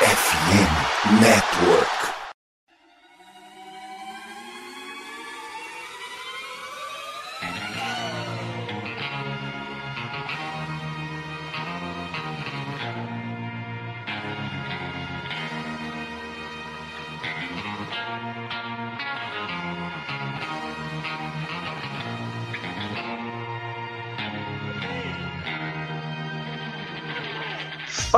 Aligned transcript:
FM 0.00 1.20
Network. 1.20 2.07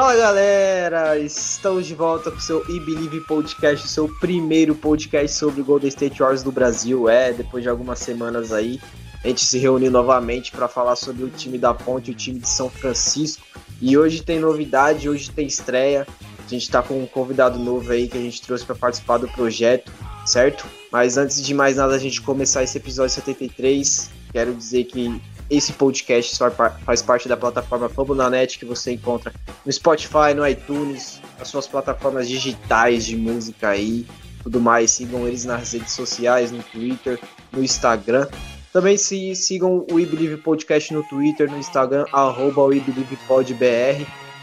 Fala 0.01 0.17
galera, 0.17 1.19
estamos 1.19 1.87
de 1.87 1.95
volta 1.95 2.31
com 2.31 2.39
o 2.39 2.41
seu 2.41 2.65
e 2.71 2.81
Believe 2.81 3.21
Podcast, 3.21 3.85
o 3.85 3.89
seu 3.89 4.09
primeiro 4.19 4.75
podcast 4.75 5.37
sobre 5.37 5.61
Golden 5.61 5.91
State 5.91 6.21
Warriors 6.21 6.43
do 6.43 6.51
Brasil. 6.51 7.07
É, 7.07 7.35
depois 7.35 7.63
de 7.63 7.69
algumas 7.69 7.99
semanas 7.99 8.51
aí, 8.51 8.81
a 9.23 9.29
gente 9.29 9.45
se 9.45 9.59
reuniu 9.59 9.91
novamente 9.91 10.53
para 10.53 10.69
falar 10.69 10.97
sobre 10.97 11.25
o 11.25 11.29
time 11.29 11.59
da 11.59 11.75
Ponte, 11.75 12.13
o 12.13 12.15
time 12.15 12.39
de 12.39 12.49
São 12.49 12.71
Francisco. 12.71 13.45
E 13.79 13.99
hoje 13.99 14.23
tem 14.23 14.41
novidade, 14.41 15.07
hoje 15.07 15.31
tem 15.31 15.47
estreia. 15.47 16.07
A 16.39 16.49
gente 16.49 16.63
está 16.63 16.83
com 16.83 16.99
um 16.99 17.07
convidado 17.07 17.59
novo 17.59 17.93
aí 17.93 18.09
que 18.09 18.17
a 18.17 18.23
gente 18.23 18.41
trouxe 18.41 18.65
para 18.65 18.77
participar 18.77 19.19
do 19.19 19.29
projeto, 19.29 19.93
certo? 20.25 20.65
Mas 20.91 21.19
antes 21.19 21.45
de 21.45 21.53
mais 21.53 21.77
nada, 21.77 21.95
a 21.95 21.99
gente 21.99 22.23
começar 22.23 22.63
esse 22.63 22.79
episódio 22.79 23.15
73, 23.15 24.11
quero 24.33 24.55
dizer 24.55 24.85
que 24.85 25.21
esse 25.51 25.73
podcast 25.73 26.39
faz 26.85 27.03
parte 27.03 27.29
da 27.29 27.37
plataforma 27.37 27.89
Fambonanet 27.89 28.59
que 28.59 28.65
você 28.65 28.93
encontra 28.93 29.33
no 29.67 29.73
Spotify, 29.73 30.33
no 30.35 30.47
iTunes, 30.47 31.21
nas 31.39 31.49
suas 31.49 31.67
plataformas 31.67 32.29
digitais 32.29 33.05
de 33.05 33.17
música 33.17 33.71
aí, 33.71 34.07
tudo 34.43 34.61
mais. 34.61 34.93
Sigam 34.93 35.27
eles 35.27 35.45
nas 35.45 35.73
redes 35.73 35.93
sociais, 35.93 36.53
no 36.53 36.63
Twitter, 36.63 37.19
no 37.53 37.65
Instagram. 37.65 38.29
Também 38.73 38.97
se, 38.97 39.35
sigam 39.35 39.85
o 39.91 39.95
WeBelieve 39.95 40.37
Podcast 40.37 40.95
no 40.95 41.03
Twitter, 41.03 41.51
no 41.51 41.59
Instagram, 41.59 42.05
arroba. 42.13 42.63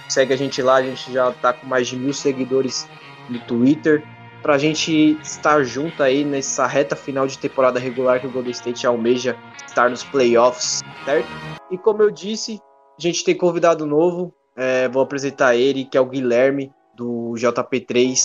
Segue 0.10 0.34
a 0.34 0.38
gente 0.38 0.62
lá, 0.62 0.76
a 0.76 0.84
gente 0.84 1.14
já 1.14 1.32
tá 1.32 1.54
com 1.54 1.66
mais 1.66 1.88
de 1.88 1.96
mil 1.96 2.14
seguidores 2.14 2.86
no 3.30 3.40
Twitter. 3.40 4.04
Pra 4.48 4.58
gente 4.58 5.20
estar 5.22 5.62
junto 5.66 6.02
aí 6.02 6.24
nessa 6.24 6.66
reta 6.66 6.96
final 6.96 7.28
de 7.28 7.38
temporada 7.38 7.78
regular 7.82 8.22
que 8.22 8.28
o 8.28 8.32
Golden 8.32 8.52
State 8.52 8.88
almeja 8.88 9.36
estar 9.66 9.90
nos 9.90 10.06
playoffs, 10.06 10.82
certo? 11.04 11.28
E 11.70 11.78
como 11.78 12.02
eu 12.02 12.10
disse, 12.10 12.58
a 12.98 13.02
gente 13.02 13.26
tem 13.26 13.36
convidado 13.36 13.86
novo, 13.86 14.34
é, 14.56 14.88
vou 14.88 15.02
apresentar 15.02 15.58
ele, 15.58 15.84
que 15.84 15.98
é 15.98 16.00
o 16.00 16.06
Guilherme, 16.06 16.72
do 16.96 17.34
JP3, 17.36 18.18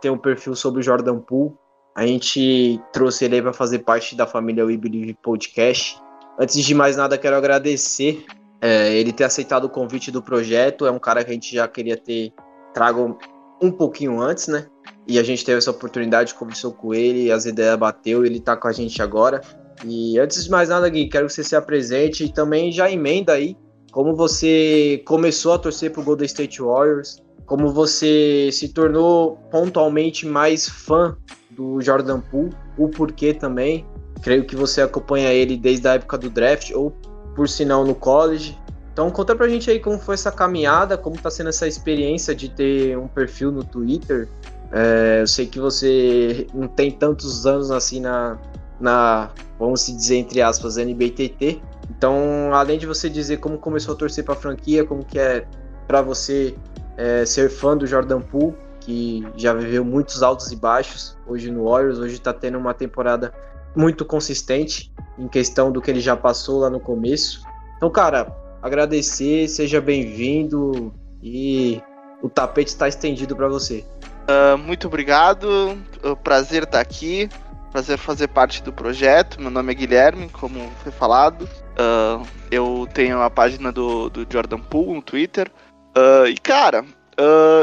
tem 0.00 0.08
um 0.08 0.16
perfil 0.16 0.54
sobre 0.54 0.78
o 0.78 0.82
Jordan 0.84 1.18
Poole. 1.18 1.56
A 1.96 2.06
gente 2.06 2.80
trouxe 2.92 3.24
ele 3.24 3.42
para 3.42 3.52
fazer 3.52 3.80
parte 3.80 4.14
da 4.14 4.24
família 4.24 4.64
We 4.64 4.76
Believe 4.76 5.14
Podcast. 5.14 6.00
Antes 6.38 6.64
de 6.64 6.74
mais 6.76 6.96
nada, 6.96 7.18
quero 7.18 7.34
agradecer 7.34 8.24
é, 8.60 8.94
ele 8.94 9.12
ter 9.12 9.24
aceitado 9.24 9.64
o 9.64 9.68
convite 9.68 10.12
do 10.12 10.22
projeto. 10.22 10.86
É 10.86 10.92
um 10.92 11.00
cara 11.00 11.24
que 11.24 11.30
a 11.32 11.34
gente 11.34 11.52
já 11.52 11.66
queria 11.66 11.96
ter 11.96 12.32
trago 12.72 13.18
um 13.60 13.72
pouquinho 13.72 14.20
antes, 14.20 14.46
né? 14.46 14.68
E 15.06 15.18
a 15.18 15.22
gente 15.22 15.44
teve 15.44 15.58
essa 15.58 15.70
oportunidade, 15.70 16.34
conversou 16.34 16.72
com 16.72 16.92
ele, 16.92 17.30
as 17.30 17.46
ideias 17.46 17.78
bateu, 17.78 18.24
ele 18.24 18.40
tá 18.40 18.56
com 18.56 18.66
a 18.66 18.72
gente 18.72 19.00
agora. 19.00 19.40
E 19.84 20.18
antes 20.18 20.44
de 20.44 20.50
mais 20.50 20.68
nada, 20.68 20.88
Gui, 20.88 21.08
quero 21.08 21.26
que 21.26 21.32
você 21.32 21.44
se 21.44 21.54
apresente 21.54 22.24
e 22.24 22.32
também 22.32 22.72
já 22.72 22.90
emenda 22.90 23.32
aí 23.32 23.56
como 23.96 24.14
você 24.14 25.02
começou 25.06 25.54
a 25.54 25.58
torcer 25.58 25.90
pro 25.90 26.02
Golden 26.02 26.26
State 26.26 26.60
Warriors, 26.60 27.22
como 27.46 27.72
você 27.72 28.50
se 28.52 28.68
tornou 28.68 29.36
pontualmente 29.50 30.26
mais 30.26 30.68
fã 30.68 31.16
do 31.48 31.80
Jordan 31.80 32.20
Poole, 32.20 32.52
o 32.76 32.88
porquê 32.88 33.32
também. 33.32 33.86
Creio 34.20 34.44
que 34.44 34.54
você 34.54 34.82
acompanha 34.82 35.32
ele 35.32 35.56
desde 35.56 35.88
a 35.88 35.94
época 35.94 36.18
do 36.18 36.28
draft 36.28 36.72
ou 36.72 36.90
por 37.34 37.48
sinal 37.48 37.86
no 37.86 37.94
college. 37.94 38.58
Então 38.92 39.10
conta 39.10 39.34
pra 39.34 39.48
gente 39.48 39.70
aí 39.70 39.80
como 39.80 39.98
foi 39.98 40.14
essa 40.14 40.30
caminhada, 40.30 40.98
como 40.98 41.16
tá 41.16 41.30
sendo 41.30 41.48
essa 41.48 41.66
experiência 41.66 42.34
de 42.34 42.50
ter 42.50 42.98
um 42.98 43.08
perfil 43.08 43.50
no 43.50 43.64
Twitter. 43.64 44.28
É, 44.72 45.20
eu 45.22 45.26
sei 45.26 45.46
que 45.46 45.60
você 45.60 46.46
não 46.52 46.68
tem 46.68 46.90
tantos 46.90 47.46
anos 47.46 47.70
assim 47.70 48.00
na, 48.00 48.38
na, 48.80 49.30
vamos 49.58 49.82
se 49.82 49.92
dizer 49.92 50.16
entre 50.16 50.42
aspas, 50.42 50.76
NBTT. 50.76 51.60
Então, 51.90 52.52
além 52.52 52.78
de 52.78 52.86
você 52.86 53.08
dizer 53.08 53.38
como 53.38 53.58
começou 53.58 53.94
a 53.94 53.96
torcer 53.96 54.24
para 54.24 54.34
a 54.34 54.36
franquia, 54.36 54.84
como 54.84 55.04
que 55.04 55.18
é 55.18 55.46
para 55.86 56.02
você 56.02 56.54
é, 56.96 57.24
ser 57.24 57.48
fã 57.48 57.76
do 57.76 57.86
Jordan 57.86 58.20
Poole, 58.20 58.54
que 58.80 59.26
já 59.36 59.52
viveu 59.52 59.84
muitos 59.84 60.22
altos 60.22 60.50
e 60.52 60.56
baixos 60.56 61.16
hoje 61.26 61.50
no 61.50 61.64
Warriors, 61.64 61.98
hoje 61.98 62.14
está 62.14 62.32
tendo 62.32 62.58
uma 62.58 62.74
temporada 62.74 63.32
muito 63.74 64.04
consistente 64.04 64.92
em 65.18 65.28
questão 65.28 65.70
do 65.70 65.80
que 65.80 65.90
ele 65.90 66.00
já 66.00 66.16
passou 66.16 66.60
lá 66.60 66.70
no 66.70 66.80
começo. 66.80 67.42
Então, 67.76 67.90
cara, 67.90 68.34
agradecer, 68.62 69.48
seja 69.48 69.80
bem-vindo 69.80 70.94
e 71.22 71.80
o 72.22 72.28
tapete 72.28 72.68
está 72.68 72.88
estendido 72.88 73.36
para 73.36 73.48
você. 73.48 73.84
Uh, 74.28 74.58
muito 74.58 74.88
obrigado, 74.88 75.78
o 76.02 76.16
prazer 76.16 76.64
estar 76.64 76.80
aqui. 76.80 77.28
Prazer 77.70 77.96
fazer 77.98 78.28
parte 78.28 78.62
do 78.62 78.72
projeto. 78.72 79.40
Meu 79.40 79.50
nome 79.50 79.72
é 79.72 79.74
Guilherme, 79.74 80.28
como 80.30 80.70
foi 80.82 80.90
falado. 80.90 81.42
Uh, 81.42 82.26
eu 82.50 82.88
tenho 82.92 83.20
a 83.22 83.30
página 83.30 83.70
do, 83.70 84.08
do 84.08 84.26
Jordan 84.30 84.58
Poole 84.58 84.94
no 84.94 85.02
Twitter. 85.02 85.50
Uh, 85.96 86.26
e, 86.26 86.36
cara, 86.38 86.84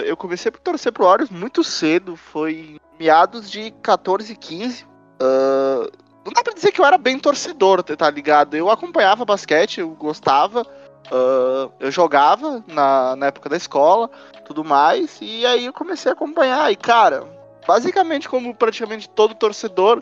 eu 0.06 0.16
comecei 0.16 0.50
a 0.50 0.58
torcer 0.58 0.92
pro 0.92 1.06
Warriors 1.06 1.30
muito 1.30 1.64
cedo. 1.64 2.16
Foi 2.16 2.78
meados 2.98 3.50
de 3.50 3.72
14, 3.82 4.36
15. 4.36 4.86
não 5.20 6.34
dá 6.34 6.44
pra 6.44 6.54
dizer 6.54 6.72
que 6.72 6.80
eu 6.80 6.86
era 6.86 6.98
bem 6.98 7.20
torcedor, 7.20 7.84
tá 7.84 8.10
ligado? 8.10 8.56
Eu 8.56 8.70
acompanhava 8.70 9.26
basquete, 9.26 9.80
eu 9.80 9.90
gostava. 9.90 10.66
Eu 11.80 11.92
jogava 11.92 12.64
na, 12.68 13.16
na 13.16 13.26
época 13.28 13.50
da 13.50 13.58
escola, 13.58 14.10
tudo 14.46 14.64
mais. 14.64 15.18
E 15.22 15.46
aí 15.46 15.66
eu 15.66 15.74
comecei 15.74 16.12
a 16.12 16.14
acompanhar. 16.14 16.72
E, 16.72 16.76
cara, 16.76 17.24
basicamente, 17.68 18.30
como 18.30 18.56
praticamente 18.56 19.10
todo 19.10 19.36
torcedor, 19.36 20.02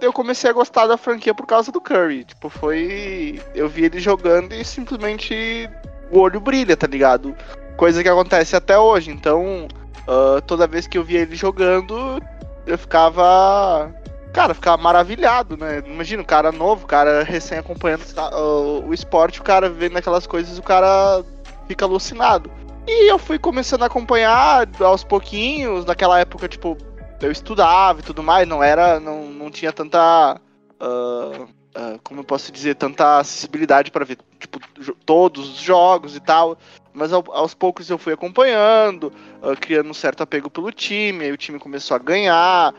eu 0.00 0.12
comecei 0.12 0.50
a 0.50 0.54
gostar 0.54 0.86
da 0.86 0.96
franquia 0.96 1.34
por 1.34 1.46
causa 1.46 1.70
do 1.70 1.80
Curry. 1.80 2.24
Tipo, 2.24 2.48
foi. 2.48 3.40
Eu 3.54 3.68
vi 3.68 3.84
ele 3.84 4.00
jogando 4.00 4.52
e 4.52 4.64
simplesmente 4.64 5.68
o 6.10 6.18
olho 6.18 6.40
brilha, 6.40 6.76
tá 6.76 6.86
ligado? 6.86 7.34
Coisa 7.76 8.02
que 8.02 8.08
acontece 8.08 8.56
até 8.56 8.78
hoje. 8.78 9.10
Então, 9.10 9.68
uh, 10.08 10.40
toda 10.46 10.66
vez 10.66 10.86
que 10.86 10.98
eu 10.98 11.04
via 11.04 11.20
ele 11.20 11.36
jogando, 11.36 12.20
eu 12.66 12.78
ficava. 12.78 13.92
Cara, 14.32 14.54
ficava 14.54 14.80
maravilhado, 14.80 15.56
né? 15.56 15.82
Imagina, 15.84 16.22
o 16.22 16.26
cara 16.26 16.52
novo, 16.52 16.84
o 16.84 16.88
cara 16.88 17.22
recém 17.24 17.58
acompanhando 17.58 18.02
uh, 18.02 18.86
o 18.86 18.94
esporte, 18.94 19.40
o 19.40 19.44
cara 19.44 19.68
vendo 19.68 19.96
aquelas 19.96 20.26
coisas, 20.26 20.56
o 20.56 20.62
cara 20.62 21.24
fica 21.66 21.84
alucinado. 21.84 22.50
E 22.86 23.10
eu 23.10 23.18
fui 23.18 23.38
começando 23.38 23.82
a 23.82 23.86
acompanhar 23.86 24.68
aos 24.80 25.04
pouquinhos, 25.04 25.84
naquela 25.84 26.18
época, 26.18 26.48
tipo, 26.48 26.76
eu 27.20 27.30
estudava 27.30 28.00
e 28.00 28.02
tudo 28.02 28.22
mais, 28.22 28.48
não 28.48 28.62
era. 28.62 28.98
não, 28.98 29.26
não 29.26 29.50
tinha 29.50 29.72
tanta. 29.72 30.40
Uh, 30.80 31.44
uh, 31.44 32.00
como 32.02 32.20
eu 32.20 32.24
posso 32.24 32.50
dizer, 32.50 32.74
tanta 32.74 33.18
acessibilidade 33.18 33.90
para 33.90 34.04
ver 34.04 34.18
tipo, 34.38 34.58
todos 35.04 35.48
os 35.50 35.60
jogos 35.60 36.16
e 36.16 36.20
tal. 36.20 36.56
Mas 36.92 37.12
ao, 37.12 37.22
aos 37.32 37.54
poucos 37.54 37.88
eu 37.90 37.98
fui 37.98 38.12
acompanhando, 38.12 39.12
uh, 39.42 39.56
criando 39.60 39.90
um 39.90 39.94
certo 39.94 40.22
apego 40.22 40.50
pelo 40.50 40.72
time, 40.72 41.24
aí 41.24 41.32
o 41.32 41.36
time 41.36 41.58
começou 41.58 41.94
a 41.94 41.98
ganhar. 41.98 42.74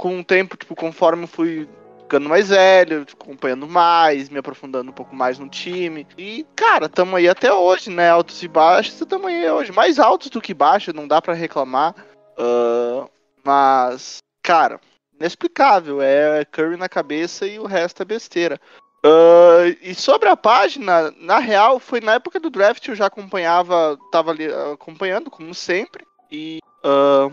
Com 0.00 0.20
o 0.20 0.24
tempo, 0.24 0.56
tipo, 0.56 0.74
conforme 0.74 1.24
eu 1.24 1.28
fui 1.28 1.68
ficando 2.00 2.26
mais 2.26 2.48
velho, 2.48 3.04
acompanhando 3.12 3.68
mais, 3.68 4.30
me 4.30 4.38
aprofundando 4.38 4.90
um 4.90 4.94
pouco 4.94 5.14
mais 5.14 5.38
no 5.38 5.46
time. 5.46 6.06
E, 6.16 6.46
cara, 6.56 6.88
tamo 6.88 7.16
aí 7.16 7.28
até 7.28 7.52
hoje, 7.52 7.90
né? 7.90 8.08
Altos 8.08 8.42
e 8.42 8.48
baixos, 8.48 8.98
tamo 9.06 9.26
aí 9.26 9.50
hoje. 9.50 9.72
Mais 9.72 9.98
altos 9.98 10.30
do 10.30 10.40
que 10.40 10.54
baixos, 10.54 10.94
não 10.94 11.06
dá 11.06 11.20
para 11.20 11.34
reclamar. 11.34 11.94
Uh, 12.38 13.10
mas, 13.44 14.20
cara, 14.42 14.80
inexplicável. 15.18 16.00
É 16.00 16.46
Curry 16.46 16.78
na 16.78 16.88
cabeça 16.88 17.46
e 17.46 17.58
o 17.58 17.66
resto 17.66 18.00
é 18.00 18.06
besteira. 18.06 18.58
Uh, 19.04 19.76
e 19.82 19.94
sobre 19.94 20.30
a 20.30 20.36
página, 20.36 21.10
na 21.18 21.40
real, 21.40 21.78
foi 21.78 22.00
na 22.00 22.14
época 22.14 22.40
do 22.40 22.48
draft 22.48 22.88
eu 22.88 22.94
já 22.94 23.04
acompanhava, 23.04 23.98
tava 24.10 24.30
ali 24.30 24.46
acompanhando, 24.72 25.30
como 25.30 25.54
sempre. 25.54 26.06
E 26.32 26.58
uh, 26.82 27.30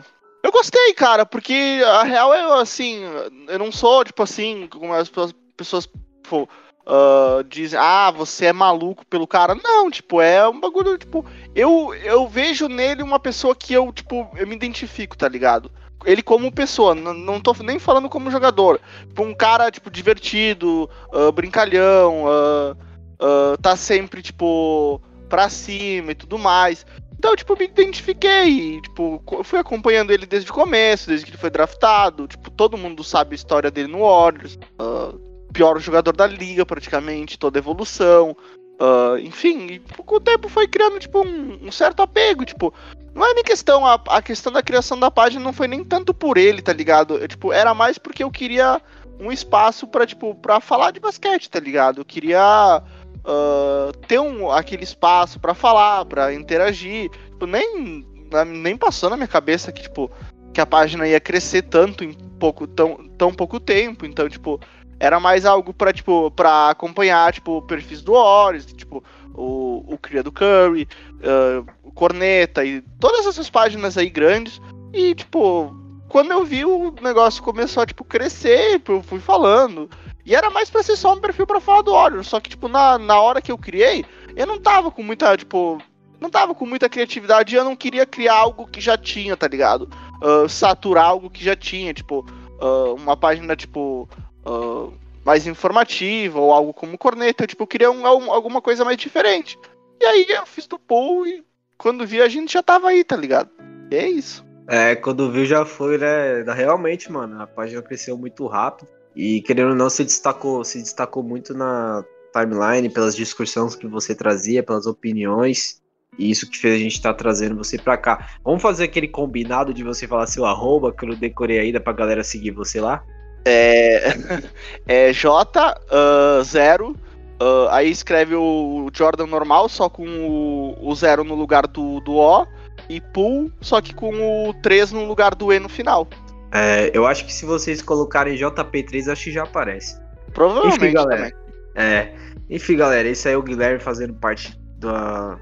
eu 0.47 0.51
gostei, 0.51 0.93
cara, 0.93 1.25
porque 1.25 1.81
a 1.85 2.03
real 2.03 2.33
é 2.33 2.61
assim, 2.61 3.01
eu 3.47 3.59
não 3.59 3.71
sou, 3.71 4.05
tipo 4.05 4.23
assim, 4.23 4.67
como 4.71 4.93
as 4.93 5.11
pessoas 5.57 5.87
tipo, 6.23 6.49
uh, 6.85 7.43
dizem, 7.43 7.77
ah, 7.77 8.09
você 8.11 8.45
é 8.45 8.53
maluco 8.53 9.05
pelo 9.07 9.27
cara. 9.27 9.55
Não, 9.55 9.91
tipo, 9.91 10.21
é 10.21 10.47
um 10.47 10.59
bagulho, 10.59 10.97
tipo, 10.97 11.25
eu, 11.53 11.93
eu 11.95 12.27
vejo 12.27 12.69
nele 12.69 13.03
uma 13.03 13.19
pessoa 13.19 13.53
que 13.53 13.73
eu, 13.73 13.91
tipo, 13.91 14.29
eu 14.35 14.47
me 14.47 14.55
identifico, 14.55 15.17
tá 15.17 15.27
ligado? 15.27 15.69
Ele 16.05 16.21
como 16.21 16.51
pessoa, 16.51 16.95
não, 16.95 17.41
tô 17.41 17.53
nem 17.61 17.77
falando 17.77 18.07
como 18.07 18.31
jogador. 18.31 18.79
Tipo, 19.07 19.23
um 19.23 19.35
cara, 19.35 19.69
tipo, 19.69 19.91
divertido, 19.91 20.89
uh, 21.13 21.31
brincalhão, 21.33 22.23
uh, 22.23 23.57
tá 23.61 23.75
sempre, 23.75 24.21
tipo, 24.21 25.01
pra 25.27 25.49
cima 25.49 26.11
e 26.11 26.15
tudo 26.15 26.37
mais. 26.37 26.85
Então, 27.17 27.35
tipo, 27.35 27.57
me 27.57 27.65
identifiquei, 27.65 28.79
tipo, 28.81 29.21
fui 29.43 29.57
acompanhando 29.57 30.11
ele 30.11 30.25
desde 30.25 30.51
o 30.51 30.53
começo, 30.53 31.07
desde 31.07 31.25
que 31.25 31.31
ele 31.31 31.37
foi 31.37 31.49
draftado, 31.49 32.27
tipo, 32.27 32.51
todo 32.51 32.77
mundo 32.77 33.03
sabe 33.03 33.33
a 33.33 33.35
história 33.35 33.71
dele 33.71 33.87
no 33.87 34.01
Warriors, 34.01 34.57
uh, 34.79 35.17
pior 35.51 35.79
jogador 35.79 36.15
da 36.15 36.27
liga 36.27 36.63
praticamente, 36.63 37.39
toda 37.39 37.57
evolução, 37.57 38.37
uh, 38.79 39.17
enfim, 39.17 39.65
e, 39.65 39.79
com 39.79 40.15
o 40.15 40.19
tempo 40.19 40.47
foi 40.47 40.67
criando, 40.67 40.99
tipo, 40.99 41.25
um, 41.25 41.67
um, 41.67 41.71
certo 41.71 42.03
apego, 42.03 42.45
tipo, 42.45 42.71
não 43.15 43.25
é 43.25 43.33
nem 43.33 43.43
questão, 43.43 43.83
a, 43.83 43.99
a 44.09 44.21
questão 44.21 44.53
da 44.53 44.61
criação 44.61 44.99
da 44.99 45.09
página 45.09 45.43
não 45.43 45.53
foi 45.53 45.67
nem 45.67 45.83
tanto 45.83 46.13
por 46.13 46.37
ele, 46.37 46.61
tá 46.61 46.71
ligado? 46.71 47.17
Eu, 47.17 47.27
tipo, 47.27 47.51
era 47.51 47.73
mais 47.73 47.97
porque 47.97 48.23
eu 48.23 48.29
queria 48.29 48.79
um 49.19 49.31
espaço 49.31 49.87
para 49.87 50.05
tipo, 50.05 50.35
pra 50.35 50.61
falar 50.61 50.91
de 50.91 50.99
basquete, 50.99 51.49
tá 51.49 51.59
ligado? 51.59 52.01
Eu 52.01 52.05
queria 52.05 52.83
uh, 53.27 53.91
ter 54.07 54.19
um, 54.19 54.49
aquele 54.49 54.83
espaço 54.83 55.39
para 55.39 55.53
falar, 55.53 56.05
para 56.05 56.33
interagir. 56.33 57.09
Tipo, 57.09 57.45
nem, 57.45 58.05
nem 58.47 58.77
passou 58.77 59.09
na 59.09 59.17
minha 59.17 59.27
cabeça 59.27 59.71
que, 59.71 59.81
tipo, 59.81 60.09
que 60.53 60.61
a 60.61 60.65
página 60.65 61.07
ia 61.07 61.19
crescer 61.19 61.63
tanto 61.63 62.03
em 62.03 62.13
pouco, 62.39 62.65
tão, 62.65 63.07
tão 63.17 63.33
pouco 63.33 63.59
tempo. 63.59 64.05
Então, 64.05 64.29
tipo, 64.29 64.59
era 64.99 65.19
mais 65.19 65.45
algo 65.45 65.73
para 65.73 65.93
tipo, 65.93 66.31
pra 66.31 66.69
acompanhar, 66.69 67.31
tipo, 67.33 67.61
perfis 67.63 68.01
do 68.01 68.13
Horus, 68.13 68.65
tipo, 68.65 69.03
o, 69.33 69.83
o 69.93 69.97
Cria 69.97 70.23
do 70.23 70.31
Curry, 70.31 70.87
uh, 71.17 71.67
o 71.83 71.91
Corneta 71.91 72.65
e 72.65 72.81
todas 72.99 73.25
essas 73.25 73.49
páginas 73.49 73.97
aí 73.97 74.09
grandes. 74.09 74.59
E, 74.93 75.13
tipo, 75.13 75.75
quando 76.09 76.31
eu 76.31 76.43
vi 76.45 76.63
o 76.63 76.93
negócio 77.01 77.43
começou 77.43 77.83
a, 77.83 77.85
tipo, 77.85 78.03
crescer, 78.03 78.81
eu 78.87 79.03
fui 79.03 79.19
falando. 79.19 79.89
E 80.25 80.35
era 80.35 80.49
mais 80.49 80.69
pra 80.69 80.83
ser 80.83 80.95
só 80.95 81.13
um 81.13 81.21
perfil 81.21 81.47
pra 81.47 81.61
falar 81.61 81.81
do 81.81 81.91
Warrior. 81.91 82.23
Só 82.23 82.39
que, 82.39 82.49
tipo, 82.49 82.67
na, 82.67 82.97
na 82.97 83.19
hora 83.19 83.41
que 83.41 83.51
eu 83.51 83.57
criei, 83.57 84.05
eu 84.35 84.45
não 84.45 84.59
tava 84.59 84.91
com 84.91 85.03
muita, 85.03 85.35
tipo. 85.37 85.81
Não 86.19 86.29
tava 86.29 86.55
com 86.55 86.65
muita 86.65 86.89
criatividade 86.89 87.53
e 87.53 87.57
eu 87.57 87.63
não 87.63 87.75
queria 87.75 88.05
criar 88.05 88.33
algo 88.33 88.67
que 88.67 88.81
já 88.81 88.97
tinha, 88.97 89.37
tá 89.37 89.47
ligado? 89.47 89.87
Uh, 90.21 90.49
saturar 90.49 91.05
algo 91.05 91.29
que 91.29 91.43
já 91.45 91.55
tinha, 91.55 91.93
tipo, 91.93 92.25
uh, 92.59 92.95
uma 92.95 93.15
página, 93.15 93.55
tipo, 93.55 94.09
uh, 94.45 94.91
mais 95.23 95.45
informativa 95.45 96.39
ou 96.39 96.51
algo 96.51 96.73
como 96.73 96.97
corneta. 96.97 97.45
Tipo, 97.45 97.63
eu 97.63 97.67
queria 97.67 97.91
um, 97.91 98.07
alguma 98.07 98.61
coisa 98.61 98.83
mais 98.83 98.97
diferente. 98.97 99.59
E 100.01 100.05
aí 100.05 100.25
eu 100.29 100.45
fiz 100.45 100.65
do 100.65 100.79
pool 100.79 101.27
e 101.27 101.43
quando 101.77 102.07
vi 102.07 102.21
a 102.21 102.27
gente 102.27 102.53
já 102.53 102.63
tava 102.63 102.89
aí, 102.89 103.03
tá 103.03 103.15
ligado? 103.15 103.49
E 103.91 103.95
é 103.95 104.09
isso. 104.09 104.46
É, 104.67 104.95
quando 104.95 105.31
viu 105.31 105.45
já 105.45 105.65
foi, 105.65 105.97
né? 105.97 106.43
Realmente, 106.43 107.11
mano, 107.11 107.41
a 107.41 107.47
página 107.47 107.81
cresceu 107.81 108.17
muito 108.17 108.45
rápido. 108.47 108.89
E 109.15 109.41
querendo 109.41 109.69
ou 109.69 109.75
não, 109.75 109.89
se 109.89 110.03
destacou, 110.03 110.63
se 110.63 110.81
destacou 110.81 111.23
muito 111.23 111.53
na 111.53 112.03
timeline, 112.33 112.89
pelas 112.89 113.15
discussões 113.15 113.75
que 113.75 113.87
você 113.87 114.13
trazia, 114.13 114.61
pelas 114.61 114.85
opiniões. 114.85 115.81
E 116.19 116.29
isso 116.29 116.49
que 116.49 116.57
fez 116.57 116.75
a 116.75 116.77
gente 116.77 116.93
estar 116.93 117.13
tá 117.13 117.17
trazendo 117.17 117.55
você 117.55 117.77
pra 117.77 117.97
cá. 117.97 118.29
Vamos 118.43 118.61
fazer 118.61 118.83
aquele 118.83 119.07
combinado 119.07 119.73
de 119.73 119.83
você 119.83 120.07
falar 120.07 120.27
seu 120.27 120.45
arroba, 120.45 120.91
que 120.91 121.05
eu 121.05 121.15
decorei 121.15 121.59
ainda 121.59 121.79
pra 121.79 121.93
galera 121.93 122.23
seguir 122.23 122.51
você 122.51 122.81
lá? 122.81 123.03
É, 123.45 124.09
é 124.85 125.11
J0, 125.11 126.81
uh, 126.81 126.91
uh, 126.91 127.69
aí 127.69 127.89
escreve 127.89 128.35
o 128.35 128.89
Jordan 128.93 129.27
normal, 129.27 129.69
só 129.69 129.89
com 129.89 130.05
o, 130.05 130.89
o 130.89 130.95
zero 130.95 131.23
no 131.23 131.35
lugar 131.35 131.65
do, 131.67 131.99
do 132.01 132.15
O, 132.15 132.45
e 132.89 133.01
Pool, 133.01 133.51
só 133.61 133.81
que 133.81 133.93
com 133.93 134.49
o 134.49 134.53
3 134.55 134.91
no 134.91 135.05
lugar 135.05 135.35
do 135.35 135.51
E 135.51 135.59
no 135.59 135.69
final. 135.69 136.07
É, 136.51 136.91
eu 136.93 137.05
acho 137.05 137.25
que 137.25 137.33
se 137.33 137.45
vocês 137.45 137.81
colocarem 137.81 138.37
JP3, 138.37 139.11
acho 139.11 139.25
que 139.25 139.31
já 139.31 139.43
aparece. 139.43 139.99
Provavelmente 140.33 140.77
Enfim, 140.77 140.93
galera. 140.93 141.31
É. 141.75 142.13
Enfim, 142.49 142.77
galera, 142.77 143.07
esse 143.07 143.27
aí 143.27 143.33
é 143.33 143.37
o 143.37 143.43
Guilherme 143.43 143.79
fazendo 143.79 144.13
parte 144.13 144.57
do, 144.77 144.89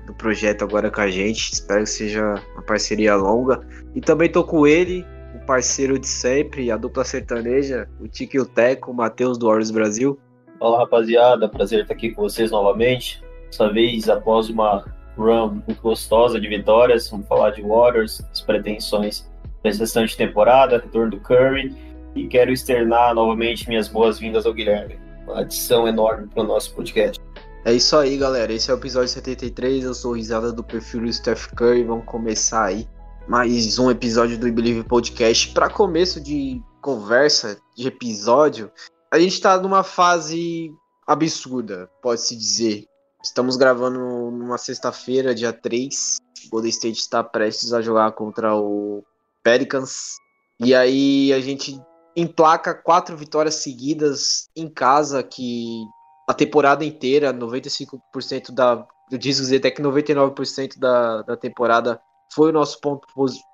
do 0.07 0.13
projeto 0.15 0.63
agora 0.63 0.89
com 0.89 1.01
a 1.01 1.09
gente. 1.09 1.53
Espero 1.53 1.83
que 1.83 1.89
seja 1.89 2.41
uma 2.53 2.63
parceria 2.63 3.15
longa. 3.15 3.61
E 3.93 4.01
também 4.01 4.29
tô 4.29 4.43
com 4.43 4.65
ele, 4.65 5.05
o 5.35 5.45
parceiro 5.45 5.99
de 5.99 6.07
sempre, 6.07 6.71
a 6.71 6.77
dupla 6.77 7.03
sertaneja, 7.03 7.87
o 7.99 8.07
Tiki 8.07 8.37
e 8.37 8.39
o 8.39 8.45
Teco, 8.45 8.91
o 8.91 8.93
Matheus 8.93 9.37
do 9.37 9.47
Horus 9.47 9.69
Brasil. 9.69 10.19
Fala 10.59 10.79
rapaziada, 10.79 11.49
prazer 11.49 11.81
estar 11.81 11.93
aqui 11.93 12.11
com 12.11 12.23
vocês 12.23 12.49
novamente. 12.49 13.23
Dessa 13.45 13.71
vez 13.71 14.09
após 14.09 14.49
uma 14.49 14.83
run 15.17 15.61
muito 15.65 15.81
gostosa 15.81 16.39
de 16.39 16.47
vitórias, 16.47 17.09
vamos 17.09 17.27
falar 17.27 17.51
de 17.51 17.61
Warriors, 17.61 18.21
as 18.31 18.41
pretensões 18.41 19.29
dessa 19.63 19.79
restante 19.79 20.15
temporada, 20.15 20.77
retorno 20.77 21.11
do 21.11 21.19
Curry, 21.19 21.75
e 22.15 22.27
quero 22.27 22.51
externar 22.51 23.13
novamente 23.13 23.67
minhas 23.67 23.87
boas-vindas 23.87 24.45
ao 24.45 24.53
Guilherme. 24.53 24.99
Uma 25.25 25.41
adição 25.41 25.87
enorme 25.87 26.27
para 26.27 26.43
o 26.43 26.45
nosso 26.45 26.73
podcast. 26.73 27.19
É 27.65 27.73
isso 27.73 27.97
aí, 27.97 28.15
galera. 28.15 28.53
Esse 28.53 28.69
é 28.69 28.73
o 28.73 28.77
episódio 28.77 29.09
73. 29.09 29.83
Eu 29.83 29.93
sou 29.93 30.13
Risada 30.13 30.53
do 30.53 30.63
perfil 30.63 31.01
do 31.01 31.11
Steph 31.11 31.47
Curry. 31.55 31.83
Vamos 31.83 32.05
começar 32.05 32.65
aí 32.65 32.87
mais 33.27 33.79
um 33.79 33.89
episódio 33.89 34.37
do 34.37 34.47
I 34.47 34.51
Believe 34.51 34.83
Podcast. 34.83 35.51
Para 35.51 35.69
começo 35.69 36.21
de 36.21 36.61
conversa, 36.79 37.57
de 37.75 37.87
episódio, 37.87 38.71
a 39.11 39.17
gente 39.17 39.33
está 39.33 39.59
numa 39.59 39.83
fase 39.83 40.71
absurda, 41.07 41.89
pode-se 42.01 42.35
dizer. 42.35 42.85
Estamos 43.25 43.57
gravando 43.57 43.97
numa 44.29 44.55
sexta-feira, 44.55 45.33
dia 45.33 45.51
3. 45.51 46.17
O 46.45 46.49
Golden 46.51 46.69
State 46.69 46.99
está 46.99 47.23
prestes 47.23 47.73
a 47.73 47.81
jogar 47.81 48.11
contra 48.11 48.55
o 48.55 49.03
Pelicans. 49.43 50.17
E 50.59 50.75
aí 50.75 51.33
a 51.33 51.39
gente 51.39 51.81
emplaca 52.15 52.75
quatro 52.75 53.17
vitórias 53.17 53.55
seguidas 53.55 54.47
em 54.55 54.69
casa, 54.69 55.23
que 55.23 55.83
a 56.29 56.35
temporada 56.35 56.85
inteira, 56.85 57.33
95% 57.33 58.53
da. 58.53 58.85
Eu 59.11 59.17
disse 59.17 59.41
dizer 59.41 59.57
até 59.57 59.71
que 59.71 59.81
99% 59.81 60.77
da, 60.77 61.23
da 61.23 61.35
temporada 61.35 61.99
foi 62.31 62.51
o 62.51 62.53
nosso 62.53 62.79
ponto, 62.79 63.07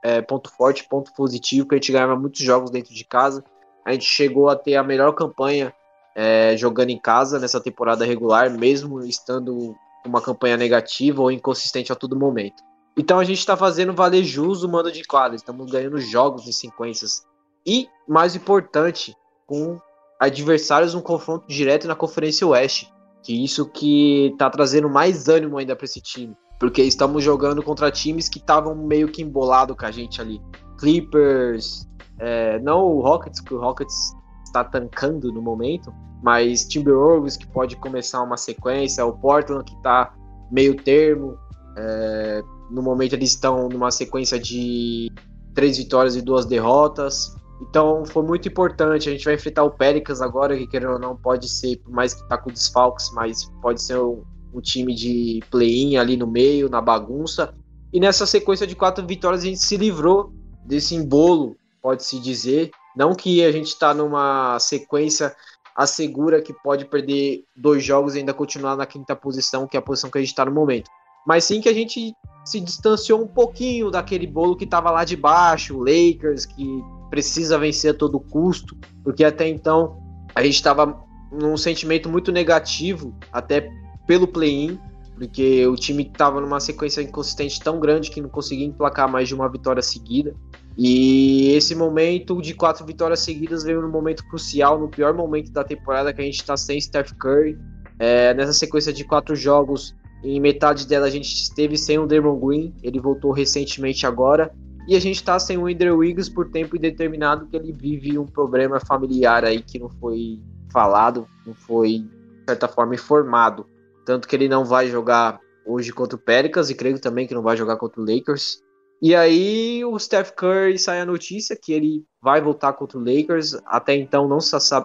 é, 0.03 0.21
ponto 0.21 0.51
forte, 0.51 0.85
ponto 0.89 1.13
positivo, 1.13 1.65
que 1.65 1.75
a 1.75 1.77
gente 1.77 1.93
ganhava 1.93 2.17
muitos 2.17 2.41
jogos 2.41 2.71
dentro 2.71 2.93
de 2.93 3.05
casa. 3.05 3.41
A 3.85 3.93
gente 3.93 4.03
chegou 4.03 4.49
a 4.49 4.55
ter 4.57 4.75
a 4.75 4.83
melhor 4.83 5.13
campanha 5.13 5.73
é, 6.15 6.55
jogando 6.57 6.89
em 6.89 6.99
casa 6.99 7.39
nessa 7.39 7.59
temporada 7.59 8.05
regular, 8.05 8.49
mesmo 8.51 9.01
estando 9.01 9.75
uma 10.05 10.21
campanha 10.21 10.57
negativa 10.57 11.21
ou 11.21 11.31
inconsistente 11.31 11.91
a 11.91 11.95
todo 11.95 12.15
momento. 12.15 12.63
Então 12.97 13.19
a 13.19 13.23
gente 13.23 13.39
está 13.39 13.55
fazendo 13.55 13.93
valer 13.93 14.23
jus 14.23 14.63
o 14.63 14.69
mando 14.69 14.91
de 14.91 15.03
quadra, 15.03 15.35
estamos 15.35 15.71
ganhando 15.71 15.99
jogos 15.99 16.47
em 16.47 16.51
sequências. 16.51 17.23
E, 17.65 17.87
mais 18.07 18.35
importante, 18.35 19.15
com 19.45 19.79
adversários 20.19 20.93
um 20.93 21.01
confronto 21.01 21.47
direto 21.47 21.87
na 21.87 21.95
Conferência 21.95 22.45
Oeste. 22.45 22.91
Que 23.23 23.43
isso 23.43 23.65
que 23.67 24.27
está 24.31 24.49
trazendo 24.49 24.89
mais 24.89 25.27
ânimo 25.27 25.57
ainda 25.57 25.75
para 25.75 25.85
esse 25.85 26.01
time. 26.01 26.35
Porque 26.59 26.81
estamos 26.81 27.23
jogando 27.23 27.61
contra 27.63 27.91
times 27.91 28.29
que 28.29 28.39
estavam 28.39 28.75
meio 28.75 29.07
que 29.07 29.21
embolado 29.21 29.75
com 29.75 29.85
a 29.85 29.91
gente 29.91 30.19
ali. 30.21 30.41
Clippers, 30.79 31.87
é, 32.19 32.59
não 32.59 32.83
o 32.83 33.01
Rockets, 33.01 33.39
que 33.39 33.53
o 33.53 33.59
Rockets 33.59 34.13
está 34.51 34.63
tancando 34.63 35.31
no 35.31 35.41
momento, 35.41 35.93
mas 36.21 36.65
Timberwolves 36.65 37.35
que 37.35 37.47
pode 37.47 37.75
começar 37.77 38.21
uma 38.21 38.37
sequência, 38.37 39.05
o 39.05 39.17
Portland 39.17 39.63
que 39.63 39.75
está 39.75 40.13
meio 40.51 40.75
termo, 40.75 41.37
é, 41.77 42.43
no 42.69 42.81
momento 42.81 43.13
eles 43.13 43.31
estão 43.31 43.67
numa 43.69 43.91
sequência 43.91 44.39
de 44.39 45.11
três 45.53 45.77
vitórias 45.77 46.15
e 46.15 46.21
duas 46.21 46.45
derrotas. 46.45 47.35
Então 47.61 48.05
foi 48.05 48.23
muito 48.23 48.47
importante. 48.47 49.09
A 49.09 49.11
gente 49.11 49.25
vai 49.25 49.35
enfrentar 49.35 49.63
o 49.63 49.71
Pelicans 49.71 50.21
agora, 50.21 50.57
que 50.57 50.67
querendo 50.67 50.93
ou 50.93 50.99
não 50.99 51.15
pode 51.15 51.47
ser, 51.49 51.77
por 51.77 51.91
mais 51.91 52.13
que 52.13 52.27
tá 52.27 52.37
com 52.37 52.49
desfalques, 52.49 53.11
mas 53.13 53.45
pode 53.61 53.81
ser 53.81 53.99
um, 53.99 54.23
um 54.53 54.61
time 54.61 54.95
de 54.95 55.41
play-in 55.51 55.97
ali 55.97 56.17
no 56.17 56.27
meio, 56.27 56.69
na 56.69 56.81
bagunça. 56.81 57.53
E 57.93 57.99
nessa 57.99 58.25
sequência 58.25 58.65
de 58.65 58.75
quatro 58.75 59.05
vitórias 59.05 59.43
a 59.43 59.45
gente 59.45 59.59
se 59.59 59.77
livrou 59.77 60.33
desse 60.65 60.95
embolo, 60.95 61.55
pode-se 61.81 62.19
dizer. 62.19 62.71
Não 62.95 63.13
que 63.13 63.43
a 63.43 63.51
gente 63.51 63.67
está 63.67 63.93
numa 63.93 64.59
sequência 64.59 65.35
assegura 65.75 66.41
que 66.41 66.53
pode 66.53 66.85
perder 66.85 67.45
dois 67.55 67.83
jogos 67.83 68.15
e 68.15 68.19
ainda 68.19 68.33
continuar 68.33 68.75
na 68.75 68.85
quinta 68.85 69.15
posição, 69.15 69.67
que 69.67 69.77
é 69.77 69.79
a 69.79 69.83
posição 69.83 70.09
que 70.09 70.17
a 70.17 70.21
gente 70.21 70.29
está 70.29 70.43
no 70.45 70.51
momento 70.51 70.89
mas 71.25 71.43
sim 71.45 71.61
que 71.61 71.69
a 71.69 71.73
gente 71.73 72.13
se 72.43 72.59
distanciou 72.59 73.21
um 73.21 73.27
pouquinho 73.27 73.91
daquele 73.91 74.25
bolo 74.25 74.55
que 74.55 74.63
estava 74.63 74.89
lá 74.89 75.03
de 75.03 75.15
baixo, 75.15 75.77
o 75.77 75.83
Lakers, 75.83 76.45
que 76.45 76.83
precisa 77.09 77.57
vencer 77.57 77.91
a 77.91 77.97
todo 77.97 78.19
custo, 78.19 78.75
porque 79.03 79.23
até 79.23 79.47
então 79.47 79.97
a 80.33 80.41
gente 80.43 80.55
estava 80.55 80.99
num 81.31 81.55
sentimento 81.55 82.09
muito 82.09 82.31
negativo, 82.31 83.15
até 83.31 83.69
pelo 84.07 84.27
play-in, 84.27 84.79
porque 85.15 85.65
o 85.67 85.75
time 85.75 86.03
estava 86.03 86.41
numa 86.41 86.59
sequência 86.59 87.01
inconsistente 87.01 87.59
tão 87.59 87.79
grande 87.79 88.09
que 88.09 88.19
não 88.19 88.29
conseguia 88.29 88.65
emplacar 88.65 89.09
mais 89.09 89.27
de 89.27 89.35
uma 89.35 89.47
vitória 89.47 89.83
seguida. 89.83 90.33
E 90.77 91.51
esse 91.53 91.75
momento 91.75 92.41
de 92.41 92.53
quatro 92.53 92.85
vitórias 92.85 93.19
seguidas 93.19 93.63
veio 93.63 93.81
num 93.81 93.89
momento 93.89 94.25
crucial, 94.27 94.79
no 94.79 94.87
pior 94.87 95.13
momento 95.13 95.51
da 95.51 95.63
temporada 95.63 96.13
que 96.13 96.21
a 96.21 96.25
gente 96.25 96.39
está 96.39 96.55
sem 96.55 96.79
Steph 96.79 97.11
Curry. 97.13 97.57
É, 97.99 98.33
nessa 98.33 98.53
sequência 98.53 98.91
de 98.91 99.03
quatro 99.03 99.35
jogos, 99.35 99.95
em 100.23 100.39
metade 100.39 100.87
dela 100.87 101.07
a 101.07 101.09
gente 101.09 101.33
esteve 101.33 101.77
sem 101.77 101.99
o 101.99 102.07
Draymond 102.07 102.45
Green, 102.45 102.75
ele 102.81 102.99
voltou 102.99 103.31
recentemente 103.31 104.05
agora. 104.05 104.51
E 104.87 104.95
a 104.95 104.99
gente 104.99 105.17
está 105.17 105.37
sem 105.37 105.57
o 105.57 105.67
Andrew 105.67 105.97
Wiggins 105.97 106.27
por 106.27 106.49
tempo 106.49 106.75
indeterminado, 106.75 107.45
que 107.47 107.55
ele 107.55 107.71
vive 107.71 108.17
um 108.17 108.25
problema 108.25 108.79
familiar 108.79 109.45
aí 109.45 109.61
que 109.61 109.77
não 109.77 109.89
foi 109.89 110.39
falado, 110.71 111.27
não 111.45 111.53
foi, 111.53 111.99
de 111.99 112.43
certa 112.47 112.67
forma, 112.67 112.95
informado. 112.95 113.67
Tanto 114.05 114.27
que 114.27 114.35
ele 114.35 114.49
não 114.49 114.65
vai 114.65 114.87
jogar 114.87 115.39
hoje 115.65 115.91
contra 115.91 116.15
o 116.15 116.19
Pelicans 116.19 116.69
e 116.69 116.75
creio 116.75 116.99
também 116.99 117.27
que 117.27 117.33
não 117.33 117.43
vai 117.43 117.55
jogar 117.55 117.77
contra 117.77 118.01
o 118.01 118.05
Lakers. 118.05 118.61
E 119.01 119.15
aí 119.15 119.83
o 119.83 119.97
Steph 119.97 120.31
Curry 120.31 120.77
sai 120.77 121.01
a 121.01 121.05
notícia 121.05 121.55
que 121.55 121.73
ele 121.73 122.05
vai 122.21 122.39
voltar 122.39 122.73
contra 122.73 122.99
o 122.99 123.03
Lakers. 123.03 123.57
Até 123.65 123.95
então 123.95 124.27
não, 124.27 124.37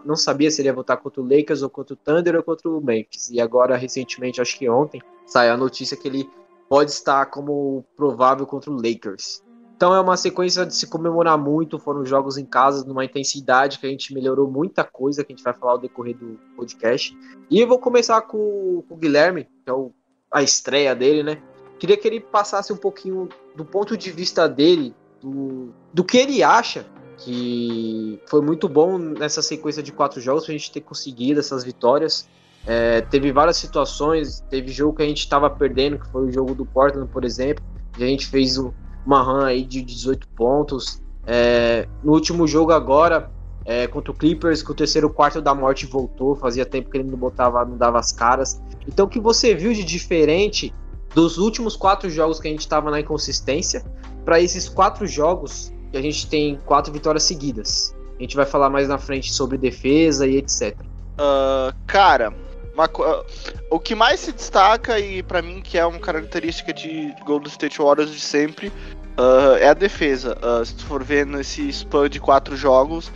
não 0.07 0.17
sabia 0.17 0.51
se 0.51 0.63
ele 0.63 0.69
ia 0.69 0.73
voltar 0.73 0.97
contra 0.97 1.21
o 1.21 1.29
Lakers 1.29 1.61
ou 1.61 1.69
contra 1.69 1.93
o 1.93 1.97
Thunder 1.97 2.37
ou 2.37 2.43
contra 2.43 2.71
o 2.71 2.83
Memphis. 2.83 3.29
E 3.31 3.41
agora, 3.41 3.77
recentemente, 3.77 4.41
acho 4.41 4.59
que 4.59 4.69
ontem, 4.71 5.03
sai 5.27 5.51
a 5.51 5.57
notícia 5.57 5.97
que 5.99 6.09
ele 6.09 6.31
pode 6.67 6.93
estar 6.93 7.27
como 7.27 7.85
provável 7.95 8.47
contra 8.47 8.71
o 8.71 8.75
Lakers. 8.75 9.45
Então 9.77 9.95
é 9.95 10.01
uma 10.01 10.17
sequência 10.17 10.65
de 10.65 10.75
se 10.75 10.87
comemorar 10.87 11.37
muito. 11.37 11.79
Foram 11.79 12.03
jogos 12.03 12.39
em 12.39 12.47
casa, 12.47 12.87
numa 12.87 13.05
intensidade 13.05 13.79
que 13.79 13.87
a 13.87 13.91
gente 13.91 14.15
melhorou 14.15 14.51
muita 14.51 14.83
coisa, 14.83 15.23
que 15.23 15.35
a 15.35 15.37
gente 15.37 15.45
vai 15.45 15.53
falar 15.53 15.73
ao 15.73 15.79
decorrer 15.79 16.17
do 16.17 16.41
podcast. 16.57 17.15
E 17.51 17.61
eu 17.61 17.69
vou 17.69 17.79
começar 17.79 18.23
com, 18.23 18.83
com 18.89 18.95
o 18.95 18.97
Guilherme, 18.97 19.45
que 19.45 19.69
é 19.69 19.73
o, 19.75 19.93
a 20.33 20.43
estreia 20.43 20.95
dele, 20.95 21.23
né? 21.23 21.43
Queria 21.79 21.97
que 21.97 22.07
ele 22.07 22.21
passasse 22.21 22.73
um 22.73 22.77
pouquinho 22.77 23.29
do 23.55 23.65
ponto 23.65 23.97
de 23.97 24.11
vista 24.11 24.49
dele, 24.49 24.95
do, 25.21 25.71
do 25.93 26.05
que 26.05 26.17
ele 26.17 26.43
acha 26.43 26.87
que 27.19 28.21
foi 28.27 28.41
muito 28.43 28.69
bom 28.69 28.99
nessa 28.99 29.41
sequência 29.41 29.83
de 29.83 29.91
quatro 29.93 30.21
jogos 30.21 30.45
para 30.45 30.55
a 30.55 30.59
gente 30.59 30.71
ter 30.71 30.81
conseguido 30.81 31.41
essas 31.41 31.65
vitórias. 31.65 32.29
É, 32.67 33.01
teve 33.01 33.33
várias 33.33 33.57
situações, 33.57 34.45
teve 34.51 34.71
jogo 34.73 34.97
que 34.97 35.03
a 35.03 35.07
gente 35.07 35.21
estava 35.21 35.49
perdendo, 35.49 35.99
que 35.99 36.07
foi 36.09 36.27
o 36.27 36.33
jogo 36.33 36.55
do 36.55 36.67
Portland, 36.67 37.09
por 37.09 37.25
exemplo, 37.25 37.65
e 37.97 38.05
a 38.05 38.07
gente 38.07 38.27
fez 38.27 38.59
uma 39.07 39.23
run 39.23 39.45
aí 39.45 39.65
de 39.65 39.83
18 39.83 40.29
pontos. 40.29 41.01
É, 41.27 41.89
no 42.03 42.13
último 42.13 42.47
jogo 42.47 42.73
agora, 42.73 43.31
é, 43.65 43.87
contra 43.87 44.11
o 44.11 44.15
Clippers, 44.15 44.63
que 44.63 44.71
o 44.71 44.75
terceiro 44.75 45.09
quarto 45.09 45.41
da 45.41 45.55
morte 45.55 45.87
voltou, 45.87 46.35
fazia 46.37 46.67
tempo 46.67 46.91
que 46.91 46.99
ele 46.99 47.09
não 47.09 47.17
botava, 47.17 47.65
não 47.65 47.77
dava 47.77 47.99
as 47.99 48.13
caras. 48.13 48.61
Então 48.87 49.07
o 49.07 49.09
que 49.09 49.21
você 49.21 49.55
viu 49.55 49.73
de 49.73 49.85
diferente 49.85 50.75
dos 51.17 51.39
últimos 51.39 51.75
quatro 51.77 52.11
jogos 52.11 52.39
que 52.39 52.47
a 52.47 52.51
gente 52.51 52.61
estava 52.61 52.91
na 52.91 53.01
inconsistência 53.01 53.83
para 54.23 54.39
esses 54.39 54.69
quatro 54.69 55.07
jogos 55.07 55.73
que 55.91 55.97
a 55.97 56.03
gente 56.03 56.27
tem 56.27 56.61
quatro 56.67 56.93
vitórias 56.93 57.23
seguidas. 57.23 57.97
A 58.19 58.23
gente 58.23 58.37
vai 58.37 58.45
falar 58.45 58.69
mais 58.69 58.87
na 58.87 58.99
frente 58.99 59.33
sobre 59.33 59.57
defesa 59.57 60.27
e 60.27 60.37
etc. 60.37 60.79
Uh, 60.79 60.85
ah, 61.17 61.75
cara, 61.87 62.35
uma, 62.75 62.85
uh, 62.85 63.25
o 63.71 63.81
que 63.81 63.95
mais 63.95 64.21
se 64.21 64.31
destaca 64.31 65.01
e 65.01 65.23
para 65.23 65.41
mim 65.41 65.63
que 65.63 65.79
é 65.79 65.87
uma 65.87 65.99
característica 65.99 66.71
de 66.71 67.15
Golden 67.25 67.49
State 67.49 67.79
Warriors 67.79 68.13
de 68.13 68.21
sempre 68.21 68.69
uh, 68.69 69.57
é 69.59 69.69
a 69.69 69.75
defesa. 69.75 70.37
se 70.67 70.75
tu 70.75 70.85
for 70.85 71.03
ver 71.03 71.25
nesse 71.25 71.67
spam 71.71 72.11
de 72.11 72.21
quatro 72.21 72.55
jogos, 72.55 73.11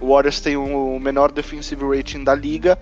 o 0.00 0.08
Warriors 0.08 0.40
tem 0.40 0.56
o 0.56 0.98
menor 0.98 1.30
defensive 1.32 1.84
rating 1.84 2.24
da 2.24 2.34
liga, 2.34 2.78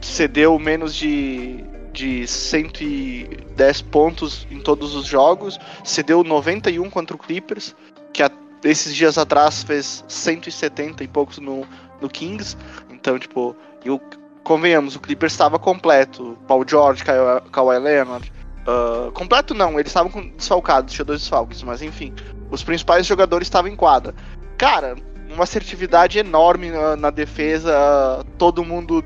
cedeu 0.00 0.58
menos 0.58 0.94
de 0.94 1.62
de 1.96 2.26
110 2.26 3.82
pontos 3.82 4.46
em 4.50 4.60
todos 4.60 4.94
os 4.94 5.06
jogos, 5.06 5.58
cedeu 5.82 6.22
91 6.22 6.90
contra 6.90 7.16
o 7.16 7.18
Clippers, 7.18 7.74
que 8.12 8.22
a, 8.22 8.30
esses 8.62 8.94
dias 8.94 9.16
atrás 9.16 9.62
fez 9.62 10.04
170 10.06 11.02
e 11.02 11.08
poucos 11.08 11.38
no, 11.38 11.66
no 11.98 12.08
Kings. 12.10 12.54
Então, 12.90 13.18
tipo, 13.18 13.56
eu, 13.82 13.98
convenhamos, 14.44 14.94
o 14.94 15.00
Clippers 15.00 15.32
estava 15.32 15.58
completo. 15.58 16.36
Paul 16.46 16.64
George, 16.68 17.02
Kawhi, 17.02 17.40
Kawhi 17.50 17.78
Leonard. 17.78 18.30
Uh, 18.66 19.10
completo 19.12 19.54
não, 19.54 19.80
eles 19.80 19.86
estavam 19.86 20.28
desfalcados, 20.36 20.92
tinha 20.92 21.04
dois 21.04 21.20
desfalques, 21.20 21.62
mas 21.62 21.80
enfim, 21.80 22.12
os 22.50 22.62
principais 22.62 23.06
jogadores 23.06 23.46
estavam 23.46 23.70
em 23.70 23.76
quadra. 23.76 24.14
Cara, 24.58 24.96
uma 25.32 25.44
assertividade 25.44 26.18
enorme 26.18 26.70
na, 26.70 26.96
na 26.96 27.10
defesa, 27.10 28.26
todo 28.36 28.64
mundo 28.64 29.02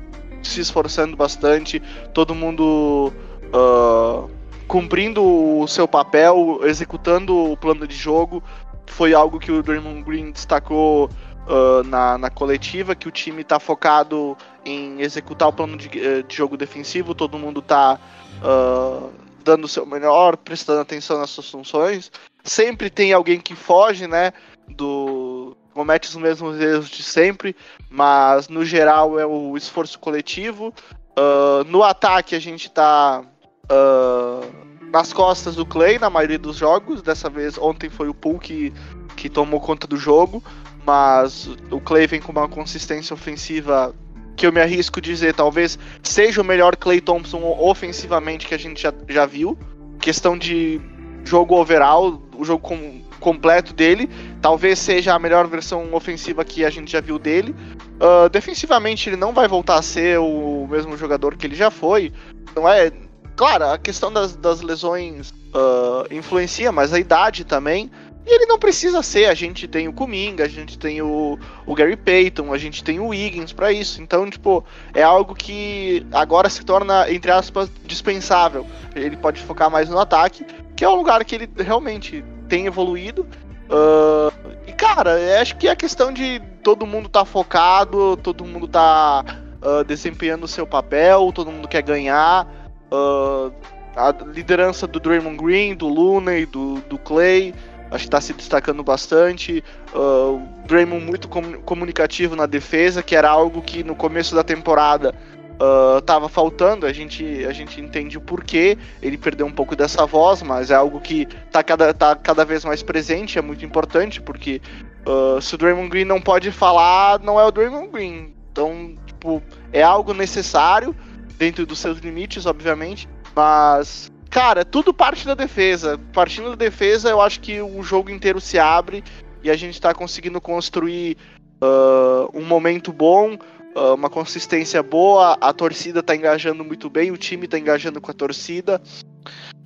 se 0.49 0.61
esforçando 0.61 1.15
bastante, 1.15 1.81
todo 2.13 2.35
mundo 2.35 3.13
uh, 3.53 4.29
cumprindo 4.67 5.23
o 5.23 5.67
seu 5.67 5.87
papel, 5.87 6.61
executando 6.63 7.35
o 7.51 7.57
plano 7.57 7.87
de 7.87 7.95
jogo. 7.95 8.43
Foi 8.87 9.13
algo 9.13 9.39
que 9.39 9.51
o 9.51 9.61
Draymond 9.61 10.03
Green 10.03 10.31
destacou 10.31 11.09
uh, 11.47 11.83
na, 11.83 12.17
na 12.17 12.29
coletiva, 12.29 12.95
que 12.95 13.07
o 13.07 13.11
time 13.11 13.41
está 13.41 13.59
focado 13.59 14.37
em 14.65 15.01
executar 15.01 15.49
o 15.49 15.53
plano 15.53 15.75
de, 15.77 15.89
eh, 15.99 16.21
de, 16.21 16.35
jogo 16.35 16.55
defensivo, 16.55 17.15
todo 17.15 17.39
mundo 17.39 17.61
está 17.61 17.99
uh, 18.43 19.09
dando 19.43 19.65
o 19.65 19.67
seu 19.67 19.85
melhor, 19.85 20.37
prestando 20.37 20.81
atenção 20.81 21.17
nas 21.17 21.31
suas 21.31 21.49
funções. 21.49 22.11
Sempre 22.43 22.89
tem 22.89 23.11
alguém 23.11 23.39
que 23.39 23.55
foge, 23.55 24.07
né, 24.07 24.33
do, 24.69 25.55
comete 25.73 26.09
os 26.09 26.15
mesmos 26.15 26.59
erros 26.59 26.89
de 26.89 27.03
sempre, 27.03 27.55
mas 27.89 28.47
no 28.47 28.63
geral 28.65 29.19
é 29.19 29.25
o 29.25 29.55
esforço 29.57 29.99
coletivo. 29.99 30.73
Uh, 31.11 31.63
no 31.67 31.83
ataque 31.83 32.35
a 32.35 32.39
gente 32.39 32.69
tá 32.69 33.21
uh, 33.21 34.89
nas 34.91 35.13
costas 35.13 35.55
do 35.55 35.65
Clay 35.65 35.97
na 35.99 36.09
maioria 36.09 36.39
dos 36.39 36.57
jogos. 36.57 37.01
Dessa 37.01 37.29
vez, 37.29 37.57
ontem 37.57 37.89
foi 37.89 38.09
o 38.09 38.13
Pool 38.13 38.39
que, 38.39 38.73
que 39.15 39.29
tomou 39.29 39.59
conta 39.59 39.87
do 39.87 39.97
jogo, 39.97 40.43
mas 40.85 41.49
o 41.69 41.79
Clay 41.79 42.07
vem 42.07 42.21
com 42.21 42.31
uma 42.31 42.47
consistência 42.47 43.13
ofensiva 43.13 43.93
que 44.35 44.47
eu 44.47 44.51
me 44.51 44.61
arrisco 44.61 44.99
dizer, 44.99 45.35
talvez 45.35 45.77
seja 46.01 46.41
o 46.41 46.45
melhor 46.45 46.75
Clay 46.75 46.99
Thompson 46.99 47.41
ofensivamente 47.59 48.47
que 48.47 48.55
a 48.55 48.57
gente 48.57 48.81
já, 48.81 48.93
já 49.07 49.25
viu. 49.25 49.57
Questão 49.99 50.37
de 50.37 50.81
jogo 51.23 51.55
overall, 51.55 52.21
o 52.35 52.43
jogo 52.43 52.61
com, 52.61 53.01
completo 53.21 53.73
dele. 53.73 54.09
Talvez 54.41 54.79
seja 54.79 55.13
a 55.13 55.19
melhor 55.19 55.47
versão 55.47 55.93
ofensiva 55.93 56.43
que 56.43 56.65
a 56.65 56.69
gente 56.69 56.91
já 56.91 56.99
viu 56.99 57.17
dele. 57.17 57.55
Uh, 58.01 58.27
defensivamente, 58.29 59.07
ele 59.07 59.15
não 59.15 59.31
vai 59.31 59.47
voltar 59.47 59.77
a 59.77 59.81
ser 59.81 60.19
o 60.19 60.67
mesmo 60.69 60.97
jogador 60.97 61.37
que 61.37 61.47
ele 61.47 61.55
já 61.55 61.71
foi. 61.71 62.11
Não 62.53 62.67
é. 62.67 62.91
Claro, 63.37 63.65
a 63.65 63.77
questão 63.77 64.11
das, 64.11 64.35
das 64.35 64.61
lesões 64.61 65.29
uh, 65.29 66.13
influencia, 66.13 66.71
mas 66.71 66.93
a 66.93 66.99
idade 66.99 67.45
também. 67.45 67.89
E 68.25 68.35
ele 68.35 68.45
não 68.45 68.59
precisa 68.59 69.01
ser. 69.01 69.25
A 69.25 69.33
gente 69.33 69.67
tem 69.67 69.87
o 69.87 69.93
Kuminga, 69.93 70.45
a 70.45 70.47
gente 70.47 70.77
tem 70.77 71.01
o, 71.01 71.39
o 71.65 71.73
Gary 71.73 71.95
Payton, 71.95 72.53
a 72.53 72.57
gente 72.57 72.83
tem 72.83 72.99
o 72.99 73.07
Wiggins 73.07 73.51
para 73.51 73.71
isso. 73.71 74.01
Então, 74.01 74.29
tipo, 74.29 74.63
é 74.93 75.01
algo 75.01 75.33
que 75.33 76.05
agora 76.11 76.49
se 76.49 76.63
torna, 76.63 77.11
entre 77.11 77.31
aspas, 77.31 77.69
dispensável. 77.85 78.65
Ele 78.95 79.17
pode 79.17 79.41
focar 79.41 79.71
mais 79.71 79.89
no 79.89 79.97
ataque, 79.97 80.45
que 80.75 80.85
é 80.85 80.89
o 80.89 80.95
lugar 80.95 81.23
que 81.25 81.35
ele 81.35 81.49
realmente 81.57 82.23
tem 82.51 82.65
evoluído. 82.65 83.25
Uh, 83.69 84.29
e, 84.67 84.73
cara, 84.73 85.15
acho 85.41 85.55
que 85.55 85.69
é 85.69 85.75
questão 85.75 86.11
de 86.11 86.41
todo 86.61 86.85
mundo 86.85 87.07
tá 87.07 87.23
focado, 87.23 88.17
todo 88.17 88.43
mundo 88.43 88.67
tá 88.67 89.23
uh, 89.61 89.85
desempenhando 89.85 90.43
o 90.43 90.47
seu 90.49 90.67
papel, 90.67 91.31
todo 91.33 91.49
mundo 91.49 91.69
quer 91.69 91.81
ganhar. 91.81 92.45
Uh, 92.91 93.53
a 93.95 94.11
liderança 94.25 94.85
do 94.85 94.99
Draymond 94.99 95.37
Green, 95.37 95.75
do 95.75 95.87
Looney, 95.87 96.45
do, 96.45 96.81
do 96.89 96.97
Clay, 96.97 97.53
acho 97.89 98.03
que 98.03 98.09
tá 98.09 98.19
se 98.19 98.33
destacando 98.33 98.83
bastante. 98.83 99.63
Uh, 99.95 100.45
Draymond 100.67 101.05
muito 101.05 101.29
com, 101.29 101.53
comunicativo 101.61 102.35
na 102.35 102.45
defesa, 102.45 103.01
que 103.01 103.15
era 103.15 103.29
algo 103.29 103.61
que 103.61 103.81
no 103.81 103.95
começo 103.95 104.35
da 104.35 104.43
temporada 104.43 105.15
uh, 105.61 106.01
tava 106.01 106.27
faltando, 106.27 106.85
a 106.85 106.93
gente, 106.93 107.45
a 107.45 107.53
gente 107.53 107.79
entende 107.79 108.17
o 108.17 108.21
porquê, 108.21 108.77
ele 109.01 109.17
perdeu 109.17 109.45
um 109.45 109.51
pouco 109.51 109.75
dessa 109.75 110.05
voz, 110.05 110.41
mas 110.41 110.71
é 110.71 110.75
algo 110.75 110.99
que 110.99 111.27
tá 111.51 111.63
cada, 111.63 111.93
tá 111.93 112.15
cada 112.15 112.43
vez 112.43 112.65
mais 112.65 112.81
presente, 112.81 113.37
é 113.37 113.41
muito 113.41 113.63
importante, 113.63 114.19
porque 114.19 114.59
uh, 115.05 115.39
se 115.39 115.53
o 115.53 115.57
Draymond 115.57 115.89
Green 115.89 116.05
não 116.05 116.19
pode 116.19 116.51
falar, 116.51 117.19
não 117.19 117.39
é 117.39 117.45
o 117.45 117.51
Draymond 117.51 117.89
Green. 117.89 118.33
Então, 118.51 118.95
tipo, 119.05 119.41
é 119.71 119.83
algo 119.83 120.13
necessário, 120.13 120.95
dentro 121.37 121.65
dos 121.65 121.79
seus 121.79 121.99
limites, 121.99 122.45
obviamente, 122.45 123.07
mas 123.35 124.11
cara, 124.29 124.65
tudo 124.65 124.93
parte 124.93 125.25
da 125.25 125.35
defesa. 125.35 125.99
Partindo 126.13 126.49
da 126.49 126.55
defesa, 126.55 127.09
eu 127.09 127.21
acho 127.21 127.39
que 127.39 127.61
o 127.61 127.83
jogo 127.83 128.09
inteiro 128.09 128.39
se 128.39 128.57
abre 128.57 129.03
e 129.43 129.49
a 129.49 129.55
gente 129.55 129.73
está 129.73 129.93
conseguindo 129.93 130.39
construir 130.39 131.17
uh, 131.61 132.29
um 132.33 132.45
momento 132.45 132.93
bom, 132.93 133.37
uma 133.75 134.09
consistência 134.09 134.83
boa, 134.83 135.37
a 135.39 135.53
torcida 135.53 136.03
tá 136.03 136.15
engajando 136.15 136.63
muito 136.63 136.89
bem, 136.89 137.11
o 137.11 137.17
time 137.17 137.47
tá 137.47 137.57
engajando 137.57 138.01
com 138.01 138.11
a 138.11 138.13
torcida. 138.13 138.81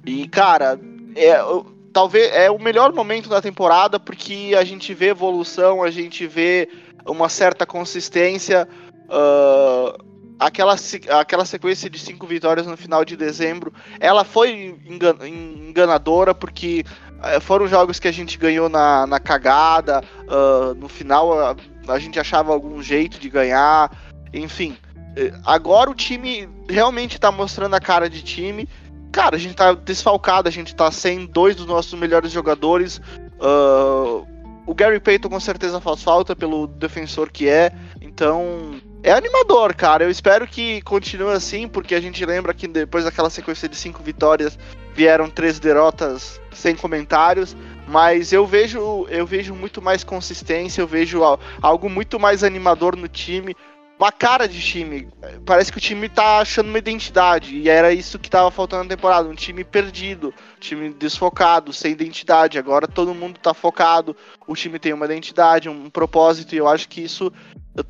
E, 0.06 0.28
cara, 0.28 0.80
é, 1.16 1.36
talvez 1.92 2.32
é 2.34 2.52
o 2.52 2.60
melhor 2.60 2.94
momento 2.94 3.30
da 3.30 3.42
temporada 3.42 4.00
porque 4.00 4.54
a 4.58 4.66
gente 4.66 4.94
vê 4.94 5.08
evolução, 5.08 5.82
a 5.82 5.90
gente 5.90 6.28
vê 6.28 6.68
uma 7.06 7.30
certa 7.30 7.66
consistência. 7.66 8.68
Uh, 9.06 10.04
aquela, 10.38 10.76
aquela 11.20 11.46
sequência 11.46 11.90
de 11.90 11.98
cinco 11.98 12.28
vitórias 12.28 12.68
no 12.68 12.76
final 12.76 13.06
de 13.06 13.16
dezembro, 13.16 13.74
ela 14.00 14.26
foi 14.26 14.78
enganadora 15.26 16.36
porque 16.36 16.84
uh, 17.20 17.40
foram 17.40 17.68
jogos 17.68 18.00
que 18.00 18.08
a 18.08 18.12
gente 18.12 18.38
ganhou 18.38 18.68
na, 18.68 19.08
na 19.08 19.20
cagada, 19.20 20.04
uh, 20.24 20.74
no 20.76 20.90
final 20.90 21.56
a, 21.88 22.00
gente 22.00 22.20
achava 22.20 22.52
algum 22.52 22.82
jeito 22.82 23.20
de 23.20 23.30
ganhar, 23.30 23.92
enfim. 24.34 24.78
Eh, 25.16 25.34
agora 25.46 25.90
o 25.90 25.96
time 25.96 26.50
realmente 26.70 27.20
tá 27.20 27.32
mostrando 27.32 27.76
a 27.76 27.80
cara 27.80 28.10
de 28.10 28.22
time. 28.22 28.68
Cara, 29.12 29.36
a 29.36 29.40
gente 29.40 29.56
tá 29.56 29.74
desfalcado, 29.74 30.50
a 30.50 30.52
gente 30.52 30.76
tá 30.76 30.92
sem 30.92 31.26
dois 31.26 31.56
dos 31.56 31.66
nossos 31.66 31.98
melhores 31.98 32.32
jogadores. 32.32 33.02
Uh, 33.40 34.28
o 34.66 34.74
Gary 34.74 35.00
Payton 35.00 35.30
com 35.30 35.40
certeza 35.40 35.80
faz 35.80 36.04
falta 36.04 36.36
pelo 36.36 36.68
defensor 36.68 37.32
que 37.32 37.48
é. 37.48 37.72
Então, 38.02 38.82
é 39.04 39.12
animador, 39.12 39.76
cara. 39.76 40.04
Eu 40.04 40.10
espero 40.10 40.48
que 40.48 40.82
continue 40.82 41.32
assim, 41.32 41.68
porque 41.68 41.94
a 41.94 42.02
gente 42.02 42.26
lembra 42.26 42.54
que 42.54 42.68
depois 42.68 43.04
daquela 43.06 43.30
sequência 43.30 43.70
de 43.70 43.76
cinco 43.76 44.02
vitórias 44.02 44.58
vieram 44.96 45.30
três 45.30 45.60
derrotas 45.60 46.42
sem 46.52 46.76
comentários. 46.76 47.56
Mas 47.88 48.34
eu 48.34 48.46
vejo, 48.46 49.06
eu 49.10 49.26
vejo 49.26 49.54
muito 49.54 49.82
mais 49.82 50.04
consistência, 50.04 50.82
eu 50.82 50.88
vejo 50.88 51.22
algo 51.62 51.90
muito 51.90 52.20
mais 52.20 52.44
animador 52.44 52.96
no 52.96 53.08
time 53.08 53.56
uma 53.98 54.12
cara 54.12 54.48
de 54.48 54.62
time. 54.62 55.08
Parece 55.46 55.72
que 55.72 55.78
o 55.78 55.82
time 55.82 56.10
tá 56.10 56.40
achando 56.40 56.68
uma 56.68 56.78
identidade. 56.78 57.56
E 57.56 57.70
era 57.70 57.94
isso 57.94 58.20
que 58.20 58.30
tava 58.30 58.52
faltando 58.52 58.84
na 58.84 58.90
temporada. 58.90 59.28
Um 59.28 59.36
time 59.36 59.64
perdido, 59.64 60.34
um 60.58 60.60
time 60.60 60.90
desfocado, 60.90 61.72
sem 61.72 61.92
identidade. 61.92 62.60
Agora 62.60 62.88
todo 62.88 63.16
mundo 63.16 63.40
tá 63.40 63.54
focado. 63.54 64.16
O 64.46 64.56
time 64.56 64.80
tem 64.80 64.94
uma 64.94 65.06
identidade, 65.06 65.70
um 65.70 65.90
propósito. 65.90 66.54
E 66.54 66.58
eu 66.58 66.68
acho 66.68 66.90
que 66.90 67.02
isso 67.02 67.32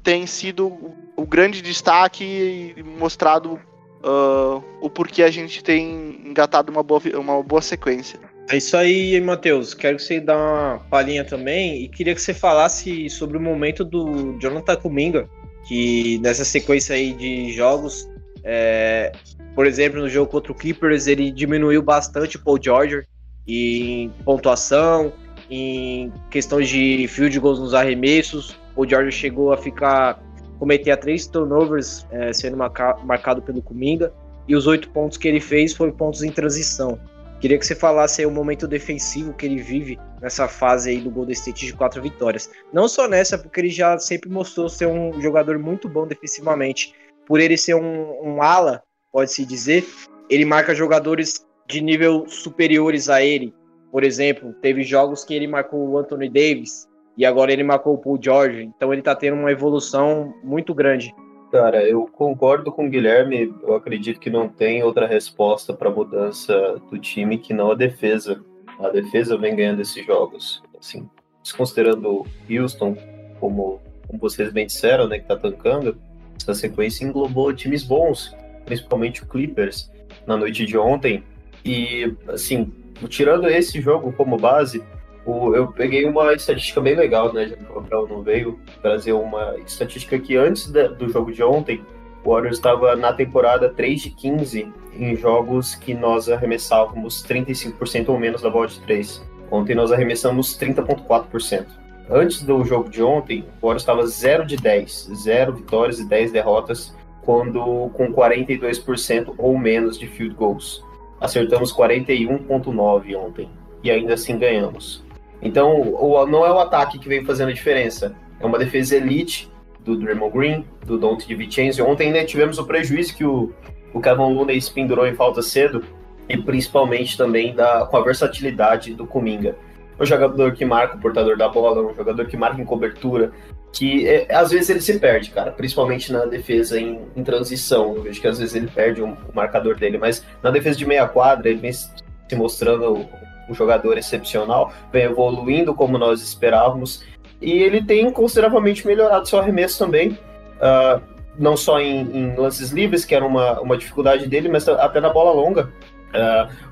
tem 0.04 0.28
sido 0.28 0.94
o 1.16 1.25
grande 1.25 1.62
destaque 1.62 2.75
mostrado 3.00 3.54
uh, 3.54 4.64
o 4.82 4.90
porquê 4.90 5.24
a 5.24 5.32
gente 5.32 5.64
tem 5.64 6.22
engatado 6.25 6.72
uma 6.72 6.84
boa, 6.84 7.02
uma 7.20 7.42
boa 7.42 7.62
sequência. 7.62 8.20
É 8.50 8.58
isso 8.58 8.78
aí, 8.78 9.20
Matheus. 9.22 9.74
Quero 9.74 9.98
que 9.98 10.04
você 10.04 10.20
dê 10.20 10.32
uma 10.32 10.80
palhinha 10.90 11.24
também 11.25 11.84
e 11.84 11.88
queria 11.88 12.14
que 12.14 12.22
você 12.22 12.34
falasse 12.34 13.10
sobre 13.10 13.38
o 13.38 13.42
momento 13.42 13.84
do 13.84 14.38
Jonathan 14.40 14.75
Kuminga, 14.75 15.28
que 15.68 16.20
nessa 16.20 16.46
sequência 16.46 16.96
aí 16.96 17.12
de 17.14 17.52
jogos, 17.54 18.08
é, 18.44 19.12
por 19.56 19.66
exemplo, 19.66 20.00
no 20.00 20.08
jogo 20.08 20.30
contra 20.30 20.52
o 20.52 20.56
Clippers, 20.56 21.08
ele 21.08 21.32
diminuiu 21.32 21.82
bastante 21.82 22.38
o 22.38 22.44
Paul 22.44 22.60
George 22.62 23.08
em 23.48 24.12
pontuação, 24.24 25.12
em 25.50 26.12
questões 26.30 26.70
de 26.70 27.08
field 27.08 27.40
goals 27.40 27.60
nos 27.60 27.74
arremessos. 27.74 28.56
O 28.75 28.88
George 28.88 29.12
chegou 29.12 29.54
a 29.54 29.58
ficar 29.58 30.24
cometer 30.60 30.96
três 30.98 31.25
turnovers 31.25 32.06
é, 32.12 32.32
sendo 32.32 32.58
marca, 32.58 32.96
marcado 33.04 33.42
pelo 33.42 33.62
Kuminga 33.62 34.14
e 34.48 34.56
os 34.56 34.68
oito 34.68 34.90
pontos 34.90 35.18
que 35.18 35.28
ele 35.28 35.40
fez 35.40 35.74
foram 35.74 35.92
pontos 35.92 36.22
em 36.22 36.32
transição. 36.32 37.00
Queria 37.46 37.60
que 37.60 37.68
você 37.68 37.75
falasse 37.75 38.22
aí 38.22 38.25
o 38.25 38.32
momento 38.32 38.68
defensivo 38.68 39.32
que 39.32 39.46
ele 39.46 39.62
vive 39.62 40.00
nessa 40.20 40.48
fase 40.48 40.90
aí 40.90 40.98
do 41.00 41.12
Golden 41.12 41.34
State 41.34 41.68
de 41.68 41.74
quatro 41.75 42.02
vitórias. 42.02 42.50
Não 42.74 42.88
só 42.88 43.08
nessa, 43.08 43.38
porque 43.38 43.62
ele 43.62 43.70
já 43.70 44.00
sempre 44.00 44.32
mostrou 44.32 44.68
ser 44.68 44.88
um 44.88 45.22
jogador 45.22 45.60
muito 45.60 45.88
bom 45.88 46.08
defensivamente. 46.08 46.96
Por 47.28 47.40
ele 47.40 47.56
ser 47.56 47.75
um, 47.75 48.20
um 48.24 48.42
ala, 48.42 48.82
pode-se 49.12 49.46
dizer, 49.46 49.86
ele 50.28 50.44
marca 50.44 50.74
jogadores 50.74 51.46
de 51.68 51.82
nível 51.82 52.28
superiores 52.28 53.10
a 53.10 53.22
ele. 53.22 53.54
Por 53.92 54.04
exemplo, 54.04 54.52
teve 54.54 54.82
jogos 54.82 55.24
que 55.24 55.36
ele 55.36 55.46
marcou 55.46 55.88
o 55.88 56.00
Anthony 56.00 56.28
Davis 56.28 56.88
e 57.16 57.28
agora 57.28 57.54
ele 57.54 57.64
marcou 57.64 57.94
o 57.94 58.00
Paul 58.00 58.18
George. 58.20 58.64
Então 58.75 58.92
ele 58.92 59.02
está 59.02 59.16
tendo 59.16 59.38
uma 59.38 59.52
evolução 59.52 60.34
muito 60.44 60.74
grande. 60.74 61.14
Cara, 61.56 61.88
eu 61.88 62.06
concordo 62.06 62.70
com 62.70 62.86
o 62.86 62.90
Guilherme. 62.90 63.56
Eu 63.64 63.76
acredito 63.76 64.20
que 64.20 64.30
não 64.30 64.50
tem 64.50 64.84
outra 64.84 65.08
resposta 65.08 65.74
para 65.74 65.88
a 65.88 65.94
mudança 65.94 66.54
do 66.92 67.00
time 67.00 67.38
que 67.38 67.54
não 67.54 67.72
a 67.72 67.76
defesa. 67.76 68.44
A 68.78 68.90
defesa 68.90 69.38
vem 69.38 69.56
ganhando 69.56 69.82
esses 69.82 70.06
jogos. 70.06 70.62
Assim, 70.78 71.10
desconsiderando 71.42 72.26
Houston, 72.50 72.98
como, 73.40 73.80
como 74.06 74.20
vocês 74.20 74.52
bem 74.52 74.68
disseram, 74.68 75.08
né, 75.08 75.18
que 75.18 75.30
tá 75.30 75.38
tancando, 75.38 75.98
essa 76.38 76.54
sequência 76.54 77.06
englobou 77.06 77.54
times 77.54 77.84
bons, 77.84 78.36
principalmente 78.66 79.24
o 79.24 79.26
Clippers, 79.26 79.90
na 80.28 80.36
noite 80.36 80.66
de 80.66 80.78
ontem. 80.78 81.24
E, 81.64 82.14
assim, 82.28 82.70
tirando 83.08 83.48
esse 83.48 83.80
jogo 83.80 84.12
como 84.12 84.38
base, 84.38 84.84
o, 85.25 85.55
eu 85.55 85.67
peguei 85.67 86.05
uma 86.05 86.34
estatística 86.34 86.79
bem 86.79 86.96
legal, 86.96 87.34
né? 87.34 87.48
Já 87.48 87.55
que 87.55 87.72
o 87.72 87.79
Rafael 87.79 88.08
não 88.08 88.22
veio 88.22 88.60
trazer 88.82 89.13
uma 89.13 89.55
estatística 89.65 90.20
que 90.20 90.38
antes 90.38 90.72
da, 90.72 90.88
do 90.88 91.10
jogo 91.10 91.32
de 91.32 91.41
ontem, 91.41 91.82
o 92.24 92.32
Warriors 92.32 92.58
estava 92.58 92.96
na 92.96 93.12
temporada 93.12 93.70
3 93.70 94.01
de 94.01 94.10
15 94.12 94.72
em 94.98 95.15
jogos 95.15 95.75
que 95.75 95.94
nós 95.94 96.29
arremessávamos 96.29 97.24
35% 97.25 98.10
ou 98.10 98.20
menos 98.20 98.41
da 98.41 98.50
bola 98.50 98.67
de 98.67 98.79
3. 98.82 99.25
Ontem 99.51 99.75
nós 99.75 99.91
arremessamos 99.91 100.58
30,4%. 100.58 101.65
Antes 102.10 102.44
do 102.44 102.63
jogo 102.63 102.89
de 102.89 103.02
ontem, 103.02 103.45
o 103.62 103.67
Warriors 103.67 103.82
estava 103.82 104.06
0 104.06 104.45
de 104.45 104.58
10, 104.58 105.10
0 105.15 105.54
vitórias 105.54 106.00
e 106.00 106.06
10 106.08 106.32
derrotas, 106.32 106.95
quando 107.23 107.89
com 107.93 108.13
42% 108.13 109.34
ou 109.38 109.58
menos 109.58 109.97
de 109.97 110.08
field 110.08 110.36
goals. 110.36 110.84
Acertamos 111.19 111.73
41,9 111.73 113.15
ontem 113.15 113.50
e 113.84 113.89
ainda 113.89 114.13
assim 114.13 114.38
ganhamos. 114.38 115.05
Então, 115.41 115.82
o, 115.82 116.26
não 116.26 116.45
é 116.45 116.52
o 116.52 116.60
ataque 116.60 117.00
que 117.00 117.08
vem 117.08 117.26
fazendo 117.26 117.50
a 117.50 117.54
diferença. 117.54 118.15
É 118.39 118.45
uma 118.45 118.58
defesa 118.58 118.95
elite 118.95 119.52
do 119.80 119.95
Draymond 119.95 120.36
Green, 120.36 120.65
do 120.86 120.98
Dante 120.98 121.28
DiVincenzo. 121.28 121.86
Ontem 121.86 122.12
né, 122.12 122.24
tivemos 122.24 122.58
o 122.58 122.65
prejuízo 122.65 123.15
que 123.15 123.24
o, 123.24 123.54
o 123.93 124.02
Kevin 124.02 124.34
Looney 124.34 124.60
pendurou 124.74 125.08
em 125.08 125.13
falta 125.13 125.41
cedo 125.41 125.84
e 126.28 126.38
principalmente 126.38 127.17
também 127.17 127.54
da, 127.54 127.86
com 127.86 127.98
a 127.98 128.02
versatilidade 128.02 128.93
do 128.93 129.06
Kuminga. 129.06 129.56
É 129.98 130.04
um 130.04 130.06
jogador 130.06 130.54
que 130.54 130.65
marca 130.65 130.98
o 130.98 131.00
portador 131.00 131.38
da 131.38 131.48
bola, 131.48 131.82
um 131.82 131.95
jogador 131.95 132.26
que 132.26 132.36
marca 132.36 132.62
em 132.62 132.65
cobertura, 132.65 133.32
que 133.71 134.08
é, 134.08 134.34
às 134.34 134.52
vezes 134.52 134.69
ele 134.69 134.82
se 134.82 135.00
perde, 135.00 135.30
cara, 135.30 135.52
principalmente 135.52 136.12
na 136.12 136.26
defesa 136.26 136.80
em, 136.80 137.02
em 137.15 137.24
transição. 137.24 137.95
Eu 137.95 138.02
vejo 138.02 138.19
que 138.19 138.28
às 138.28 138.39
vezes 138.39 138.56
ele 138.56 138.67
perde 138.67 139.02
o, 139.02 139.06
o 139.06 139.34
marcador 139.34 139.76
dele, 139.76 139.98
mas 139.98 140.26
na 140.41 140.50
defesa 140.50 140.78
de 140.78 140.86
meia 140.86 141.08
quadra 141.08 141.50
ele 141.50 141.60
vem 141.60 141.71
se 141.71 142.36
mostrando 142.36 143.06
um 143.49 143.53
jogador 143.53 143.97
excepcional, 143.97 144.71
vem 144.91 145.03
evoluindo 145.03 145.73
como 145.73 145.97
nós 145.97 146.21
esperávamos, 146.21 147.03
e 147.41 147.51
ele 147.51 147.84
tem 147.84 148.10
consideravelmente 148.12 148.86
melhorado 148.88 149.27
seu 149.27 149.39
arremesso 149.39 149.77
também, 149.77 150.17
uh, 150.58 151.01
não 151.38 151.58
só 151.58 151.79
em, 151.79 152.01
em, 152.01 152.36
lances 152.36 152.71
livres, 152.71 153.03
que 153.03 153.13
era 153.13 153.25
uma, 153.25 153.60
uma 153.60 153.77
dificuldade 153.77 154.27
dele, 154.27 154.49
mas 154.49 154.67
até 154.67 154.99
na 154.99 155.10
bola 155.10 155.31
longa. 155.31 155.69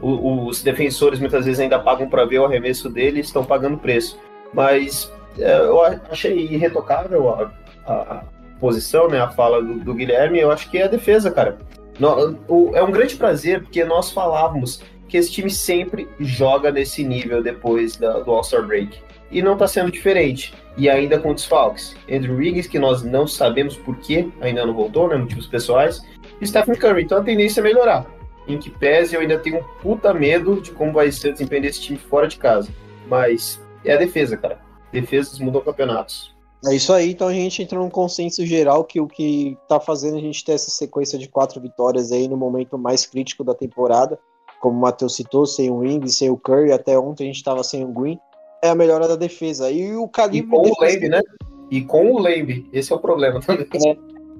Uh, 0.01 0.47
os 0.47 0.63
defensores 0.63 1.19
muitas 1.19 1.45
vezes 1.45 1.59
ainda 1.59 1.77
pagam 1.77 2.07
para 2.07 2.23
ver 2.23 2.39
o 2.39 2.45
arremesso 2.45 2.89
dele 2.89 3.19
estão 3.19 3.43
pagando 3.43 3.77
preço. 3.77 4.17
Mas 4.53 5.11
uh, 5.37 5.41
eu 5.41 5.81
achei 6.09 6.47
irretocável 6.47 7.29
a, 7.29 7.51
a, 7.85 7.93
a, 7.93 8.23
posição, 8.59 9.09
né, 9.09 9.19
a 9.19 9.29
fala 9.29 9.61
do, 9.61 9.79
do 9.79 9.93
Guilherme. 9.93 10.39
Eu 10.39 10.49
acho 10.49 10.69
que 10.69 10.77
é 10.77 10.85
a 10.85 10.87
defesa, 10.87 11.29
cara. 11.29 11.57
No, 11.99 12.39
o, 12.47 12.71
é 12.73 12.81
um 12.81 12.91
grande 12.91 13.15
prazer, 13.15 13.61
porque 13.61 13.83
nós 13.83 14.11
falávamos 14.11 14.81
que 15.13 15.17
esse 15.17 15.31
time 15.31 15.51
sempre 15.51 16.09
joga 16.19 16.71
nesse 16.71 17.03
nível 17.03 17.43
depois 17.43 17.95
da, 17.95 18.21
do 18.21 18.31
All-Star 18.31 18.65
Break. 18.65 18.99
E 19.29 19.43
não 19.43 19.53
está 19.53 19.67
sendo 19.67 19.91
diferente. 19.91 20.55
E 20.75 20.89
ainda 20.89 21.19
com 21.19 21.35
desfalques. 21.35 21.95
Andrew 22.11 22.37
Wiggins, 22.37 22.65
que 22.65 22.79
nós 22.79 23.03
não 23.03 23.27
sabemos 23.27 23.77
por 23.77 23.95
que 23.97 24.33
ainda 24.41 24.65
não 24.65 24.73
voltou, 24.73 25.07
né? 25.07 25.15
Motivos 25.15 25.45
pessoais. 25.45 26.01
E 26.41 26.47
Stephen 26.47 26.73
Curry. 26.73 27.03
Então 27.03 27.19
a 27.19 27.23
tendência 27.23 27.61
é 27.61 27.63
melhorar. 27.63 28.07
Em 28.47 28.57
que 28.57 28.71
pese, 28.71 29.13
eu 29.13 29.21
ainda 29.21 29.37
tenho 29.37 29.59
um 29.59 29.63
puta 29.83 30.11
medo 30.15 30.59
de 30.59 30.71
como 30.71 30.91
vai 30.91 31.11
ser 31.11 31.29
o 31.29 31.33
desempenho 31.33 31.61
desse 31.61 31.81
time 31.81 31.99
fora 31.99 32.27
de 32.27 32.37
casa. 32.37 32.71
Mas 33.07 33.61
é 33.85 33.93
a 33.93 33.97
defesa, 33.97 34.35
cara. 34.35 34.59
Defesas 34.91 35.37
mudam 35.37 35.61
campeonatos. 35.61 36.33
É 36.65 36.73
isso 36.73 36.91
aí, 36.91 37.11
então 37.11 37.27
a 37.27 37.33
gente 37.33 37.61
entra 37.61 37.77
num 37.77 37.89
consenso 37.89 38.43
geral 38.47 38.83
que 38.83 38.99
o 38.99 39.05
que 39.05 39.55
tá 39.69 39.79
fazendo 39.79 40.17
a 40.17 40.21
gente 40.21 40.43
ter 40.43 40.53
essa 40.53 40.71
sequência 40.71 41.19
de 41.19 41.27
quatro 41.27 41.61
vitórias 41.61 42.11
aí 42.11 42.27
no 42.27 42.37
momento 42.37 42.79
mais 42.79 43.05
crítico 43.05 43.43
da 43.43 43.53
temporada 43.53 44.17
como 44.63 44.77
o 44.77 44.81
Matheus 44.81 45.17
citou, 45.17 45.45
sem 45.45 45.69
o 45.69 45.79
Wing, 45.79 46.07
sem 46.07 46.29
o 46.29 46.37
Curry, 46.37 46.71
até 46.71 46.97
ontem 46.97 47.25
a 47.25 47.27
gente 47.27 47.35
estava 47.35 47.61
sem 47.65 47.83
o 47.83 47.89
Green, 47.89 48.17
é 48.63 48.69
a 48.69 48.75
melhora 48.75 49.09
da 49.09 49.17
defesa. 49.17 49.69
E 49.69 49.93
o 49.93 50.07
calibre. 50.07 50.47
E 50.47 50.49
com 50.49 50.69
o 50.69 50.81
Lamb, 50.81 51.09
né? 51.09 51.21
E 51.69 51.81
com 51.81 52.11
o 52.13 52.17
Lamb, 52.17 52.69
esse 52.71 52.93
é 52.93 52.95
o 52.95 52.99
problema 52.99 53.41
também. 53.41 53.67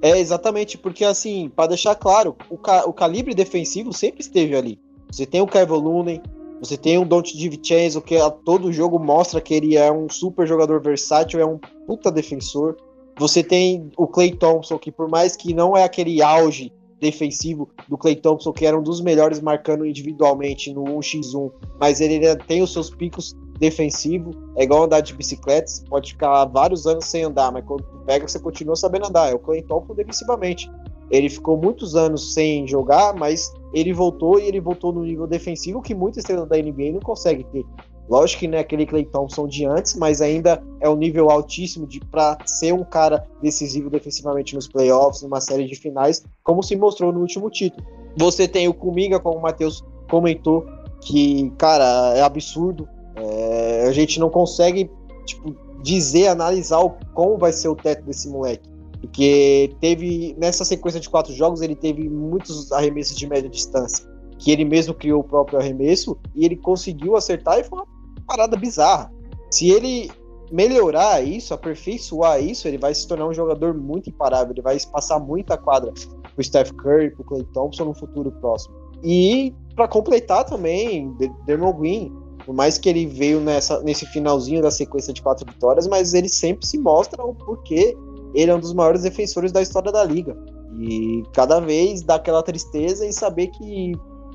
É, 0.00 0.12
é 0.12 0.18
exatamente, 0.18 0.78
porque 0.78 1.04
assim, 1.04 1.52
para 1.54 1.68
deixar 1.68 1.94
claro, 1.94 2.34
o, 2.48 2.56
ca 2.56 2.88
o 2.88 2.92
calibre 2.94 3.34
defensivo 3.34 3.92
sempre 3.92 4.22
esteve 4.22 4.56
ali. 4.56 4.80
Você 5.12 5.26
tem 5.26 5.42
o 5.42 5.46
Kevin 5.46 5.74
Looney, 5.74 6.22
você 6.58 6.78
tem 6.78 6.96
o 6.96 7.04
Dante 7.04 7.36
DiVincenzo, 7.36 8.00
que 8.00 8.16
a 8.16 8.30
todo 8.30 8.72
jogo 8.72 8.98
mostra 8.98 9.42
que 9.42 9.52
ele 9.52 9.76
é 9.76 9.92
um 9.92 10.08
super 10.08 10.46
jogador 10.46 10.80
versátil, 10.80 11.38
é 11.38 11.44
um 11.44 11.58
puta 11.86 12.10
defensor. 12.10 12.78
Você 13.18 13.44
tem 13.44 13.90
o 13.94 14.06
Clay 14.06 14.34
Thompson, 14.34 14.78
que 14.78 14.90
por 14.90 15.06
mais 15.06 15.36
que 15.36 15.52
não 15.52 15.76
é 15.76 15.84
aquele 15.84 16.22
auge 16.22 16.72
defensivo 17.00 17.68
do 17.88 17.98
Clay 17.98 18.16
Thompson, 18.16 18.52
que 18.52 18.66
era 18.66 18.78
um 18.78 18.82
dos 18.82 19.00
melhores 19.00 19.40
marcando 19.40 19.86
individualmente 19.86 20.72
no 20.72 20.84
1x1, 20.84 21.50
mas 21.78 22.00
ele 22.00 22.14
ainda 22.14 22.36
tem 22.36 22.62
os 22.62 22.72
seus 22.72 22.90
picos 22.90 23.34
defensivos, 23.58 24.36
é 24.56 24.64
igual 24.64 24.84
andar 24.84 25.00
de 25.00 25.14
bicicleta, 25.14 25.66
você 25.66 25.84
pode 25.86 26.12
ficar 26.12 26.44
vários 26.46 26.86
anos 26.86 27.04
sem 27.04 27.24
andar, 27.24 27.52
mas 27.52 27.64
quando 27.64 27.84
pega 28.04 28.26
você 28.26 28.38
continua 28.38 28.76
sabendo 28.76 29.06
andar, 29.06 29.30
é 29.30 29.34
o 29.34 29.38
Clay 29.38 29.62
Thompson 29.62 29.94
defensivamente. 29.94 30.70
Ele 31.10 31.28
ficou 31.28 31.56
muitos 31.56 31.94
anos 31.94 32.32
sem 32.32 32.66
jogar, 32.66 33.14
mas 33.14 33.52
ele 33.72 33.92
voltou 33.92 34.40
e 34.40 34.44
ele 34.44 34.60
voltou 34.60 34.92
no 34.92 35.04
nível 35.04 35.26
defensivo 35.26 35.82
que 35.82 35.94
muita 35.94 36.18
estrela 36.18 36.46
da 36.46 36.56
NBA 36.56 36.92
não 36.92 37.00
consegue 37.00 37.44
ter. 37.44 37.64
Lógico 38.08 38.40
que 38.40 38.48
não 38.48 38.58
é 38.58 38.60
aquele 38.60 38.84
Clay 38.84 39.04
Thompson 39.06 39.46
de 39.46 39.64
antes, 39.64 39.94
mas 39.94 40.20
ainda 40.20 40.62
é 40.80 40.88
um 40.88 40.96
nível 40.96 41.30
altíssimo 41.30 41.86
de 41.86 42.00
para 42.00 42.36
ser 42.44 42.72
um 42.74 42.84
cara 42.84 43.26
decisivo 43.42 43.88
defensivamente 43.88 44.54
nos 44.54 44.68
playoffs, 44.68 45.22
numa 45.22 45.40
série 45.40 45.66
de 45.66 45.74
finais, 45.74 46.22
como 46.42 46.62
se 46.62 46.76
mostrou 46.76 47.12
no 47.12 47.20
último 47.20 47.48
título. 47.48 47.84
Você 48.16 48.46
tem 48.46 48.68
o 48.68 48.74
Kuminga, 48.74 49.18
como 49.18 49.38
o 49.38 49.42
Matheus 49.42 49.82
comentou, 50.10 50.66
que, 51.00 51.50
cara, 51.56 52.14
é 52.14 52.20
absurdo. 52.20 52.86
É, 53.16 53.86
a 53.88 53.92
gente 53.92 54.20
não 54.20 54.28
consegue 54.28 54.90
tipo, 55.24 55.54
dizer, 55.82 56.28
analisar 56.28 56.80
o, 56.80 56.90
como 57.14 57.38
vai 57.38 57.52
ser 57.52 57.68
o 57.68 57.74
teto 57.74 58.04
desse 58.04 58.28
moleque. 58.28 58.68
Porque 59.00 59.74
teve, 59.80 60.34
nessa 60.38 60.64
sequência 60.64 61.00
de 61.00 61.10
quatro 61.10 61.32
jogos, 61.32 61.60
ele 61.60 61.74
teve 61.74 62.08
muitos 62.08 62.72
arremessos 62.72 63.16
de 63.16 63.26
média 63.26 63.50
distância. 63.50 64.13
Que 64.38 64.50
ele 64.50 64.64
mesmo 64.64 64.94
criou 64.94 65.20
o 65.20 65.24
próprio 65.24 65.58
arremesso 65.58 66.16
e 66.34 66.44
ele 66.44 66.56
conseguiu 66.56 67.16
acertar 67.16 67.58
e 67.58 67.64
foi 67.64 67.78
uma 67.78 67.86
parada 68.26 68.56
bizarra. 68.56 69.12
Se 69.50 69.70
ele 69.70 70.10
melhorar 70.50 71.22
isso, 71.22 71.54
aperfeiçoar 71.54 72.42
isso, 72.42 72.68
ele 72.68 72.78
vai 72.78 72.94
se 72.94 73.06
tornar 73.06 73.26
um 73.26 73.34
jogador 73.34 73.74
muito 73.74 74.10
imparável. 74.10 74.52
Ele 74.52 74.62
vai 74.62 74.78
passar 74.92 75.18
muita 75.18 75.56
quadra 75.56 75.92
pro 76.34 76.44
Steph 76.44 76.72
Curry, 76.72 77.10
pro 77.10 77.24
Clay 77.24 77.44
Thompson 77.52 77.84
no 77.86 77.94
futuro 77.94 78.30
próximo. 78.32 78.74
E 79.02 79.54
para 79.74 79.88
completar 79.88 80.44
também, 80.44 81.14
Dermot 81.46 81.78
Green, 81.78 82.12
por 82.44 82.54
mais 82.54 82.78
que 82.78 82.88
ele 82.88 83.06
veio 83.06 83.40
nessa, 83.40 83.80
nesse 83.82 84.06
finalzinho 84.06 84.62
da 84.62 84.70
sequência 84.70 85.12
de 85.12 85.22
quatro 85.22 85.50
vitórias, 85.50 85.86
mas 85.86 86.14
ele 86.14 86.28
sempre 86.28 86.66
se 86.66 86.78
mostra 86.78 87.22
o 87.24 87.34
porquê 87.34 87.96
ele 88.34 88.50
é 88.50 88.54
um 88.54 88.60
dos 88.60 88.74
maiores 88.74 89.02
defensores 89.02 89.52
da 89.52 89.62
história 89.62 89.92
da 89.92 90.04
liga. 90.04 90.36
E 90.80 91.22
cada 91.32 91.60
vez 91.60 92.02
dá 92.02 92.16
aquela 92.16 92.42
tristeza 92.42 93.06
em 93.06 93.12
saber 93.12 93.46
que 93.48 93.92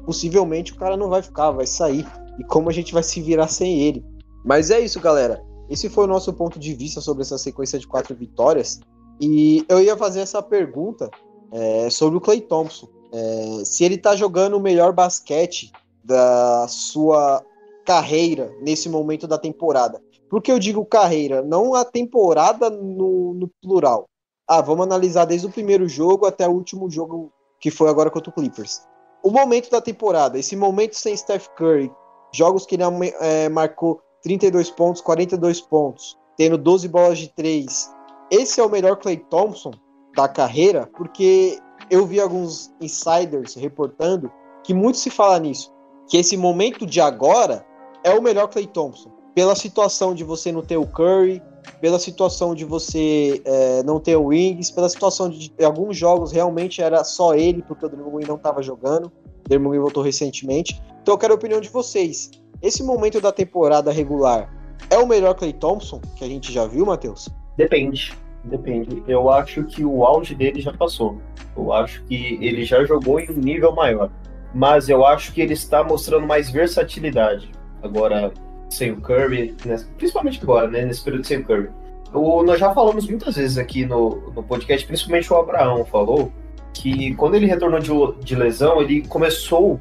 possivelmente 0.09 0.73
o 0.73 0.75
cara 0.75 0.97
não 0.97 1.07
vai 1.07 1.21
ficar, 1.21 1.51
vai 1.51 1.67
sair. 1.67 2.03
E 2.39 2.43
como 2.43 2.67
a 2.67 2.73
gente 2.73 2.91
vai 2.91 3.03
se 3.03 3.21
virar 3.21 3.47
sem 3.47 3.81
ele. 3.81 4.03
Mas 4.43 4.71
é 4.71 4.79
isso, 4.79 4.99
galera. 4.99 5.39
Esse 5.69 5.87
foi 5.87 6.05
o 6.05 6.07
nosso 6.07 6.33
ponto 6.33 6.57
de 6.57 6.73
vista 6.73 6.99
sobre 6.99 7.21
essa 7.21 7.37
sequência 7.37 7.77
de 7.77 7.85
quatro 7.85 8.15
vitórias. 8.15 8.79
E 9.21 9.63
eu 9.69 9.79
ia 9.79 9.95
fazer 9.95 10.21
essa 10.21 10.41
pergunta 10.41 11.11
é, 11.51 11.91
sobre 11.91 12.17
o 12.17 12.21
Clay 12.21 12.41
Thompson. 12.41 12.89
É, 13.13 13.63
se 13.63 13.83
ele 13.83 13.99
tá 13.99 14.15
jogando 14.15 14.57
o 14.57 14.59
melhor 14.59 14.93
basquete 14.93 15.71
da 16.03 16.67
sua 16.67 17.45
carreira 17.85 18.51
nesse 18.63 18.89
momento 18.89 19.27
da 19.27 19.37
temporada. 19.37 20.01
Por 20.27 20.41
que 20.41 20.51
eu 20.51 20.57
digo 20.57 20.83
carreira? 20.83 21.43
Não 21.43 21.75
a 21.75 21.85
temporada 21.85 22.67
no, 22.71 23.35
no, 23.35 23.47
plural. 23.61 24.09
Ah, 24.47 24.61
vamos 24.61 24.87
analisar 24.87 25.25
desde 25.25 25.45
o 25.45 25.51
primeiro 25.51 25.87
jogo 25.87 26.25
até 26.25 26.47
o 26.47 26.51
último 26.51 26.89
jogo 26.89 27.31
que 27.59 27.69
foi 27.69 27.89
agora 27.89 28.09
contra 28.09 28.31
o 28.31 28.33
Clippers. 28.33 28.88
O 29.23 29.31
momento 29.31 29.69
da 29.69 29.81
temporada, 29.81 30.37
esse 30.37 30.55
momento 30.55 30.95
sem 30.95 31.15
Steph 31.15 31.47
Curry, 31.57 31.91
jogos 32.33 32.65
que 32.65 32.75
ele 32.75 32.83
é, 33.19 33.49
marcou 33.49 34.01
32 34.21 34.69
pontos, 34.71 35.01
42 35.01 35.61
pontos, 35.61 36.17
tendo 36.37 36.57
12 36.57 36.87
bolas 36.87 37.17
de 37.17 37.27
3. 37.29 37.91
Esse 38.31 38.59
é 38.59 38.63
o 38.63 38.69
melhor 38.69 38.97
Clay 38.97 39.17
Thompson 39.17 39.71
da 40.15 40.27
carreira, 40.27 40.89
porque 40.95 41.59
eu 41.89 42.05
vi 42.05 42.19
alguns 42.19 42.71
insiders 42.79 43.55
reportando 43.55 44.31
que 44.63 44.73
muito 44.73 44.97
se 44.97 45.09
fala 45.09 45.39
nisso, 45.39 45.73
que 46.07 46.17
esse 46.17 46.37
momento 46.37 46.85
de 46.85 47.01
agora 47.01 47.65
é 48.03 48.11
o 48.13 48.21
melhor 48.21 48.47
Clay 48.47 48.67
Thompson 48.67 49.11
pela 49.33 49.55
situação 49.55 50.13
de 50.13 50.23
você 50.23 50.51
não 50.51 50.61
ter 50.61 50.77
o 50.77 50.87
Curry, 50.87 51.41
pela 51.79 51.99
situação 51.99 52.53
de 52.53 52.65
você 52.65 53.41
é, 53.45 53.83
não 53.83 53.99
ter 53.99 54.15
o 54.15 54.27
Wings, 54.27 54.71
pela 54.71 54.89
situação 54.89 55.29
de, 55.29 55.49
de, 55.49 55.63
alguns 55.63 55.97
jogos 55.97 56.31
realmente 56.31 56.81
era 56.81 57.03
só 57.03 57.35
ele, 57.35 57.61
porque 57.61 57.85
o 57.85 57.89
Draymond 57.89 58.27
não 58.27 58.35
estava 58.35 58.61
jogando. 58.61 59.05
O 59.05 59.49
Draymond 59.49 59.79
voltou 59.79 60.03
recentemente. 60.03 60.81
Então 61.01 61.13
eu 61.13 61.17
quero 61.17 61.33
a 61.33 61.35
opinião 61.35 61.61
de 61.61 61.69
vocês. 61.69 62.31
Esse 62.61 62.83
momento 62.83 63.21
da 63.21 63.31
temporada 63.31 63.91
regular 63.91 64.53
é 64.89 64.97
o 64.97 65.07
melhor 65.07 65.33
Clay 65.35 65.53
Thompson 65.53 66.01
que 66.15 66.23
a 66.23 66.27
gente 66.27 66.51
já 66.51 66.65
viu, 66.65 66.85
Matheus? 66.85 67.29
Depende. 67.57 68.13
Depende. 68.43 69.03
Eu 69.07 69.29
acho 69.29 69.63
que 69.65 69.83
o 69.83 70.05
auge 70.05 70.33
dele 70.33 70.61
já 70.61 70.73
passou. 70.73 71.17
Eu 71.55 71.73
acho 71.73 72.03
que 72.05 72.37
ele 72.41 72.63
já 72.63 72.83
jogou 72.85 73.19
em 73.19 73.29
um 73.29 73.33
nível 73.33 73.73
maior. 73.73 74.09
Mas 74.53 74.89
eu 74.89 75.05
acho 75.05 75.33
que 75.33 75.41
ele 75.41 75.53
está 75.53 75.83
mostrando 75.83 76.25
mais 76.25 76.49
versatilidade. 76.49 77.51
Agora, 77.83 78.33
sem 78.69 78.91
o 78.91 79.01
Curry, 79.01 79.55
né? 79.65 79.83
principalmente 79.97 80.39
agora, 80.41 80.67
né? 80.67 80.85
Nesse 80.85 81.03
período 81.03 81.25
sem 81.25 81.39
o 81.39 81.43
Curry. 81.43 81.69
O, 82.13 82.43
nós 82.43 82.59
já 82.59 82.73
falamos 82.73 83.07
muitas 83.07 83.35
vezes 83.35 83.57
aqui 83.57 83.85
no, 83.85 84.31
no 84.35 84.43
podcast, 84.43 84.85
principalmente 84.85 85.31
o 85.31 85.37
Abraão 85.37 85.85
falou, 85.85 86.31
que 86.73 87.13
quando 87.15 87.35
ele 87.35 87.45
retornou 87.45 87.79
de, 87.79 88.23
de 88.23 88.35
lesão, 88.35 88.81
ele 88.81 89.07
começou, 89.07 89.79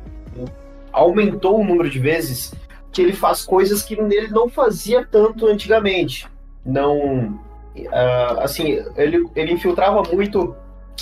aumentou 0.92 1.60
o 1.60 1.64
número 1.64 1.88
de 1.88 1.98
vezes 1.98 2.52
que 2.92 3.02
ele 3.02 3.12
faz 3.12 3.44
coisas 3.44 3.82
que 3.82 3.94
ele 3.94 4.28
não 4.28 4.48
fazia 4.48 5.06
tanto 5.10 5.46
antigamente. 5.46 6.26
Não. 6.64 7.38
Uh, 7.76 8.40
assim, 8.40 8.84
ele, 8.96 9.24
ele 9.36 9.52
infiltrava 9.52 10.02
muito 10.12 10.54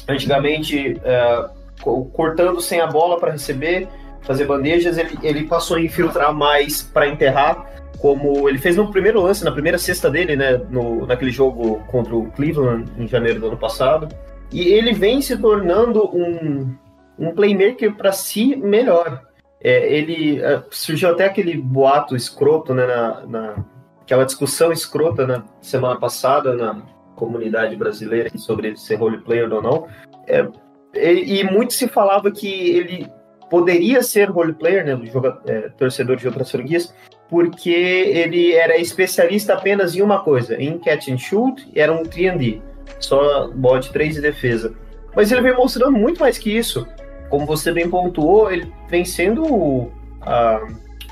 antigamente, 0.06 1.00
uh, 1.00 2.04
cortando 2.12 2.60
sem 2.60 2.80
a 2.80 2.86
bola 2.86 3.18
para 3.18 3.32
receber, 3.32 3.88
fazer 4.26 4.44
bandejas. 4.44 4.98
Ele, 4.98 5.18
ele 5.22 5.44
passou 5.44 5.76
a 5.76 5.80
infiltrar 5.80 6.34
mais 6.34 6.82
para 6.82 7.08
enterrar 7.08 7.66
como 7.98 8.48
ele 8.48 8.58
fez 8.58 8.76
no 8.76 8.90
primeiro 8.90 9.22
lance, 9.22 9.44
na 9.44 9.52
primeira 9.52 9.78
cesta 9.78 10.10
dele, 10.10 10.36
né, 10.36 10.60
no, 10.70 11.06
naquele 11.06 11.30
jogo 11.30 11.82
contra 11.86 12.14
o 12.14 12.30
Cleveland 12.32 12.90
em 12.98 13.08
janeiro 13.08 13.40
do 13.40 13.46
ano 13.48 13.56
passado. 13.56 14.08
E 14.52 14.68
ele 14.68 14.92
vem 14.92 15.20
se 15.20 15.36
tornando 15.36 16.04
um, 16.14 16.74
um 17.18 17.34
playmaker 17.34 17.94
para 17.94 18.12
si 18.12 18.54
melhor. 18.54 19.22
É, 19.60 19.92
ele 19.92 20.40
é, 20.40 20.62
surgiu 20.70 21.10
até 21.10 21.24
aquele 21.24 21.56
boato 21.56 22.14
escroto, 22.14 22.74
né, 22.74 22.86
na, 22.86 23.26
na, 23.26 23.64
aquela 24.02 24.24
discussão 24.24 24.70
escrota 24.70 25.26
na 25.26 25.42
semana 25.60 25.98
passada 25.98 26.54
na 26.54 26.82
comunidade 27.16 27.74
brasileira 27.74 28.30
sobre 28.36 28.76
ser 28.76 28.96
role 28.96 29.18
player 29.18 29.52
ou 29.52 29.62
não. 29.62 29.88
É, 30.26 30.46
e, 30.94 31.40
e, 31.40 31.44
muito 31.44 31.72
se 31.72 31.88
falava 31.88 32.30
que 32.30 32.48
ele 32.48 33.08
poderia 33.50 34.02
ser 34.02 34.30
role 34.30 34.52
player, 34.52 34.84
né, 34.84 34.98
é, 35.46 35.68
torcedor 35.70 36.16
de 36.16 36.26
outras 36.26 36.50
franquias, 36.50 36.94
porque 37.28 37.70
ele 37.70 38.52
era 38.54 38.76
especialista 38.76 39.54
apenas 39.54 39.94
em 39.94 40.02
uma 40.02 40.22
coisa, 40.22 40.60
em 40.60 40.78
catch 40.78 41.08
and 41.08 41.18
shoot, 41.18 41.68
era 41.74 41.92
um 41.92 42.02
3D, 42.02 42.60
só 43.00 43.48
de 43.80 43.90
3 43.90 44.14
de 44.14 44.20
defesa. 44.20 44.74
Mas 45.14 45.32
ele 45.32 45.40
vem 45.40 45.54
mostrando 45.54 45.96
muito 45.96 46.20
mais 46.20 46.36
que 46.36 46.54
isso. 46.54 46.86
Como 47.30 47.46
você 47.46 47.72
bem 47.72 47.88
pontuou, 47.88 48.52
ele 48.52 48.70
vem 48.88 49.04
sendo 49.04 49.44
o, 49.44 49.90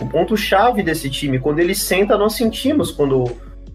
o 0.00 0.06
ponto-chave 0.06 0.82
desse 0.82 1.08
time. 1.10 1.38
Quando 1.38 1.58
ele 1.58 1.74
senta, 1.74 2.18
nós 2.18 2.34
sentimos 2.34 2.90
quando, 2.90 3.24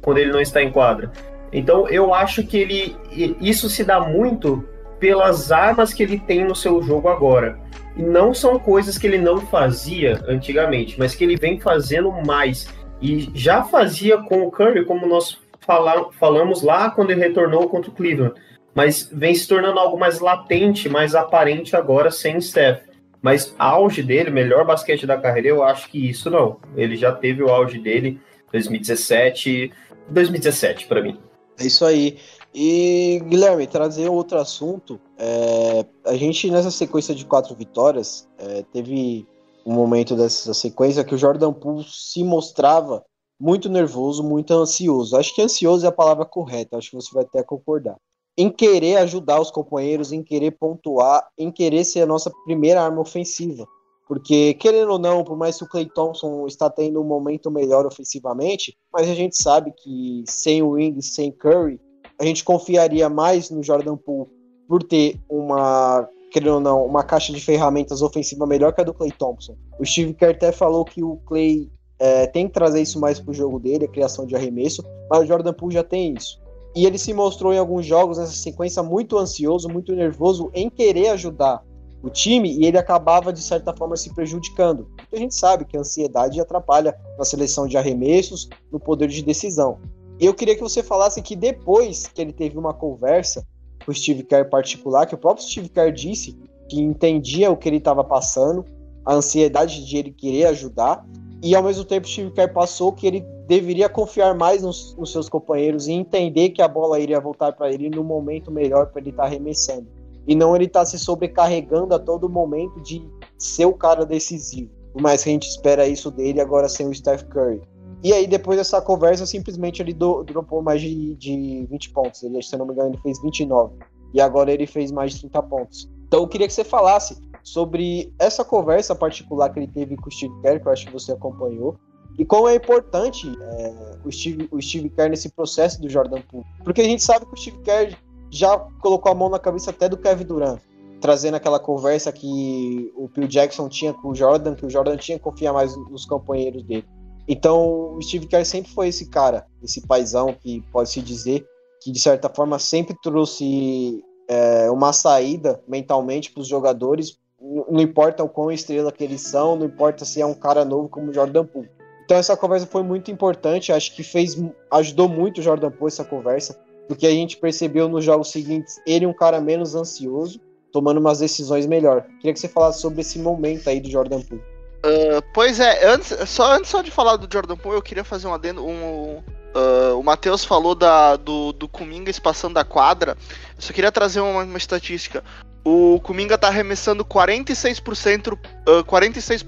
quando 0.01 0.19
ele 0.19 0.31
não 0.31 0.39
está 0.39 0.61
em 0.61 0.71
quadra. 0.71 1.11
Então 1.51 1.89
eu 1.89 2.13
acho 2.13 2.45
que 2.45 2.57
ele 2.57 2.95
isso 3.41 3.69
se 3.69 3.83
dá 3.83 3.99
muito 3.99 4.63
pelas 4.99 5.51
armas 5.51 5.93
que 5.93 6.03
ele 6.03 6.19
tem 6.19 6.45
no 6.45 6.55
seu 6.55 6.81
jogo 6.83 7.09
agora. 7.09 7.59
E 7.95 8.01
não 8.01 8.33
são 8.33 8.57
coisas 8.59 8.97
que 8.97 9.07
ele 9.07 9.17
não 9.17 9.39
fazia 9.41 10.23
antigamente, 10.27 10.97
mas 10.97 11.15
que 11.15 11.23
ele 11.23 11.35
vem 11.35 11.59
fazendo 11.59 12.11
mais. 12.11 12.67
E 13.01 13.29
já 13.33 13.63
fazia 13.63 14.17
com 14.17 14.43
o 14.43 14.51
Curry, 14.51 14.85
como 14.85 15.07
nós 15.07 15.37
fala, 15.65 16.11
falamos 16.13 16.61
lá 16.61 16.89
quando 16.91 17.11
ele 17.11 17.21
retornou 17.21 17.67
contra 17.69 17.89
o 17.89 17.93
Cleveland. 17.93 18.33
Mas 18.73 19.09
vem 19.11 19.33
se 19.33 19.47
tornando 19.47 19.79
algo 19.79 19.99
mais 19.99 20.19
latente, 20.19 20.87
mais 20.87 21.15
aparente 21.15 21.75
agora 21.75 22.11
sem 22.11 22.39
Steph. 22.39 22.81
Mas 23.21 23.53
auge 23.59 24.01
dele, 24.01 24.29
melhor 24.29 24.65
basquete 24.65 25.05
da 25.05 25.17
carreira, 25.17 25.49
eu 25.49 25.63
acho 25.63 25.89
que 25.89 26.09
isso 26.09 26.29
não. 26.29 26.57
Ele 26.75 26.95
já 26.95 27.11
teve 27.11 27.43
o 27.43 27.49
auge 27.49 27.77
dele 27.79 28.19
2017, 28.51 29.71
2017 30.09 30.87
para 30.87 31.01
mim. 31.01 31.19
É 31.59 31.65
isso 31.65 31.83
aí. 31.83 32.17
E, 32.53 33.21
Guilherme, 33.25 33.67
trazer 33.67 34.09
outro 34.09 34.39
assunto. 34.39 34.99
É, 35.17 35.85
a 36.05 36.15
gente, 36.15 36.49
nessa 36.49 36.71
sequência 36.71 37.13
de 37.13 37.25
quatro 37.25 37.53
vitórias, 37.55 38.27
é, 38.37 38.63
teve 38.73 39.27
um 39.65 39.73
momento 39.73 40.15
dessa 40.15 40.53
sequência 40.53 41.03
que 41.03 41.13
o 41.13 41.17
Jordan 41.17 41.53
Poole 41.53 41.85
se 41.87 42.23
mostrava 42.23 43.03
muito 43.39 43.69
nervoso, 43.69 44.23
muito 44.23 44.53
ansioso. 44.53 45.15
Acho 45.15 45.33
que 45.33 45.41
ansioso 45.41 45.85
é 45.85 45.89
a 45.89 45.93
palavra 45.93 46.25
correta, 46.25 46.77
acho 46.77 46.89
que 46.89 46.95
você 46.95 47.13
vai 47.13 47.23
até 47.23 47.43
concordar. 47.43 47.95
Em 48.37 48.49
querer 48.49 48.97
ajudar 48.97 49.39
os 49.39 49.51
companheiros, 49.51 50.11
em 50.11 50.23
querer 50.23 50.51
pontuar, 50.51 51.27
em 51.37 51.51
querer 51.51 51.83
ser 51.83 52.01
a 52.01 52.05
nossa 52.05 52.31
primeira 52.45 52.81
arma 52.81 53.01
ofensiva. 53.01 53.67
Porque, 54.07 54.55
querendo 54.55 54.93
ou 54.93 54.97
não, 54.99 55.23
por 55.23 55.37
mais 55.37 55.57
que 55.57 55.63
o 55.63 55.69
Clay 55.69 55.85
Thompson 55.85 56.47
está 56.47 56.67
tendo 56.67 56.99
um 56.99 57.03
momento 57.03 57.51
melhor 57.51 57.85
ofensivamente, 57.85 58.75
mas 58.91 59.07
a 59.07 59.13
gente 59.13 59.37
sabe 59.39 59.71
que 59.71 60.23
sem 60.25 60.63
o 60.63 60.71
Wings, 60.71 61.13
sem 61.13 61.31
Curry, 61.31 61.79
a 62.19 62.25
gente 62.25 62.43
confiaria 62.43 63.09
mais 63.09 63.49
no 63.49 63.63
Jordan 63.63 63.95
Poole 63.95 64.29
por 64.67 64.83
ter 64.83 65.19
uma, 65.29 66.07
querendo 66.31 66.55
ou 66.55 66.59
não, 66.59 66.85
uma 66.85 67.03
caixa 67.03 67.33
de 67.33 67.41
ferramentas 67.41 68.01
ofensiva 68.01 68.45
melhor 68.45 68.73
que 68.73 68.81
a 68.81 68.83
do 68.83 68.93
Clay 68.93 69.11
Thompson. 69.11 69.55
O 69.79 69.85
Steve 69.85 70.13
Kerr 70.13 70.31
até 70.31 70.51
falou 70.51 70.85
que 70.85 71.03
o 71.03 71.17
Clay 71.25 71.69
é, 71.97 72.27
tem 72.27 72.47
que 72.47 72.53
trazer 72.53 72.81
isso 72.81 72.99
mais 72.99 73.19
pro 73.19 73.33
jogo 73.33 73.59
dele, 73.59 73.85
a 73.85 73.89
criação 73.89 74.25
de 74.25 74.35
arremesso, 74.35 74.83
mas 75.09 75.21
o 75.21 75.25
Jordan 75.25 75.53
Poole 75.53 75.73
já 75.73 75.83
tem 75.83 76.13
isso. 76.13 76.39
E 76.75 76.85
ele 76.85 76.97
se 76.97 77.13
mostrou 77.13 77.53
em 77.53 77.57
alguns 77.57 77.85
jogos 77.85 78.17
nessa 78.17 78.33
sequência 78.33 78.83
muito 78.83 79.17
ansioso, 79.17 79.67
muito 79.67 79.95
nervoso 79.95 80.51
em 80.53 80.69
querer 80.69 81.09
ajudar 81.09 81.63
o 82.01 82.09
time 82.09 82.57
e 82.57 82.65
ele 82.65 82.77
acabava 82.77 83.33
de 83.33 83.41
certa 83.41 83.75
forma 83.75 83.97
se 83.97 84.13
prejudicando. 84.13 84.87
Porque 84.95 85.15
a 85.15 85.19
gente 85.19 85.35
sabe 85.35 85.65
que 85.65 85.75
a 85.75 85.79
ansiedade 85.81 86.39
atrapalha 86.39 86.95
na 87.17 87.25
seleção 87.25 87.67
de 87.67 87.77
arremessos, 87.77 88.47
no 88.71 88.79
poder 88.79 89.07
de 89.07 89.23
decisão. 89.23 89.79
E 90.19 90.25
eu 90.25 90.33
queria 90.33 90.55
que 90.55 90.61
você 90.61 90.83
falasse 90.83 91.21
que 91.21 91.35
depois 91.35 92.07
que 92.07 92.21
ele 92.21 92.33
teve 92.33 92.57
uma 92.57 92.73
conversa 92.73 93.47
com 93.85 93.91
o 93.91 93.95
Steve 93.95 94.23
Kerr 94.23 94.49
particular, 94.49 95.05
que 95.05 95.15
o 95.15 95.17
próprio 95.17 95.45
Steve 95.45 95.69
Kerr 95.69 95.93
disse 95.93 96.37
que 96.67 96.81
entendia 96.81 97.49
o 97.49 97.55
que 97.57 97.69
ele 97.69 97.77
estava 97.77 98.03
passando, 98.03 98.65
a 99.05 99.13
ansiedade 99.13 99.85
de 99.85 99.97
ele 99.97 100.11
querer 100.11 100.47
ajudar, 100.47 101.05
e 101.41 101.55
ao 101.55 101.63
mesmo 101.63 101.85
tempo 101.85 102.07
Steve 102.07 102.31
Kerr 102.31 102.53
passou 102.53 102.91
que 102.91 103.07
ele 103.07 103.21
deveria 103.47 103.87
confiar 103.87 104.35
mais 104.35 104.61
nos, 104.61 104.95
nos 104.97 105.11
seus 105.11 105.29
companheiros 105.29 105.87
e 105.87 105.93
entender 105.93 106.49
que 106.49 106.61
a 106.61 106.67
bola 106.67 106.99
iria 106.99 107.19
voltar 107.19 107.53
para 107.53 107.71
ele 107.71 107.89
no 107.89 108.03
momento 108.03 108.51
melhor 108.51 108.87
para 108.87 109.01
ele 109.01 109.11
estar 109.11 109.23
tá 109.23 109.27
arremessando. 109.29 109.87
E 110.27 110.35
não 110.35 110.53
ele 110.53 110.65
estar 110.65 110.81
tá 110.81 110.85
se 110.85 110.99
sobrecarregando 110.99 111.95
a 111.95 111.99
todo 111.99 112.29
momento 112.29 112.79
de 112.81 113.01
ser 113.37 113.65
o 113.65 113.73
cara 113.73 114.05
decisivo. 114.05 114.69
Que 114.93 115.07
a 115.07 115.15
gente 115.17 115.47
espera 115.47 115.87
isso 115.87 116.11
dele 116.11 116.41
agora 116.41 116.67
sem 116.67 116.87
o 116.87 116.93
Steph 116.93 117.23
Curry. 117.23 117.61
E 118.03 118.13
aí, 118.13 118.27
depois 118.27 118.57
dessa 118.57 118.81
conversa, 118.81 119.25
simplesmente 119.25 119.81
ele 119.81 119.93
do, 119.93 120.23
dropou 120.23 120.61
mais 120.61 120.81
de, 120.81 121.15
de 121.15 121.67
20 121.69 121.89
pontos. 121.91 122.23
Ele, 122.23 122.41
se 122.41 122.55
eu 122.55 122.59
não 122.59 122.65
me 122.65 122.73
engano, 122.73 122.89
ele 122.89 123.01
fez 123.01 123.21
29. 123.21 123.75
E 124.13 124.21
agora 124.21 124.51
ele 124.51 124.65
fez 124.65 124.91
mais 124.91 125.13
de 125.13 125.19
30 125.21 125.43
pontos. 125.43 125.89
Então 126.07 126.21
eu 126.21 126.27
queria 126.27 126.47
que 126.47 126.53
você 126.53 126.63
falasse 126.63 127.17
sobre 127.43 128.13
essa 128.17 128.43
conversa 128.43 128.95
particular 128.95 129.49
que 129.49 129.59
ele 129.59 129.67
teve 129.67 129.95
com 129.95 130.07
o 130.07 130.11
Steve 130.11 130.33
Kerr, 130.41 130.61
que 130.61 130.67
eu 130.67 130.71
acho 130.71 130.85
que 130.85 130.93
você 130.93 131.11
acompanhou, 131.11 131.77
e 132.17 132.25
como 132.25 132.47
é 132.47 132.55
importante 132.55 133.31
é, 133.41 133.97
o, 134.03 134.11
Steve, 134.11 134.47
o 134.51 134.61
Steve 134.61 134.89
Kerr 134.89 135.09
nesse 135.09 135.29
processo 135.29 135.81
do 135.81 135.89
Jordan 135.89 136.21
Poole. 136.21 136.45
Porque 136.63 136.81
a 136.81 136.85
gente 136.85 137.03
sabe 137.03 137.25
que 137.25 137.33
o 137.33 137.37
Steve 137.37 137.59
Kerr 137.59 137.95
já 138.29 138.57
colocou 138.81 139.11
a 139.11 139.15
mão 139.15 139.29
na 139.29 139.39
cabeça 139.39 139.71
até 139.71 139.87
do 139.87 139.97
Kevin 139.97 140.25
Durant, 140.25 140.59
trazendo 140.99 141.35
aquela 141.35 141.59
conversa 141.59 142.11
que 142.11 142.91
o 142.95 143.07
Phil 143.07 143.27
Jackson 143.27 143.69
tinha 143.69 143.93
com 143.93 144.09
o 144.09 144.15
Jordan, 144.15 144.53
que 144.53 144.65
o 144.65 144.69
Jordan 144.69 144.97
tinha 144.97 145.17
que 145.17 145.23
confiar 145.23 145.53
mais 145.53 145.75
nos 145.75 146.05
companheiros 146.05 146.63
dele. 146.63 146.85
Então, 147.31 147.95
o 147.95 148.01
Steve 148.01 148.25
Kerr 148.25 148.43
sempre 148.43 148.71
foi 148.71 148.87
esse 148.87 149.07
cara, 149.07 149.45
esse 149.61 149.85
paizão 149.85 150.33
que 150.33 150.61
pode 150.71 150.89
se 150.89 150.99
dizer 150.99 151.45
que 151.79 151.91
de 151.91 151.99
certa 151.99 152.27
forma 152.27 152.57
sempre 152.57 152.97
trouxe 153.03 154.03
é, 154.27 154.69
uma 154.71 154.91
saída 154.91 155.61
mentalmente 155.67 156.31
para 156.31 156.41
os 156.41 156.47
jogadores. 156.47 157.19
Não 157.39 157.79
importa 157.79 158.23
o 158.23 158.27
quão 158.27 158.51
estrela 158.51 158.91
que 158.91 159.03
eles 159.03 159.21
são, 159.21 159.55
não 159.55 159.67
importa 159.67 160.03
se 160.05 160.19
é 160.19 160.25
um 160.25 160.33
cara 160.33 160.65
novo 160.65 160.89
como 160.89 161.11
o 161.11 161.13
Jordan 161.13 161.45
Poole. 161.45 161.69
Então 162.03 162.17
essa 162.17 162.35
conversa 162.35 162.65
foi 162.65 162.81
muito 162.81 163.11
importante, 163.11 163.71
acho 163.71 163.95
que 163.95 164.01
fez, 164.01 164.35
ajudou 164.71 165.07
muito 165.07 165.37
o 165.37 165.43
Jordan 165.43 165.69
Poole 165.69 165.93
essa 165.93 166.03
conversa, 166.03 166.59
porque 166.87 167.05
a 167.05 167.11
gente 167.11 167.37
percebeu 167.37 167.87
nos 167.87 168.03
jogos 168.03 168.31
seguintes 168.31 168.81
ele 168.87 169.05
um 169.05 169.13
cara 169.13 169.39
menos 169.39 169.75
ansioso, 169.75 170.41
tomando 170.71 170.99
umas 170.99 171.19
decisões 171.19 171.67
melhor. 171.67 172.07
Queria 172.17 172.33
que 172.33 172.39
você 172.39 172.47
falasse 172.47 172.81
sobre 172.81 173.01
esse 173.01 173.19
momento 173.19 173.69
aí 173.69 173.79
do 173.79 173.89
Jordan 173.89 174.21
Poole. 174.21 174.41
Uh, 174.79 175.21
pois 175.33 175.59
é, 175.59 175.85
antes, 175.85 176.15
só 176.29 176.53
antes 176.53 176.69
só 176.69 176.81
de 176.81 176.89
falar 176.89 177.17
do 177.17 177.31
Jordan 177.31 177.57
Poole, 177.57 177.77
eu 177.77 177.81
queria 177.81 178.03
fazer 178.03 178.27
um 178.27 178.33
adendo. 178.33 178.65
Um, 178.65 179.17
uh, 179.53 179.99
o 179.99 180.03
Matheus 180.03 180.45
falou 180.45 180.73
da, 180.73 181.17
do, 181.17 181.51
do 181.51 181.67
Kuminga 181.67 182.09
espaçando 182.09 182.57
a 182.59 182.63
quadra. 182.63 183.17
Eu 183.55 183.61
só 183.61 183.73
queria 183.73 183.91
trazer 183.91 184.21
uma, 184.21 184.43
uma 184.43 184.57
estatística. 184.57 185.23
O 185.65 185.99
Kuminga 186.01 186.37
tá 186.37 186.47
arremessando 186.47 187.03
46%, 187.03 188.33
uh, 188.33 188.83
46 188.85 189.45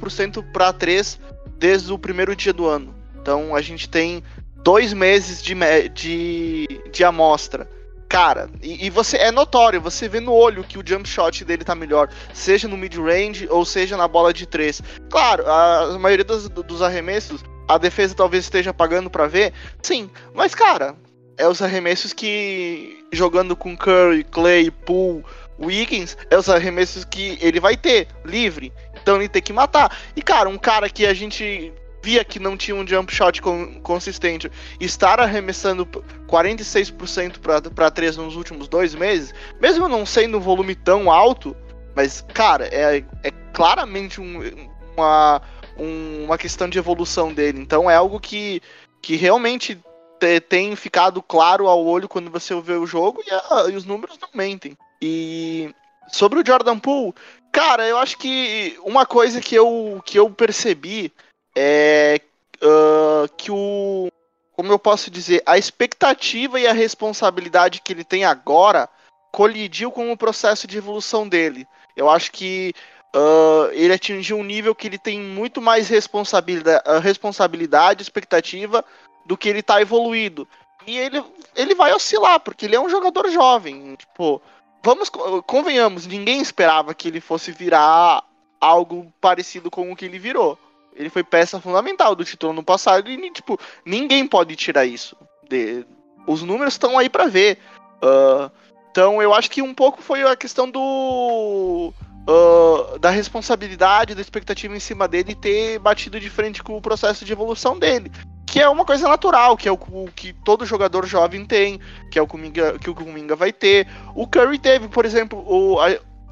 para 0.51 0.73
3 0.73 1.19
desde 1.57 1.93
o 1.93 1.97
primeiro 1.97 2.35
dia 2.35 2.51
do 2.51 2.67
ano. 2.67 2.93
Então 3.21 3.55
a 3.55 3.61
gente 3.61 3.87
tem 3.87 4.21
dois 4.57 4.93
meses 4.93 5.41
de, 5.41 5.55
de, 5.93 6.67
de 6.91 7.03
amostra 7.03 7.67
cara, 8.11 8.49
e, 8.61 8.87
e, 8.87 8.89
você 8.89 9.15
é 9.15 9.31
notório, 9.31 9.79
você 9.79 10.09
vê 10.09 10.19
no 10.19 10.33
olho 10.33 10.65
que 10.65 10.77
o 10.77 10.83
jump 10.85 11.07
shot 11.07 11.45
dele 11.45 11.63
tá 11.63 11.73
melhor, 11.73 12.09
seja 12.33 12.67
no 12.67 12.75
mid 12.75 12.93
range 12.97 13.47
ou 13.49 13.63
seja 13.63 13.95
na 13.95 14.05
bola 14.05 14.33
de 14.33 14.45
três. 14.45 14.81
Claro, 15.09 15.47
a, 15.47 15.83
a 15.95 15.97
maioria 15.97 16.25
dos, 16.25 16.49
dos 16.49 16.81
arremessos, 16.81 17.41
a 17.69 17.77
defesa 17.77 18.13
talvez 18.13 18.43
esteja 18.43 18.73
pagando 18.73 19.09
para 19.09 19.27
ver, 19.27 19.53
sim, 19.81 20.09
mas 20.33 20.53
cara, 20.53 20.93
é 21.37 21.47
os 21.47 21.61
arremessos 21.61 22.11
que 22.11 23.01
jogando 23.13 23.55
com 23.55 23.77
Curry, 23.77 24.25
Clay, 24.25 24.69
Poole, 24.69 25.23
Wiggins, 25.57 26.17
é 26.29 26.37
os 26.37 26.49
arremessos 26.49 27.05
que 27.05 27.37
ele 27.41 27.61
vai 27.61 27.77
ter 27.77 28.09
livre. 28.25 28.73
Então 29.01 29.15
ele 29.15 29.29
tem 29.29 29.41
que 29.41 29.53
matar. 29.53 29.97
E 30.17 30.21
cara, 30.21 30.49
um 30.49 30.57
cara 30.57 30.89
que 30.89 31.05
a 31.05 31.13
gente 31.13 31.71
via 32.01 32.23
que 32.23 32.39
não 32.39 32.57
tinha 32.57 32.75
um 32.75 32.85
jump 32.85 33.13
shot 33.13 33.41
consistente, 33.83 34.51
estar 34.79 35.19
arremessando 35.19 35.85
46% 36.27 37.39
para 37.73 37.91
3 37.91 38.17
nos 38.17 38.35
últimos 38.35 38.67
dois 38.67 38.95
meses, 38.95 39.33
mesmo 39.59 39.87
não 39.87 40.05
sendo 40.05 40.37
um 40.37 40.41
volume 40.41 40.75
tão 40.75 41.11
alto, 41.11 41.55
mas, 41.95 42.25
cara, 42.33 42.67
é, 42.67 43.03
é 43.23 43.31
claramente 43.53 44.19
um, 44.19 44.69
uma, 44.95 45.41
um, 45.77 46.25
uma 46.25 46.37
questão 46.37 46.67
de 46.67 46.77
evolução 46.77 47.33
dele. 47.33 47.59
Então 47.59 47.89
é 47.89 47.95
algo 47.95 48.19
que, 48.19 48.61
que 49.01 49.15
realmente 49.15 49.77
te, 50.19 50.39
tem 50.39 50.75
ficado 50.75 51.21
claro 51.21 51.67
ao 51.67 51.85
olho 51.85 52.07
quando 52.07 52.31
você 52.31 52.59
vê 52.61 52.73
o 52.73 52.87
jogo 52.87 53.21
e, 53.25 53.31
a, 53.31 53.69
e 53.69 53.75
os 53.75 53.85
números 53.85 54.17
não 54.19 54.29
mentem. 54.33 54.77
E 55.01 55.73
sobre 56.11 56.39
o 56.39 56.45
Jordan 56.45 56.79
Poole, 56.79 57.13
cara, 57.51 57.87
eu 57.87 57.97
acho 57.97 58.17
que 58.17 58.77
uma 58.83 59.05
coisa 59.05 59.41
que 59.41 59.55
eu, 59.55 60.01
que 60.05 60.17
eu 60.17 60.29
percebi 60.29 61.11
é 61.55 62.19
uh, 62.61 63.31
que 63.35 63.51
o. 63.51 64.09
Como 64.53 64.71
eu 64.71 64.79
posso 64.79 65.09
dizer? 65.09 65.41
A 65.45 65.57
expectativa 65.57 66.59
e 66.59 66.67
a 66.67 66.73
responsabilidade 66.73 67.81
que 67.81 67.93
ele 67.93 68.03
tem 68.03 68.25
agora 68.25 68.87
colidiu 69.31 69.91
com 69.91 70.11
o 70.11 70.17
processo 70.17 70.67
de 70.67 70.77
evolução 70.77 71.27
dele. 71.27 71.65
Eu 71.95 72.09
acho 72.09 72.31
que 72.31 72.73
uh, 73.15 73.71
ele 73.71 73.93
atingiu 73.93 74.37
um 74.37 74.43
nível 74.43 74.75
que 74.75 74.87
ele 74.87 74.97
tem 74.97 75.19
muito 75.19 75.61
mais 75.61 75.87
responsabilidade, 75.87 76.83
responsabilidade 77.01 78.03
expectativa 78.03 78.83
do 79.25 79.37
que 79.37 79.49
ele 79.49 79.59
está 79.59 79.81
evoluído. 79.81 80.47
E 80.85 80.97
ele, 80.97 81.23
ele 81.55 81.75
vai 81.75 81.93
oscilar, 81.93 82.39
porque 82.39 82.65
ele 82.65 82.75
é 82.75 82.79
um 82.79 82.89
jogador 82.89 83.29
jovem. 83.29 83.95
Tipo, 83.95 84.41
vamos, 84.83 85.09
convenhamos, 85.45 86.07
ninguém 86.07 86.41
esperava 86.41 86.93
que 86.93 87.07
ele 87.07 87.21
fosse 87.21 87.51
virar 87.51 88.23
algo 88.59 89.11
parecido 89.19 89.71
com 89.71 89.91
o 89.91 89.95
que 89.95 90.05
ele 90.05 90.19
virou. 90.19 90.57
Ele 90.95 91.09
foi 91.09 91.23
peça 91.23 91.59
fundamental 91.59 92.15
do 92.15 92.25
título 92.25 92.53
no 92.53 92.63
passado 92.63 93.09
e, 93.09 93.31
tipo, 93.31 93.59
ninguém 93.85 94.27
pode 94.27 94.55
tirar 94.55 94.85
isso. 94.85 95.15
De... 95.49 95.85
Os 96.27 96.43
números 96.43 96.73
estão 96.73 96.97
aí 96.97 97.09
para 97.09 97.27
ver. 97.27 97.57
Uh, 98.03 98.51
então, 98.91 99.21
eu 99.21 99.33
acho 99.33 99.49
que 99.49 99.61
um 99.61 99.73
pouco 99.73 100.01
foi 100.01 100.23
a 100.23 100.35
questão 100.35 100.69
do. 100.69 101.93
Uh, 102.27 102.99
da 102.99 103.09
responsabilidade, 103.09 104.13
da 104.13 104.21
expectativa 104.21 104.75
em 104.75 104.79
cima 104.79 105.07
dele 105.07 105.33
ter 105.33 105.79
batido 105.79 106.19
de 106.19 106.29
frente 106.29 106.61
com 106.61 106.77
o 106.77 106.81
processo 106.81 107.25
de 107.25 107.31
evolução 107.31 107.79
dele. 107.79 108.11
Que 108.45 108.59
é 108.59 108.69
uma 108.69 108.85
coisa 108.85 109.07
natural, 109.07 109.57
que 109.57 109.67
é 109.67 109.71
o, 109.71 109.75
o 109.75 110.09
que 110.13 110.33
todo 110.33 110.65
jogador 110.65 111.07
jovem 111.07 111.45
tem, 111.45 111.79
que 112.11 112.19
é 112.19 112.21
o 112.21 112.27
Kuminga, 112.27 112.77
que 112.77 112.89
o 112.89 112.93
Kuminga 112.93 113.35
vai 113.35 113.51
ter. 113.51 113.87
O 114.13 114.27
Curry 114.27 114.59
teve, 114.59 114.87
por 114.89 115.05
exemplo, 115.05 115.39
o, 115.47 115.77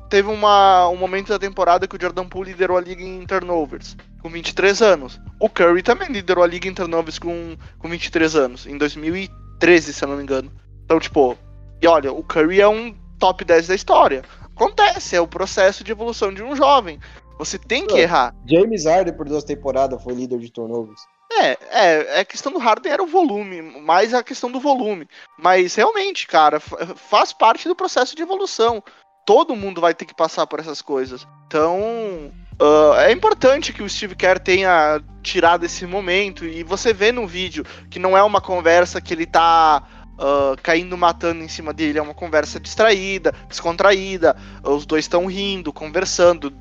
teve 0.09 0.29
uma, 0.29 0.89
um 0.89 0.97
momento 0.97 1.29
da 1.29 1.39
temporada 1.39 1.87
que 1.87 1.95
o 1.95 2.01
Jordan 2.01 2.27
Poole 2.27 2.51
liderou 2.51 2.77
a 2.77 2.81
liga 2.81 3.03
em 3.03 3.25
turnovers 3.25 3.95
com 4.21 4.29
23 4.29 4.81
anos. 4.81 5.19
O 5.39 5.49
Curry 5.49 5.83
também 5.83 6.09
liderou 6.09 6.43
a 6.43 6.47
liga 6.47 6.67
em 6.67 6.73
turnovers 6.73 7.19
com, 7.19 7.55
com 7.77 7.89
23 7.89 8.35
anos, 8.35 8.65
em 8.65 8.77
2013, 8.77 9.93
se 9.93 10.03
eu 10.03 10.09
não 10.09 10.17
me 10.17 10.23
engano. 10.23 10.51
Então, 10.83 10.99
tipo, 10.99 11.37
e 11.81 11.87
olha, 11.87 12.11
o 12.11 12.23
Curry 12.23 12.59
é 12.59 12.67
um 12.67 12.93
top 13.17 13.45
10 13.45 13.67
da 13.67 13.75
história. 13.75 14.23
Acontece, 14.55 15.15
é 15.15 15.21
o 15.21 15.27
processo 15.27 15.83
de 15.83 15.91
evolução 15.91 16.33
de 16.33 16.43
um 16.43 16.55
jovem. 16.55 16.99
Você 17.37 17.57
tem 17.57 17.87
que 17.87 17.97
errar. 17.97 18.35
James 18.45 18.85
Harden, 18.85 19.13
por 19.13 19.29
duas 19.29 19.45
temporadas, 19.45 20.03
foi 20.03 20.13
líder 20.13 20.39
de 20.39 20.51
turnovers. 20.51 20.99
É, 21.31 21.57
é, 21.71 22.19
a 22.19 22.25
questão 22.25 22.51
do 22.51 22.59
Harden 22.59 22.91
era 22.91 23.03
o 23.03 23.07
volume, 23.07 23.61
mais 23.61 24.13
a 24.13 24.23
questão 24.23 24.51
do 24.51 24.59
volume. 24.59 25.07
Mas 25.37 25.75
realmente, 25.75 26.27
cara, 26.27 26.59
faz 26.59 27.31
parte 27.31 27.67
do 27.69 27.75
processo 27.75 28.15
de 28.15 28.21
evolução. 28.21 28.83
Todo 29.25 29.55
mundo 29.55 29.81
vai 29.81 29.93
ter 29.93 30.05
que 30.05 30.15
passar 30.15 30.47
por 30.47 30.59
essas 30.59 30.81
coisas. 30.81 31.27
Então, 31.47 32.31
Uh, 32.61 32.93
é 32.95 33.13
importante 33.13 33.71
que 33.71 33.81
o 33.81 33.87
Steve 33.87 34.15
Kerr 34.15 34.37
tenha 34.37 35.01
tirado 35.23 35.63
esse 35.63 35.85
momento 35.85 36.43
e 36.43 36.61
você 36.61 36.93
vê 36.93 37.09
no 37.09 37.25
vídeo 37.25 37.63
que 37.89 37.97
não 37.97 38.17
é 38.17 38.21
uma 38.21 38.41
conversa 38.41 38.99
que 38.99 39.13
ele 39.13 39.25
tá 39.25 39.81
uh, 40.15 40.61
caindo 40.61 40.97
matando 40.97 41.41
em 41.41 41.47
cima 41.47 41.73
dele, 41.73 41.99
é 41.99 42.01
uma 42.01 42.13
conversa 42.13 42.59
distraída, 42.59 43.33
descontraída, 43.47 44.35
os 44.61 44.85
dois 44.85 45.05
estão 45.05 45.25
rindo, 45.25 45.71
conversando, 45.71 46.51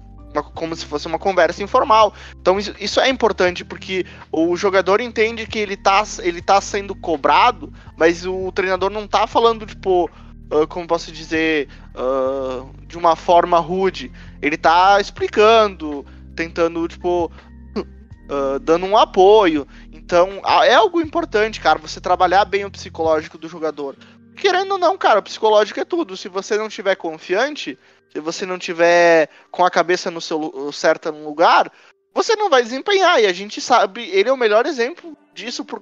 como 0.55 0.77
se 0.77 0.87
fosse 0.87 1.09
uma 1.09 1.19
conversa 1.19 1.65
informal. 1.65 2.15
Então 2.41 2.61
isso, 2.61 2.73
isso, 2.79 3.01
é 3.01 3.09
importante 3.09 3.65
porque 3.65 4.07
o 4.31 4.57
jogador 4.57 5.01
entende 5.01 5.49
que 5.49 5.59
ele 5.59 5.77
tá, 5.77 6.05
ele 6.21 6.41
tá 6.41 6.61
sendo 6.61 6.95
cobrado, 6.95 7.73
mas 7.97 8.25
o 8.25 8.53
treinador 8.53 8.91
não 8.91 9.09
tá 9.09 9.27
falando, 9.27 9.67
tipo, 9.67 10.09
uh, 10.51 10.67
como 10.67 10.87
posso 10.87 11.13
dizer, 11.13 11.69
uh, 11.95 12.71
de 12.87 12.97
uma 12.97 13.17
forma 13.17 13.59
rude. 13.59 14.13
Ele 14.41 14.57
tá 14.57 15.01
explicando, 15.01 16.05
tentando, 16.35 16.87
tipo, 16.89 17.31
uh, 17.77 18.59
dando 18.61 18.87
um 18.87 18.97
apoio. 18.97 19.67
Então, 19.93 20.41
é 20.65 20.75
algo 20.75 21.01
importante, 21.01 21.61
cara, 21.61 21.79
você 21.79 22.01
trabalhar 22.01 22.45
bem 22.45 22.65
o 22.65 22.71
psicológico 22.71 23.39
do 23.39 23.49
jogador. 23.49 23.97
Querendo 24.37 24.73
ou 24.73 24.79
não, 24.79 24.97
cara, 24.97 25.19
o 25.19 25.23
psicológico 25.23 25.81
é 25.81 25.85
tudo. 25.85 26.17
Se 26.17 26.29
você 26.29 26.57
não 26.57 26.69
tiver 26.69 26.95
confiante, 26.95 27.77
se 28.13 28.21
você 28.21 28.47
não 28.47 28.59
tiver 28.59 29.29
com 29.51 29.65
a 29.65 29.71
cabeça 29.71 30.11
no 30.11 30.21
seu 30.21 30.71
certo 30.73 31.11
lugar, 31.11 31.71
você 32.15 32.35
não 32.37 32.51
vai 32.51 32.63
desempenhar. 32.63 33.21
E 33.21 33.27
a 33.27 33.33
gente 33.33 33.61
sabe, 33.61 34.09
ele 34.11 34.29
é 34.29 34.33
o 34.33 34.37
melhor 34.37 34.67
exemplo 34.67 35.17
disso 35.35 35.65
por, 35.65 35.81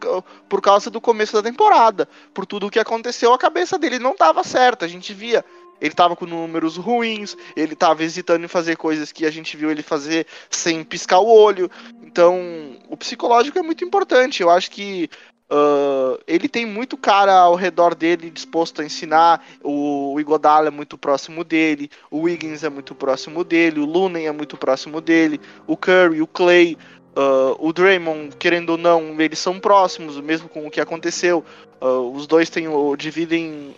por 0.48 0.60
causa 0.60 0.90
do 0.90 1.00
começo 1.00 1.32
da 1.32 1.42
temporada. 1.42 2.08
Por 2.34 2.44
tudo 2.44 2.66
o 2.66 2.70
que 2.70 2.78
aconteceu, 2.78 3.32
a 3.32 3.38
cabeça 3.38 3.78
dele 3.78 3.98
não 3.98 4.12
estava 4.12 4.44
certa. 4.44 4.84
A 4.84 4.88
gente 4.88 5.14
via 5.14 5.44
ele 5.80 5.94
tava 5.94 6.16
com 6.16 6.26
números 6.26 6.76
ruins, 6.76 7.36
ele 7.54 7.74
tava 7.74 8.02
hesitando 8.02 8.44
em 8.44 8.48
fazer 8.48 8.76
coisas 8.76 9.12
que 9.12 9.26
a 9.26 9.30
gente 9.30 9.56
viu 9.56 9.70
ele 9.70 9.82
fazer 9.82 10.26
sem 10.50 10.82
piscar 10.82 11.20
o 11.20 11.28
olho. 11.28 11.70
Então, 12.02 12.78
o 12.88 12.96
psicológico 12.96 13.58
é 13.58 13.62
muito 13.62 13.84
importante. 13.84 14.42
Eu 14.42 14.50
acho 14.50 14.70
que 14.70 15.10
Uh, 15.50 16.18
ele 16.26 16.48
tem 16.48 16.66
muito 16.66 16.96
cara 16.96 17.32
ao 17.32 17.54
redor 17.54 17.94
dele 17.94 18.30
disposto 18.30 18.82
a 18.82 18.84
ensinar. 18.84 19.44
O, 19.62 20.18
Igodala 20.18 20.68
é 20.68 20.70
muito 20.70 20.98
próximo 20.98 21.44
dele, 21.44 21.90
o 22.10 22.22
Wiggins 22.22 22.64
é 22.64 22.68
muito 22.68 22.94
próximo 22.94 23.44
dele, 23.44 23.80
o 23.80 23.84
Lunen 23.84 24.26
é 24.26 24.32
muito 24.32 24.56
próximo 24.56 25.00
dele, 25.00 25.40
o 25.66 25.76
Curry, 25.76 26.20
o 26.20 26.26
Clay, 26.26 26.76
uh, 27.16 27.56
o 27.58 27.72
Draymond, 27.72 28.36
querendo 28.36 28.70
ou 28.70 28.76
não, 28.76 29.20
eles 29.20 29.38
são 29.38 29.60
próximos, 29.60 30.20
mesmo 30.20 30.48
com 30.48 30.66
o 30.66 30.70
que 30.70 30.80
aconteceu. 30.80 31.44
Uh, 31.80 32.10
os 32.12 32.26
dois 32.26 32.50
têm, 32.50 32.66
dividem 32.96 33.74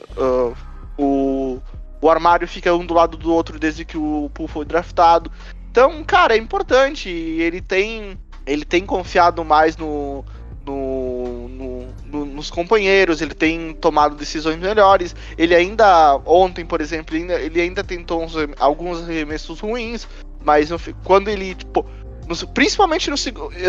o, 0.97 1.61
o 2.01 2.11
armário 2.11 2.47
fica 2.49 2.75
um 2.75 2.85
do 2.85 2.95
lado 2.95 3.17
do 3.17 3.33
outro 3.33 3.59
desde 3.59 3.85
que 3.85 3.97
o 3.97 4.31
Poole 4.35 4.53
foi 4.53 4.65
draftado. 4.65 5.31
Então, 5.71 6.03
cara, 6.03 6.35
é 6.35 6.39
importante. 6.39 7.09
Ele 7.09 7.61
tem, 7.61 8.19
ele 8.47 8.65
tem 8.65 8.85
confiado 8.85 9.45
mais 9.45 9.77
no, 9.77 10.25
nos 12.39 12.51
companheiros, 12.51 13.21
ele 13.21 13.35
tem 13.35 13.75
tomado 13.75 14.15
decisões 14.15 14.57
melhores. 14.59 15.15
Ele 15.37 15.55
ainda, 15.55 16.17
ontem, 16.25 16.65
por 16.65 16.81
exemplo, 16.81 17.15
ele 17.15 17.23
ainda, 17.25 17.41
ele 17.41 17.61
ainda 17.61 17.85
tentou 17.85 18.23
uns, 18.23 18.35
alguns 18.59 19.03
arremessos 19.03 19.61
ruins, 19.61 20.07
mas 20.43 20.71
no, 20.71 20.79
quando 21.05 21.29
ele, 21.29 21.55
tipo, 21.57 21.85
no, 22.27 22.37
principalmente 22.49 23.11
no, 23.11 23.17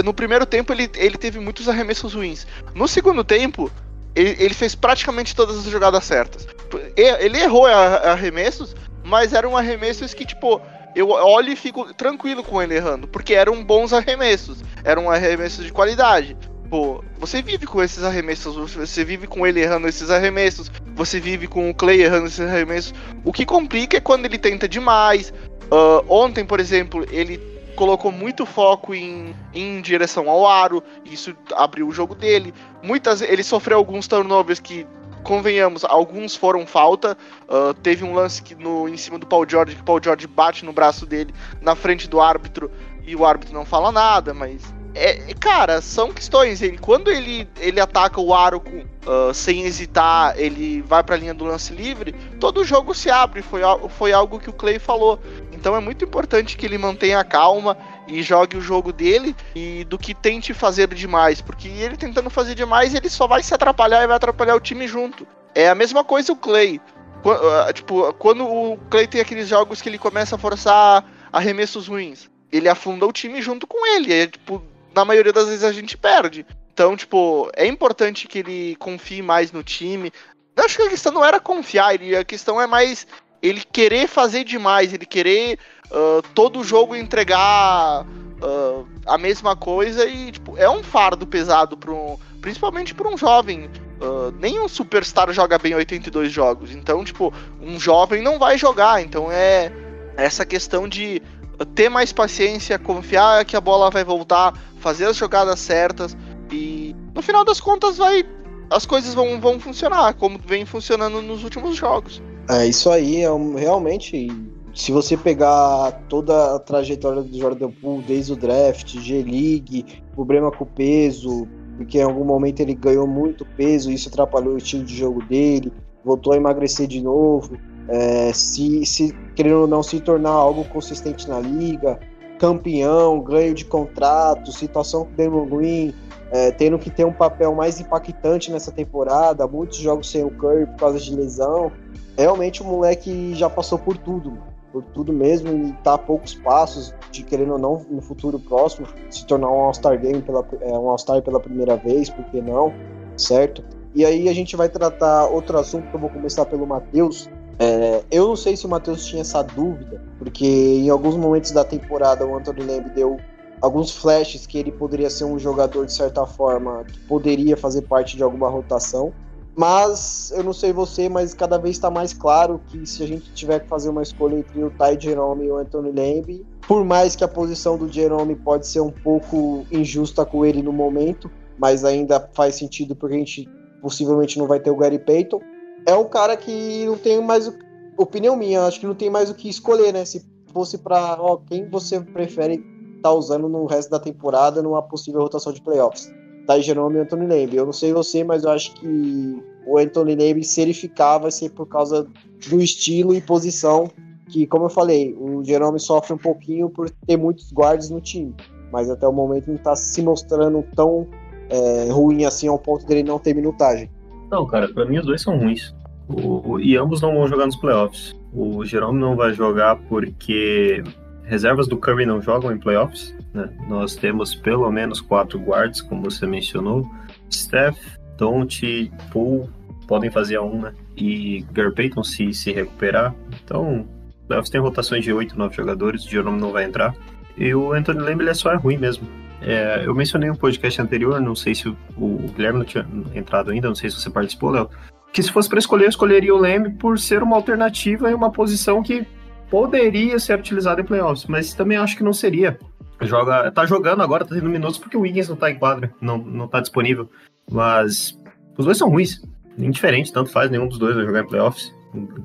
no 0.04 0.14
primeiro 0.14 0.46
tempo, 0.46 0.72
ele, 0.72 0.90
ele 0.96 1.18
teve 1.18 1.40
muitos 1.40 1.68
arremessos 1.68 2.14
ruins. 2.14 2.46
No 2.76 2.88
segundo 2.88 3.24
tempo, 3.24 3.72
ele, 4.16 4.36
ele 4.40 4.54
fez 4.54 4.76
praticamente 4.76 5.36
todas 5.36 5.58
as 5.58 5.66
jogadas 5.66 6.04
certas. 6.04 6.48
Ele 6.96 7.40
errou 7.40 7.66
arremessos, 7.66 8.76
mas 9.04 9.34
eram 9.34 9.58
arremessos 9.58 10.14
que, 10.14 10.26
tipo, 10.26 10.62
eu 10.96 11.10
olho 11.10 11.52
e 11.52 11.56
fico 11.56 11.92
tranquilo 11.94 12.44
com 12.44 12.62
ele 12.62 12.76
errando, 12.76 13.08
porque 13.08 13.34
eram 13.34 13.64
bons 13.64 13.94
arremessos, 13.94 14.60
eram 14.84 15.10
arremessos 15.10 15.66
de 15.66 15.72
qualidade. 15.72 16.38
Pô, 16.70 17.04
você 17.18 17.42
vive 17.42 17.66
com 17.66 17.82
esses 17.82 18.04
arremessos, 18.04 18.76
você 18.76 19.04
vive 19.04 19.26
com 19.26 19.46
ele 19.46 19.60
errando 19.60 19.88
esses 19.88 20.12
arremessos, 20.12 20.72
você 20.96 21.20
vive 21.20 21.48
com 21.48 21.68
o 21.68 21.74
Clay 21.74 22.04
errando 22.04 22.28
esses 22.28 22.40
arremessos. 22.40 22.94
O 23.26 23.34
que 23.34 23.44
complica 23.44 23.98
é 23.98 24.00
quando 24.00 24.26
ele 24.26 24.38
tenta 24.38 24.70
demais. 24.70 25.34
Uh, 25.72 26.06
ontem, 26.08 26.46
por 26.46 26.60
exemplo, 26.60 27.06
ele 27.10 27.40
colocou 27.76 28.12
muito 28.12 28.46
foco 28.46 28.94
em, 28.94 29.36
em 29.52 29.82
direção 29.82 30.30
ao 30.30 30.46
aro, 30.46 30.84
isso 31.06 31.36
abriu 31.56 31.88
o 31.88 31.92
jogo 31.92 32.14
dele. 32.14 32.54
Muitas, 32.84 33.22
ele 33.22 33.42
sofreu 33.42 33.78
alguns 33.78 34.08
turnovers 34.08 34.60
que 34.60 34.86
convenhamos, 35.24 35.84
alguns 35.84 36.36
foram 36.36 36.68
falta. 36.68 37.18
Uh, 37.48 37.74
teve 37.74 38.04
um 38.04 38.14
lance 38.14 38.44
que 38.44 38.54
no, 38.54 38.88
em 38.88 38.98
cima 38.98 39.18
do 39.18 39.26
Paul 39.26 39.48
George, 39.50 39.76
que 39.76 39.84
Paul 39.84 40.00
George 40.04 40.28
bate 40.28 40.64
no 40.64 40.74
braço 40.74 41.06
dele 41.08 41.34
na 41.62 41.76
frente 41.76 42.08
do 42.08 42.22
árbitro 42.22 42.70
e 43.08 43.16
o 43.16 43.26
árbitro 43.26 43.56
não 43.56 43.66
fala 43.66 43.92
nada, 43.92 44.36
mas 44.36 44.62
é, 44.96 45.34
cara, 45.34 45.82
são 45.82 46.12
questões. 46.12 46.62
Ele, 46.62 46.78
quando 46.78 47.10
ele, 47.10 47.48
ele 47.60 47.80
ataca 47.80 48.20
o 48.20 48.34
aro 48.34 48.60
com, 48.60 48.80
uh, 48.80 49.34
sem 49.34 49.64
hesitar, 49.64 50.34
ele 50.38 50.82
vai 50.82 51.04
para 51.04 51.16
a 51.16 51.18
linha 51.18 51.34
do 51.34 51.46
lance 51.46 51.74
livre, 51.74 52.14
todo 52.40 52.62
o 52.62 52.66
jogo 52.66 52.94
se 52.94 53.10
abre. 53.10 53.42
Foi, 53.42 53.62
foi 53.90 54.14
algo 54.14 54.40
que 54.40 54.50
o 54.50 54.54
Clay 54.54 54.80
falou. 54.80 55.20
Então 55.54 55.76
é 55.76 55.80
muito 55.80 56.06
importante 56.06 56.58
que 56.58 56.66
ele 56.66 56.78
mantenha 56.78 57.20
a 57.20 57.24
calma 57.24 57.78
e 58.08 58.24
jogue 58.24 58.58
o 58.58 58.62
jogo 58.62 58.92
dele 58.94 59.36
e 59.54 59.84
do 59.84 59.98
que 59.98 60.14
tente 60.14 60.54
fazer 60.54 60.88
demais, 60.94 61.42
porque 61.42 61.68
ele 61.68 61.98
tentando 61.98 62.30
fazer 62.30 62.56
demais, 62.56 62.96
ele 62.96 63.10
só 63.10 63.28
vai 63.28 63.44
se 63.44 63.54
atrapalhar 63.54 64.04
e 64.04 64.08
vai 64.08 64.16
atrapalhar 64.16 64.56
o 64.56 64.60
time 64.60 64.88
junto. 64.88 65.28
É 65.54 65.70
a 65.70 65.76
mesma 65.76 66.04
coisa 66.04 66.32
o 66.32 66.36
Clay. 66.36 66.82
Uh, 67.24 67.74
tipo, 67.74 68.14
quando 68.14 68.48
o 68.48 68.78
Clay 68.90 69.06
tem 69.06 69.20
aqueles 69.20 69.50
jogos 69.50 69.82
que 69.82 69.90
ele 69.90 69.98
começa 69.98 70.36
a 70.36 70.40
forçar 70.40 71.04
arremessos 71.32 71.88
ruins, 71.88 72.30
ele 72.52 72.70
afunda 72.70 73.06
o 73.06 73.12
time 73.12 73.42
junto 73.42 73.68
com 73.68 73.86
ele. 73.86 74.14
É 74.14 74.28
tipo, 74.28 74.64
na 74.94 75.06
maioria 75.06 75.34
das 75.34 75.48
vezes 75.48 75.64
a 75.64 75.72
gente 75.72 75.98
perde. 75.98 76.46
Então, 76.74 76.96
tipo, 76.96 77.50
é 77.56 77.68
importante 77.68 78.28
que 78.28 78.40
ele 78.40 78.76
confie 78.78 79.22
mais 79.22 79.52
no 79.52 79.64
time. 79.64 80.12
Eu 80.56 80.66
acho 80.66 80.78
que 80.78 80.84
a 80.84 80.90
questão 80.90 81.12
não 81.12 81.26
era 81.26 81.40
confiar, 81.40 81.94
a 82.18 82.24
questão 82.24 82.60
é 82.60 82.68
mais 82.68 83.06
ele 83.42 83.62
querer 83.62 84.08
fazer 84.08 84.44
demais, 84.44 84.94
ele 84.94 85.06
querer 85.06 85.58
uh, 85.92 86.22
todo 86.34 86.64
jogo 86.64 86.96
entregar 86.96 88.06
uh, 88.06 88.88
a 89.06 89.18
mesma 89.18 89.56
coisa 89.56 90.06
e, 90.06 90.32
tipo, 90.32 90.58
é 90.58 90.70
um 90.70 90.84
fardo 90.84 91.26
pesado 91.26 91.78
um, 91.92 92.18
principalmente 92.42 92.94
para 92.94 93.08
um 93.08 93.18
jovem. 93.18 93.70
Uh, 94.02 94.32
nem 94.40 94.60
um 94.60 94.68
superstar 94.70 95.32
joga 95.34 95.58
bem 95.58 95.76
82 95.76 96.32
jogos, 96.32 96.72
então, 96.72 97.04
tipo, 97.04 97.34
um 97.62 97.78
jovem 97.78 98.22
não 98.22 98.40
vai 98.40 98.58
jogar. 98.58 99.02
Então 99.02 99.30
é 99.30 99.72
essa 100.16 100.46
questão 100.46 100.88
de 100.88 101.22
ter 101.66 101.90
mais 101.90 102.12
paciência, 102.12 102.80
confiar 102.80 103.44
que 103.46 103.56
a 103.56 103.62
bola 103.62 103.90
vai 103.90 104.04
voltar, 104.04 104.54
fazer 104.80 105.06
as 105.06 105.16
jogadas 105.16 105.60
certas 105.60 106.16
e 106.52 106.96
no 107.14 107.22
final 107.22 107.44
das 107.44 107.60
contas 107.60 107.98
vai 107.98 108.26
as 108.72 108.86
coisas 108.86 109.14
vão, 109.14 109.40
vão 109.42 109.60
funcionar 109.60 110.14
como 110.14 110.40
vem 110.46 110.66
funcionando 110.66 111.22
nos 111.22 111.44
últimos 111.44 111.76
jogos. 111.76 112.22
É 112.50 112.68
isso 112.68 112.90
aí, 112.90 113.22
é 113.22 113.32
um, 113.32 113.56
realmente 113.56 114.28
se 114.74 114.92
você 114.92 115.18
pegar 115.18 115.92
toda 116.08 116.56
a 116.56 116.60
trajetória 116.60 117.22
do 117.22 117.38
Jordan 117.38 117.72
Poole 117.72 118.04
desde 118.04 118.34
o 118.34 118.36
draft, 118.36 118.98
G-League, 118.98 119.86
problema 120.14 120.52
com 120.52 120.64
o 120.64 120.68
peso, 120.68 121.48
porque 121.78 121.98
em 121.98 122.04
algum 122.04 122.24
momento 122.24 122.60
ele 122.60 122.74
ganhou 122.74 123.08
muito 123.08 123.46
peso, 123.46 123.92
isso 123.92 124.10
atrapalhou 124.10 124.54
o 124.54 124.58
estilo 124.58 124.84
de 124.84 124.96
jogo 124.96 125.24
dele, 125.26 125.72
voltou 126.04 126.34
a 126.34 126.38
emagrecer 126.38 126.88
de 126.88 127.02
novo, 127.02 127.58
é, 127.90 128.32
se, 128.34 128.86
se 128.86 129.14
querendo 129.36 129.62
ou 129.62 129.68
não 129.68 129.82
se 129.82 130.00
tornar 130.00 130.30
algo 130.30 130.64
consistente 130.66 131.28
na 131.28 131.40
liga, 131.40 132.00
campeão, 132.38 133.20
ganho 133.20 133.54
de 133.54 133.66
contrato, 133.66 134.52
situação 134.52 135.06
com 135.06 135.12
o 135.12 135.16
Damon 135.16 135.46
Green, 135.48 135.94
é, 136.32 136.52
tendo 136.52 136.78
que 136.78 136.90
ter 136.90 137.06
um 137.06 137.12
papel 137.12 137.54
mais 137.56 137.80
impactante 137.80 138.52
nessa 138.52 138.72
temporada, 138.72 139.48
muitos 139.48 139.78
jogos 139.78 140.10
sem 140.10 140.24
o 140.24 140.30
Curry 140.30 140.68
por 140.68 140.76
causa 140.78 141.00
de 141.00 141.16
lesão. 141.16 141.72
Realmente 142.16 142.62
o 142.62 142.66
moleque 142.66 143.34
já 143.34 143.50
passou 143.50 143.80
por 143.80 143.98
tudo, 143.98 144.38
por 144.72 144.84
tudo 144.84 145.12
mesmo, 145.12 145.50
e 145.50 145.74
tá 145.84 145.96
a 145.96 145.98
poucos 145.98 146.36
passos 146.36 146.94
de 147.12 147.24
querendo 147.24 147.54
ou 147.54 147.60
não 147.60 147.86
no 147.90 148.02
futuro 148.02 148.40
próximo 148.40 148.88
se 149.10 149.26
tornar 149.26 149.50
um 149.50 149.62
All-Star 149.62 150.00
Game 150.00 150.22
pela 150.22 150.46
é, 150.62 150.72
um 150.78 150.90
All-Star 150.90 151.22
pela 151.24 151.40
primeira 151.40 151.76
vez, 151.76 152.10
por 152.10 152.24
que 152.26 152.40
não? 152.40 152.72
Certo? 153.18 153.64
E 153.96 154.06
aí 154.06 154.30
a 154.30 154.34
gente 154.34 154.56
vai 154.56 154.70
tratar 154.70 155.26
outro 155.26 155.58
assunto 155.58 155.90
que 155.90 155.96
eu 155.96 156.00
vou 156.00 156.10
começar 156.12 156.46
pelo 156.46 156.68
Matheus, 156.68 157.28
é, 157.60 158.06
eu 158.10 158.30
não 158.30 158.38
sei 158.38 158.56
se 158.56 158.66
o 158.66 158.70
Matheus 158.70 159.06
tinha 159.06 159.22
essa 159.22 159.42
dúvida, 159.42 160.02
porque 160.18 160.46
em 160.46 160.90
alguns 160.90 161.18
momentos 161.18 161.52
da 161.52 161.66
temporada 161.66 162.26
o 162.26 162.38
Anthony 162.38 162.62
Lamb 162.62 162.90
deu 162.92 163.20
alguns 163.60 163.92
flashes 163.92 164.48
que 164.48 164.58
ele 164.58 164.72
poderia 164.72 165.10
ser 165.10 165.26
um 165.26 165.38
jogador 165.38 165.86
de 165.86 165.92
certa 165.92 166.26
forma 166.26 166.86
que 166.86 166.98
poderia 167.02 167.58
fazer 167.58 167.82
parte 167.82 168.16
de 168.16 168.24
alguma 168.24 168.48
rotação. 168.48 169.12
Mas 169.58 170.32
eu 170.34 170.42
não 170.42 170.54
sei 170.54 170.72
você, 170.72 171.10
mas 171.10 171.34
cada 171.34 171.58
vez 171.58 171.76
está 171.76 171.92
mais 171.92 172.14
claro 172.14 172.62
que 172.70 172.86
se 172.86 173.04
a 173.04 173.08
gente 173.08 173.30
tiver 173.34 173.60
que 173.60 173.68
fazer 173.68 173.90
uma 173.90 174.02
escolha 174.02 174.38
entre 174.38 174.64
o 174.64 174.70
Ty 174.70 174.98
Jerome 174.98 175.48
e 175.48 175.52
o 175.52 175.58
Anthony 175.58 175.92
Lamb, 175.92 176.46
por 176.66 176.86
mais 176.86 177.14
que 177.14 177.26
a 177.26 177.28
posição 177.28 177.78
do 177.78 177.92
Jerome 177.92 178.36
pode 178.38 178.68
ser 178.68 178.80
um 178.80 178.92
pouco 178.92 179.66
injusta 179.70 180.24
com 180.24 180.46
ele 180.46 180.62
no 180.62 180.72
momento, 180.72 181.30
mas 181.58 181.84
ainda 181.84 182.26
faz 182.32 182.56
sentido 182.56 182.96
porque 182.96 183.16
a 183.16 183.20
gente 183.20 183.50
possivelmente 183.82 184.40
não 184.40 184.48
vai 184.48 184.62
ter 184.62 184.70
o 184.70 184.78
Gary 184.78 185.00
Payton 185.00 185.42
é 185.90 185.96
um 185.96 186.06
cara 186.06 186.36
que 186.38 186.86
não 186.86 186.98
tem 186.98 187.22
mais. 187.22 187.52
Opinião 187.98 188.36
minha, 188.36 188.64
acho 188.64 188.80
que 188.80 188.88
não 188.88 188.96
tem 188.96 189.10
mais 189.10 189.30
o 189.30 189.36
que 189.36 189.50
escolher, 189.50 189.92
né? 189.92 190.06
Se 190.06 190.26
fosse 190.54 190.78
para 190.78 191.18
quem 191.48 191.68
você 191.70 192.00
prefere 192.00 192.56
estar 192.96 193.10
tá 193.10 193.12
usando 193.12 193.50
no 193.50 193.66
resto 193.66 193.90
da 193.90 194.00
temporada 194.00 194.62
numa 194.62 194.82
possível 194.82 195.22
rotação 195.22 195.52
de 195.52 195.62
playoffs. 195.62 196.10
Tá 196.48 196.58
Jerome 196.60 196.98
e 196.98 197.00
Anthony 197.02 197.28
Lamb. 197.28 197.56
Eu 197.56 197.66
não 197.66 197.74
sei 197.74 197.92
você, 197.92 198.24
mas 198.24 198.44
eu 198.44 198.52
acho 198.52 198.74
que 198.76 199.44
o 199.66 199.78
Anthony 199.78 200.16
Lamb, 200.16 200.44
se 200.44 200.62
ele 200.62 200.74
ficar, 200.74 201.18
vai 201.18 201.32
ser 201.32 201.50
por 201.50 201.68
causa 201.68 202.08
do 202.50 202.62
estilo 202.62 203.14
e 203.14 203.22
posição 203.22 203.90
que, 204.30 204.48
como 204.48 204.66
eu 204.66 204.70
falei, 204.70 205.16
o 205.20 205.44
Jerome 205.44 205.80
sofre 205.80 206.14
um 206.14 206.18
pouquinho 206.18 206.70
por 206.70 206.90
ter 206.90 207.18
muitos 207.18 207.52
guardas 207.52 207.90
no 207.90 208.00
time, 208.00 208.34
mas 208.72 208.90
até 208.90 209.08
o 209.08 209.12
momento 209.12 209.48
não 209.48 209.56
está 209.56 209.76
se 209.76 210.02
mostrando 210.02 210.64
tão 210.76 211.08
é, 211.50 211.90
ruim 211.92 212.26
assim 212.26 212.48
ao 212.48 212.60
ponto 212.60 212.86
dele 212.86 213.04
não 213.04 213.20
ter 213.20 213.34
minutagem. 213.34 213.90
Não, 214.32 214.46
cara, 214.46 214.72
para 214.72 214.86
mim 214.86 215.00
os 215.00 215.06
dois 215.06 215.22
são 215.22 215.38
ruins. 215.38 215.74
O, 216.10 216.60
e 216.60 216.76
ambos 216.76 217.02
não 217.02 217.14
vão 217.14 217.28
jogar 217.28 217.46
nos 217.46 217.56
playoffs. 217.56 218.16
O 218.34 218.66
Jerome 218.66 219.00
não 219.00 219.16
vai 219.16 219.34
jogar 219.34 219.76
porque 219.88 220.84
reservas 221.24 221.68
do 221.68 221.78
Curry 221.78 222.06
não 222.06 222.22
jogam 222.22 222.52
em 222.52 222.58
playoffs. 222.58 223.16
Né? 223.34 223.50
Nós 223.68 223.96
temos 223.96 224.34
pelo 224.34 224.70
menos 224.72 225.00
quatro 225.00 225.40
guards, 225.40 225.82
como 225.82 226.02
você 226.02 226.26
mencionou. 226.26 226.90
Steph, 227.32 227.78
Don't, 228.18 228.92
Poole 229.12 229.50
podem 229.88 230.10
fazer 230.10 230.38
a 230.38 230.42
uma. 230.42 230.74
E 230.98 231.46
Gary 231.52 231.74
Payton 231.74 232.04
se, 232.04 232.34
se 232.34 232.52
recuperar. 232.52 233.14
Então, 233.44 233.88
playoffs 234.28 234.50
tem 234.50 234.60
rotações 234.60 235.04
de 235.04 235.14
8, 235.14 235.38
9 235.38 235.56
jogadores. 235.56 236.06
O 236.06 236.10
Jerome 236.10 236.40
não 236.40 236.52
vai 236.52 236.64
entrar. 236.64 236.96
E 237.38 237.54
o 237.54 237.72
Anthony 237.72 238.00
Lamb 238.00 238.28
é 238.28 238.34
só 238.34 238.52
é 238.52 238.56
ruim 238.56 238.78
mesmo. 238.78 239.08
É, 239.42 239.84
eu 239.86 239.96
mencionei 239.96 240.30
um 240.30 240.36
podcast 240.36 240.82
anterior, 240.82 241.22
não 241.22 241.34
sei 241.34 241.56
se 241.56 241.70
o, 241.70 241.78
o 241.98 242.30
Guilherme 242.36 242.60
não 242.60 242.66
tinha 242.66 242.86
entrado 243.16 243.52
ainda, 243.52 243.70
não 243.70 243.76
sei 243.76 243.90
se 243.90 243.96
você 243.96 244.10
participou, 244.10 244.50
Léo, 244.50 244.70
que 245.12 245.24
se 245.24 245.32
fosse 245.32 245.50
para 245.50 245.60
escolher, 245.60 245.86
eu 245.86 245.90
escolheria 245.90 246.34
o 246.34 246.38
Lamb 246.38 246.72
por 246.78 247.00
ser 247.00 247.24
uma 247.24 247.36
alternativa 247.36 248.10
em 248.10 248.14
uma 248.14 248.32
posição 248.32 248.84
que 248.84 249.06
poderia 249.50 250.20
ser 250.20 250.40
utilizada 250.40 250.82
em 250.82 250.86
playoffs, 250.86 251.26
mas 251.28 251.54
também 251.54 251.78
acho 251.78 251.98
que 251.98 252.04
não 252.04 252.14
seria. 252.14 252.60
Joga, 253.02 253.50
tá 253.52 253.66
jogando 253.66 254.04
agora, 254.04 254.26
tá 254.26 254.36
tendo 254.36 254.50
minutos 254.50 254.78
porque 254.78 254.98
o 254.98 255.02
Wiggins 255.02 255.30
não 255.30 255.36
tá 255.36 255.50
em 255.50 255.58
quadra, 255.58 255.92
não, 256.02 256.18
não 256.18 256.48
tá 256.48 256.60
disponível. 256.60 257.10
Mas 257.50 258.18
os 258.58 258.66
dois 258.66 258.78
são 258.78 258.90
ruins, 258.90 259.22
indiferente, 259.58 260.14
tanto 260.14 260.30
faz, 260.30 260.52
nenhum 260.52 260.68
dos 260.68 260.78
dois 260.78 260.96
vai 260.96 261.06
jogar 261.06 261.22
em 261.22 261.28
playoffs. 261.28 261.74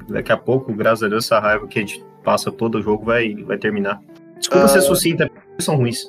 Daqui 0.09 0.33
a 0.33 0.37
pouco, 0.37 0.73
graças 0.75 1.05
a 1.05 1.09
Deus, 1.09 1.25
essa 1.25 1.39
raiva 1.39 1.67
que 1.67 1.79
a 1.79 1.83
gente 1.83 2.05
passa 2.23 2.53
todo 2.53 2.79
o 2.79 2.83
jogo 2.83 3.05
vai, 3.05 3.35
vai 3.45 3.57
terminar. 3.57 4.01
Desculpa 4.39 4.67
uh... 4.67 4.69
ser 4.69 4.83
sucinta, 4.83 5.31
são 5.59 5.77
ruins. 5.77 6.05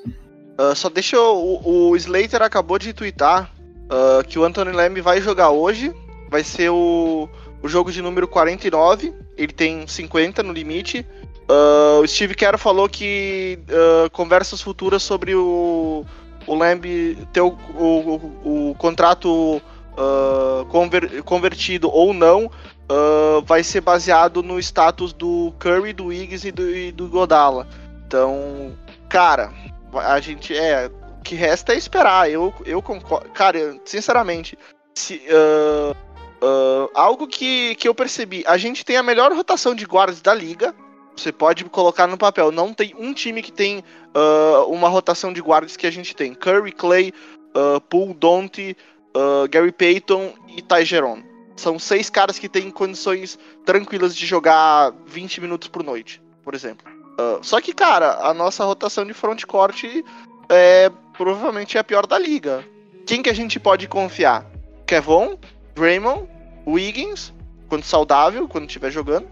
Uh, 0.59 0.75
só 0.75 0.89
deixa 0.89 1.15
eu, 1.15 1.35
o, 1.35 1.89
o 1.89 1.95
Slater 1.95 2.41
acabou 2.41 2.79
de 2.79 2.93
twittar 2.93 3.51
uh, 3.85 4.23
que 4.27 4.39
o 4.39 4.43
Anthony 4.43 4.71
Lamb 4.71 4.99
vai 5.01 5.21
jogar 5.21 5.51
hoje. 5.51 5.93
Vai 6.35 6.43
ser 6.43 6.69
o, 6.69 7.29
o 7.63 7.67
jogo 7.69 7.89
de 7.93 8.01
número 8.01 8.27
49. 8.27 9.13
Ele 9.37 9.53
tem 9.53 9.87
50 9.87 10.43
no 10.43 10.51
limite. 10.51 11.07
Uh, 11.49 12.01
o 12.01 12.07
Steve 12.09 12.35
Kerr 12.35 12.57
falou 12.57 12.89
que 12.89 13.57
uh, 13.69 14.09
conversas 14.09 14.61
futuras 14.61 15.01
sobre 15.01 15.33
o, 15.33 16.05
o 16.45 16.55
Lamb 16.55 17.25
ter 17.31 17.39
o, 17.39 17.57
o, 17.77 18.69
o 18.71 18.75
contrato 18.75 19.61
uh, 19.61 20.65
conver, 20.65 21.23
convertido 21.23 21.89
ou 21.89 22.13
não 22.13 22.51
vai 23.45 23.63
ser 23.63 23.79
baseado 23.79 24.43
no 24.43 24.59
status 24.59 25.13
do 25.13 25.53
Curry, 25.57 25.93
do 25.93 26.11
Iggs 26.11 26.47
e 26.47 26.51
do, 26.51 26.69
e 26.69 26.91
do 26.91 27.07
Godala. 27.07 27.65
Então, 28.05 28.77
cara, 29.07 29.53
a 29.93 30.19
gente 30.19 30.55
é. 30.55 30.91
O 31.17 31.23
que 31.23 31.33
resta 31.33 31.73
é 31.73 31.77
esperar. 31.77 32.29
Eu, 32.29 32.53
eu 32.65 32.81
concordo. 32.81 33.29
Cara, 33.29 33.79
sinceramente, 33.85 34.55
se, 34.93 35.21
uh, 35.29 35.95
uh, 36.41 36.89
algo 36.93 37.27
que, 37.27 37.75
que 37.75 37.87
eu 37.87 37.95
percebi: 37.95 38.43
a 38.47 38.57
gente 38.57 38.85
tem 38.85 38.97
a 38.97 39.03
melhor 39.03 39.31
rotação 39.33 39.75
de 39.75 39.85
guardas 39.85 40.21
da 40.21 40.33
liga. 40.33 40.75
Você 41.15 41.31
pode 41.31 41.63
colocar 41.65 42.07
no 42.07 42.17
papel. 42.17 42.51
Não 42.51 42.73
tem 42.73 42.93
um 42.97 43.13
time 43.13 43.41
que 43.41 43.51
tem 43.51 43.79
uh, 43.79 44.69
uma 44.69 44.89
rotação 44.89 45.31
de 45.31 45.41
guardas 45.41 45.77
que 45.77 45.87
a 45.87 45.91
gente 45.91 46.15
tem. 46.15 46.33
Curry, 46.33 46.73
Clay, 46.73 47.13
uh, 47.55 47.79
Poole, 47.81 48.13
Dante, 48.13 48.75
Gary 49.49 49.71
Payton 49.71 50.33
e 50.57 50.61
Ty 50.61 50.83
Jerome. 50.83 51.23
São 51.55 51.79
seis 51.79 52.09
caras 52.09 52.37
que 52.37 52.49
têm 52.49 52.69
condições 52.69 53.39
tranquilas 53.65 54.13
de 54.13 54.25
jogar 54.25 54.93
20 55.05 55.39
minutos 55.39 55.69
por 55.69 55.83
noite, 55.83 56.21
por 56.43 56.53
exemplo. 56.53 56.85
Uh, 57.15 57.41
só 57.41 57.61
que, 57.61 57.73
cara, 57.73 58.27
a 58.27 58.33
nossa 58.33 58.65
rotação 58.65 59.05
de 59.05 59.13
frontcourt 59.13 59.85
é 60.49 60.91
provavelmente 61.13 61.77
é 61.77 61.79
a 61.79 61.83
pior 61.83 62.05
da 62.05 62.19
liga. 62.19 62.65
Quem 63.05 63.21
que 63.21 63.29
a 63.29 63.33
gente 63.33 63.57
pode 63.57 63.87
confiar? 63.87 64.45
Kevon, 64.85 65.37
Draymond, 65.75 66.27
Wiggins, 66.65 67.33
quando 67.67 67.83
saudável, 67.83 68.47
quando 68.47 68.65
estiver 68.65 68.91
jogando. 68.91 69.27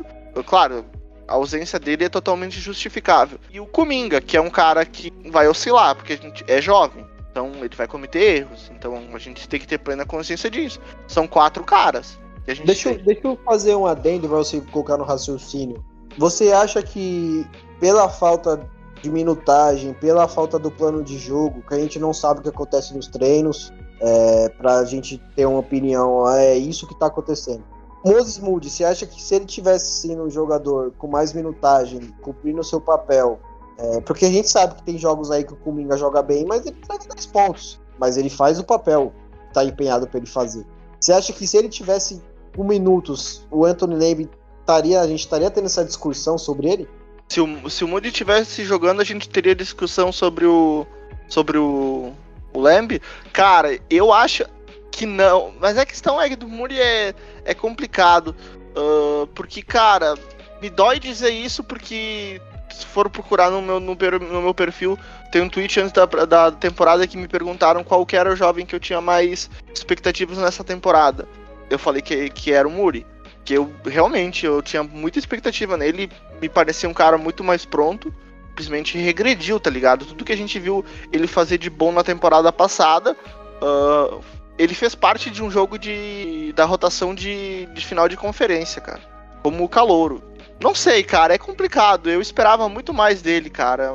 Claro, 0.45 0.85
a 1.27 1.33
ausência 1.33 1.79
dele 1.79 2.05
é 2.05 2.09
totalmente 2.09 2.59
justificável. 2.59 3.39
E 3.51 3.59
o 3.59 3.65
Kuminga, 3.65 4.19
que 4.21 4.35
é 4.35 4.41
um 4.41 4.49
cara 4.49 4.85
que 4.85 5.11
vai 5.31 5.47
oscilar, 5.47 5.95
porque 5.95 6.13
a 6.13 6.17
gente 6.17 6.43
é 6.47 6.61
jovem. 6.61 7.05
Então 7.31 7.51
ele 7.61 7.75
vai 7.75 7.87
cometer 7.87 8.37
erros. 8.39 8.71
Então 8.75 8.95
a 9.13 9.17
gente 9.17 9.47
tem 9.47 9.59
que 9.59 9.67
ter 9.67 9.79
plena 9.79 10.05
consciência 10.05 10.49
disso. 10.49 10.79
São 11.07 11.27
quatro 11.27 11.63
caras. 11.63 12.19
deixa, 12.45 12.93
deixa 12.93 13.21
eu 13.23 13.39
fazer 13.43 13.75
um 13.75 13.87
adendo 13.87 14.27
pra 14.27 14.37
você 14.37 14.61
colocar 14.61 14.97
no 14.97 15.03
raciocínio. 15.03 15.83
Você 16.17 16.51
acha 16.51 16.83
que 16.83 17.45
pela 17.79 18.07
falta 18.07 18.69
de 19.01 19.09
minutagem, 19.09 19.93
pela 19.93 20.27
falta 20.27 20.59
do 20.59 20.69
plano 20.69 21.03
de 21.03 21.17
jogo, 21.17 21.63
que 21.67 21.73
a 21.73 21.79
gente 21.79 21.99
não 21.99 22.13
sabe 22.13 22.39
o 22.39 22.43
que 22.43 22.49
acontece 22.49 22.95
nos 22.95 23.07
treinos, 23.07 23.73
é, 24.05 24.49
para 24.49 24.79
a 24.79 24.85
gente 24.85 25.17
ter 25.33 25.45
uma 25.45 25.59
opinião, 25.59 26.29
é 26.29 26.55
isso 26.57 26.85
que 26.85 26.93
está 26.93 27.05
acontecendo. 27.05 27.63
Moses 28.05 28.37
Moody, 28.37 28.69
você 28.69 28.83
acha 28.83 29.05
que 29.05 29.21
se 29.21 29.33
ele 29.33 29.45
tivesse 29.45 30.01
sido 30.01 30.23
um 30.23 30.29
jogador 30.29 30.91
com 30.97 31.07
mais 31.07 31.31
minutagem, 31.31 32.13
cumprindo 32.21 32.59
o 32.59 32.63
seu 32.63 32.81
papel, 32.81 33.39
é, 33.77 34.01
porque 34.01 34.25
a 34.25 34.29
gente 34.29 34.49
sabe 34.49 34.75
que 34.75 34.83
tem 34.83 34.97
jogos 34.97 35.31
aí 35.31 35.45
que 35.45 35.53
o 35.53 35.55
Kuminga 35.55 35.95
joga 35.95 36.21
bem, 36.21 36.45
mas 36.45 36.65
ele 36.65 36.75
traz 36.85 37.05
10 37.05 37.25
pontos, 37.27 37.79
mas 37.97 38.17
ele 38.17 38.29
faz 38.29 38.59
o 38.59 38.63
papel 38.65 39.13
que 39.43 39.47
está 39.47 39.63
empenhado 39.63 40.05
para 40.05 40.17
ele 40.17 40.27
fazer. 40.27 40.65
Você 40.99 41.13
acha 41.13 41.31
que 41.31 41.47
se 41.47 41.55
ele 41.55 41.69
tivesse 41.69 42.21
com 42.53 42.65
minutos, 42.65 43.47
o 43.49 43.65
Anthony 43.65 43.95
Lamb 43.95 44.29
estaria, 44.59 44.99
a 44.99 45.07
gente 45.07 45.21
estaria 45.21 45.49
tendo 45.49 45.65
essa 45.65 45.83
discussão 45.85 46.37
sobre 46.37 46.69
ele? 46.69 46.89
Se 47.29 47.39
o, 47.39 47.69
se 47.69 47.83
o 47.85 47.87
Moody 47.87 48.09
estivesse 48.09 48.65
jogando, 48.65 49.01
a 49.01 49.05
gente 49.05 49.29
teria 49.29 49.55
discussão 49.55 50.11
sobre 50.11 50.45
o. 50.45 50.85
sobre 51.27 51.57
o. 51.57 52.11
o 52.53 52.59
Lamb. 52.59 53.01
Cara, 53.31 53.77
eu 53.89 54.13
acho 54.13 54.45
que 54.91 55.05
não. 55.05 55.53
Mas 55.59 55.77
a 55.77 55.85
questão 55.85 56.21
é 56.21 56.29
que 56.29 56.35
do 56.35 56.47
Moody 56.47 56.79
é, 56.79 57.13
é 57.45 57.53
complicado. 57.53 58.35
Uh, 58.75 59.27
porque, 59.27 59.61
cara, 59.61 60.15
me 60.61 60.69
dói 60.69 60.99
dizer 60.99 61.29
isso 61.29 61.63
porque 61.63 62.41
se 62.71 62.85
for 62.85 63.09
procurar 63.09 63.51
no 63.51 63.61
meu, 63.61 63.79
no, 63.79 63.95
no, 63.95 64.41
meu 64.41 64.53
perfil, 64.53 64.97
tem 65.31 65.41
um 65.41 65.49
tweet 65.49 65.79
antes 65.79 65.91
da, 65.91 66.05
da 66.05 66.51
temporada 66.51 67.05
que 67.05 67.17
me 67.17 67.27
perguntaram 67.27 67.83
qual 67.83 68.05
era 68.11 68.31
o 68.31 68.35
jovem 68.35 68.65
que 68.65 68.75
eu 68.75 68.79
tinha 68.79 68.99
mais 68.99 69.49
expectativas 69.73 70.37
nessa 70.37 70.63
temporada. 70.63 71.27
Eu 71.69 71.77
falei 71.77 72.01
que, 72.01 72.29
que 72.29 72.51
era 72.51 72.67
o 72.67 72.71
Muri 72.71 73.05
que 73.43 73.53
eu 73.53 73.71
realmente 73.85 74.45
eu 74.45 74.61
tinha 74.61 74.83
muita 74.83 75.19
expectativa 75.19 75.75
nele, 75.77 76.09
me 76.41 76.47
parecia 76.47 76.87
um 76.87 76.93
cara 76.93 77.17
muito 77.17 77.43
mais 77.43 77.65
pronto, 77.65 78.13
simplesmente 78.53 78.97
regrediu, 78.99 79.59
tá 79.59 79.69
ligado? 79.69 80.05
Tudo 80.05 80.23
que 80.23 80.31
a 80.31 80.37
gente 80.37 80.59
viu 80.59 80.85
ele 81.11 81.25
fazer 81.25 81.57
de 81.57 81.69
bom 81.71 81.91
na 81.91 82.03
temporada 82.03 82.53
passada, 82.53 83.17
uh, 83.61 84.23
ele 84.57 84.75
fez 84.75 84.93
parte 84.93 85.31
de 85.31 85.43
um 85.43 85.49
jogo 85.49 85.79
de 85.79 86.53
da 86.55 86.63
rotação 86.63 87.15
de, 87.15 87.65
de 87.67 87.85
final 87.85 88.07
de 88.07 88.15
conferência, 88.15 88.79
cara, 88.79 89.01
como 89.41 89.63
o 89.63 89.69
calouro. 89.69 90.23
Não 90.61 90.75
sei, 90.75 91.03
cara, 91.03 91.33
é 91.33 91.37
complicado. 91.37 92.09
Eu 92.09 92.21
esperava 92.21 92.69
muito 92.69 92.93
mais 92.93 93.23
dele, 93.23 93.49
cara. 93.49 93.91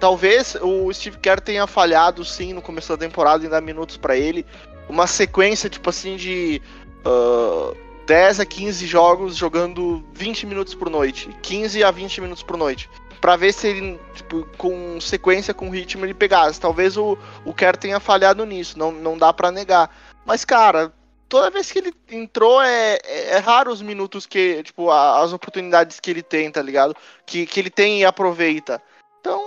Talvez 0.00 0.56
o 0.60 0.92
Steve 0.92 1.18
Kerr 1.18 1.40
tenha 1.40 1.66
falhado 1.66 2.24
sim 2.24 2.52
no 2.52 2.60
começo 2.60 2.88
da 2.88 2.98
temporada 2.98 3.46
em 3.46 3.48
dar 3.48 3.60
minutos 3.60 3.96
para 3.96 4.16
ele. 4.16 4.44
Uma 4.88 5.06
sequência, 5.06 5.70
tipo 5.70 5.88
assim, 5.88 6.16
de. 6.16 6.60
Uh, 7.06 7.76
10 8.06 8.40
a 8.40 8.44
15 8.44 8.86
jogos 8.88 9.36
jogando 9.36 10.04
20 10.12 10.44
minutos 10.44 10.74
por 10.74 10.90
noite, 10.90 11.30
15 11.42 11.84
a 11.84 11.92
20 11.92 12.20
minutos 12.20 12.42
por 12.42 12.56
noite, 12.56 12.90
para 13.20 13.36
ver 13.36 13.52
se 13.52 13.68
ele, 13.68 14.00
tipo, 14.14 14.46
com 14.56 15.00
sequência, 15.00 15.52
com 15.52 15.70
ritmo, 15.70 16.04
ele 16.04 16.14
pegasse. 16.14 16.60
Talvez 16.60 16.96
o, 16.96 17.18
o 17.44 17.52
Kerr 17.52 17.76
tenha 17.76 18.00
falhado 18.00 18.44
nisso, 18.46 18.78
não, 18.78 18.90
não 18.90 19.18
dá 19.18 19.32
para 19.32 19.50
negar. 19.50 19.94
Mas, 20.24 20.44
cara, 20.44 20.92
toda 21.28 21.50
vez 21.50 21.70
que 21.70 21.78
ele 21.78 21.94
entrou, 22.10 22.60
é, 22.62 22.98
é, 23.04 23.30
é 23.32 23.38
raro 23.38 23.70
os 23.70 23.82
minutos 23.82 24.26
que, 24.26 24.62
tipo, 24.62 24.90
a, 24.90 25.22
as 25.22 25.32
oportunidades 25.32 26.00
que 26.00 26.10
ele 26.10 26.22
tem, 26.22 26.50
tá 26.50 26.62
ligado? 26.62 26.94
Que, 27.26 27.46
que 27.46 27.60
ele 27.60 27.70
tem 27.70 28.00
e 28.00 28.04
aproveita. 28.04 28.82
Então, 29.20 29.40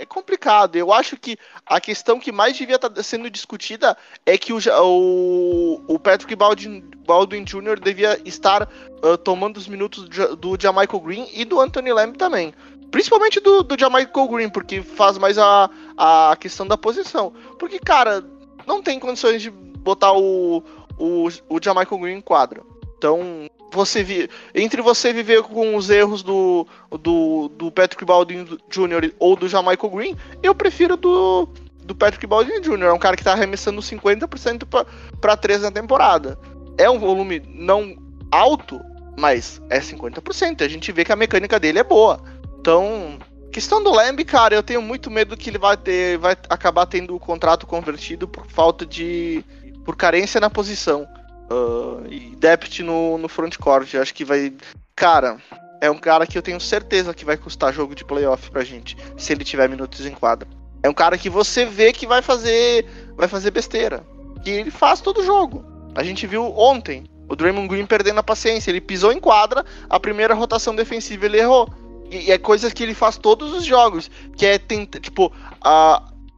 é 0.00 0.06
complicado. 0.06 0.76
Eu 0.76 0.92
acho 0.92 1.16
que 1.16 1.36
a 1.66 1.80
questão 1.80 2.18
que 2.18 2.32
mais 2.32 2.56
devia 2.56 2.76
estar 2.76 2.90
tá 2.90 3.02
sendo 3.02 3.30
discutida 3.30 3.96
é 4.24 4.36
que 4.38 4.52
o, 4.52 4.58
o, 4.82 5.94
o 5.94 5.98
Patrick 5.98 6.34
Baldwin, 6.34 6.80
Baldwin 7.06 7.44
Jr. 7.44 7.78
devia 7.78 8.18
estar 8.24 8.62
uh, 9.02 9.18
tomando 9.18 9.58
os 9.58 9.68
minutos 9.68 10.08
do, 10.08 10.56
do 10.56 11.00
Green 11.00 11.28
e 11.32 11.44
do 11.44 11.60
Anthony 11.60 11.92
Lamb 11.92 12.16
também. 12.16 12.54
Principalmente 12.90 13.40
do, 13.40 13.62
do 13.62 13.78
Jamaica 13.78 14.26
Green, 14.26 14.48
porque 14.48 14.82
faz 14.82 15.16
mais 15.16 15.38
a, 15.38 15.70
a 15.96 16.36
questão 16.38 16.66
da 16.66 16.76
posição. 16.76 17.32
Porque, 17.58 17.78
cara, 17.78 18.24
não 18.66 18.82
tem 18.82 18.98
condições 18.98 19.40
de 19.40 19.50
botar 19.50 20.12
o, 20.12 20.62
o, 20.98 21.28
o 21.48 21.58
Jamaica 21.62 21.96
Green 21.96 22.16
em 22.16 22.20
quadra. 22.20 22.62
Então, 22.98 23.48
você 23.72 24.02
vi, 24.02 24.28
entre 24.54 24.82
você 24.82 25.12
viver 25.12 25.42
com 25.42 25.76
os 25.76 25.88
erros 25.88 26.22
do, 26.22 26.66
do, 27.00 27.48
do 27.48 27.70
Patrick 27.70 28.04
Baldwin 28.04 28.44
Jr. 28.68 29.14
ou 29.18 29.36
do 29.36 29.48
Jamaica 29.48 29.88
Green, 29.88 30.16
eu 30.42 30.54
prefiro 30.54 30.96
do, 30.96 31.48
do 31.84 31.94
Patrick 31.94 32.26
Baldwin 32.26 32.60
Jr. 32.60 32.82
É 32.84 32.92
um 32.92 32.98
cara 32.98 33.16
que 33.16 33.24
tá 33.24 33.32
arremessando 33.32 33.80
50% 33.80 34.86
para 35.20 35.36
3 35.36 35.62
na 35.62 35.70
temporada. 35.70 36.38
É 36.76 36.90
um 36.90 36.98
volume 36.98 37.42
não 37.54 37.96
alto, 38.30 38.80
mas 39.16 39.60
é 39.70 39.80
50%. 39.80 40.62
A 40.62 40.68
gente 40.68 40.92
vê 40.92 41.04
que 41.04 41.12
a 41.12 41.16
mecânica 41.16 41.58
dele 41.58 41.78
é 41.78 41.84
boa. 41.84 42.20
Então, 42.60 43.18
questão 43.50 43.82
do 43.82 43.90
Lamb, 43.90 44.22
cara, 44.24 44.54
eu 44.54 44.62
tenho 44.62 44.82
muito 44.82 45.10
medo 45.10 45.36
que 45.36 45.48
ele 45.48 45.58
vai 45.58 45.76
ter, 45.76 46.18
vai 46.18 46.36
acabar 46.48 46.86
tendo 46.86 47.16
o 47.16 47.20
contrato 47.20 47.66
convertido 47.66 48.28
por 48.28 48.46
falta 48.46 48.84
de, 48.84 49.42
por 49.84 49.96
carência 49.96 50.40
na 50.40 50.50
posição. 50.50 51.08
Uh, 51.50 52.06
e 52.08 52.36
depth 52.36 52.80
no, 52.80 53.18
no 53.18 53.28
frontcourt. 53.28 53.94
Acho 53.96 54.14
que 54.14 54.24
vai. 54.24 54.52
Cara, 54.94 55.38
é 55.80 55.90
um 55.90 55.98
cara 55.98 56.26
que 56.26 56.38
eu 56.38 56.42
tenho 56.42 56.60
certeza 56.60 57.14
que 57.14 57.24
vai 57.24 57.36
custar 57.36 57.72
jogo 57.72 57.94
de 57.94 58.04
playoff 58.04 58.50
pra 58.50 58.62
gente, 58.62 58.96
se 59.16 59.32
ele 59.32 59.42
tiver 59.42 59.68
minutos 59.68 60.06
em 60.06 60.12
quadra. 60.12 60.46
É 60.82 60.88
um 60.88 60.94
cara 60.94 61.18
que 61.18 61.28
você 61.28 61.64
vê 61.64 61.92
que 61.92 62.06
vai 62.06 62.22
fazer. 62.22 62.86
Vai 63.16 63.26
fazer 63.26 63.50
besteira. 63.50 64.04
Que 64.44 64.50
ele 64.50 64.70
faz 64.70 65.00
todo 65.00 65.24
jogo. 65.24 65.64
A 65.94 66.04
gente 66.04 66.26
viu 66.26 66.56
ontem 66.56 67.04
o 67.28 67.34
Draymond 67.34 67.68
Green 67.68 67.86
perdendo 67.86 68.20
a 68.20 68.22
paciência. 68.22 68.70
Ele 68.70 68.80
pisou 68.80 69.12
em 69.12 69.18
quadra, 69.18 69.64
a 69.88 69.98
primeira 69.98 70.34
rotação 70.34 70.74
defensiva 70.74 71.26
ele 71.26 71.38
errou. 71.38 71.68
E, 72.10 72.32
é 72.32 72.38
coisas 72.38 72.72
que 72.72 72.82
ele 72.82 72.94
faz 72.94 73.16
todos 73.16 73.52
os 73.52 73.64
jogos. 73.64 74.10
Que 74.36 74.46
é 74.46 74.58
tentar, 74.58 75.00
tipo, 75.00 75.32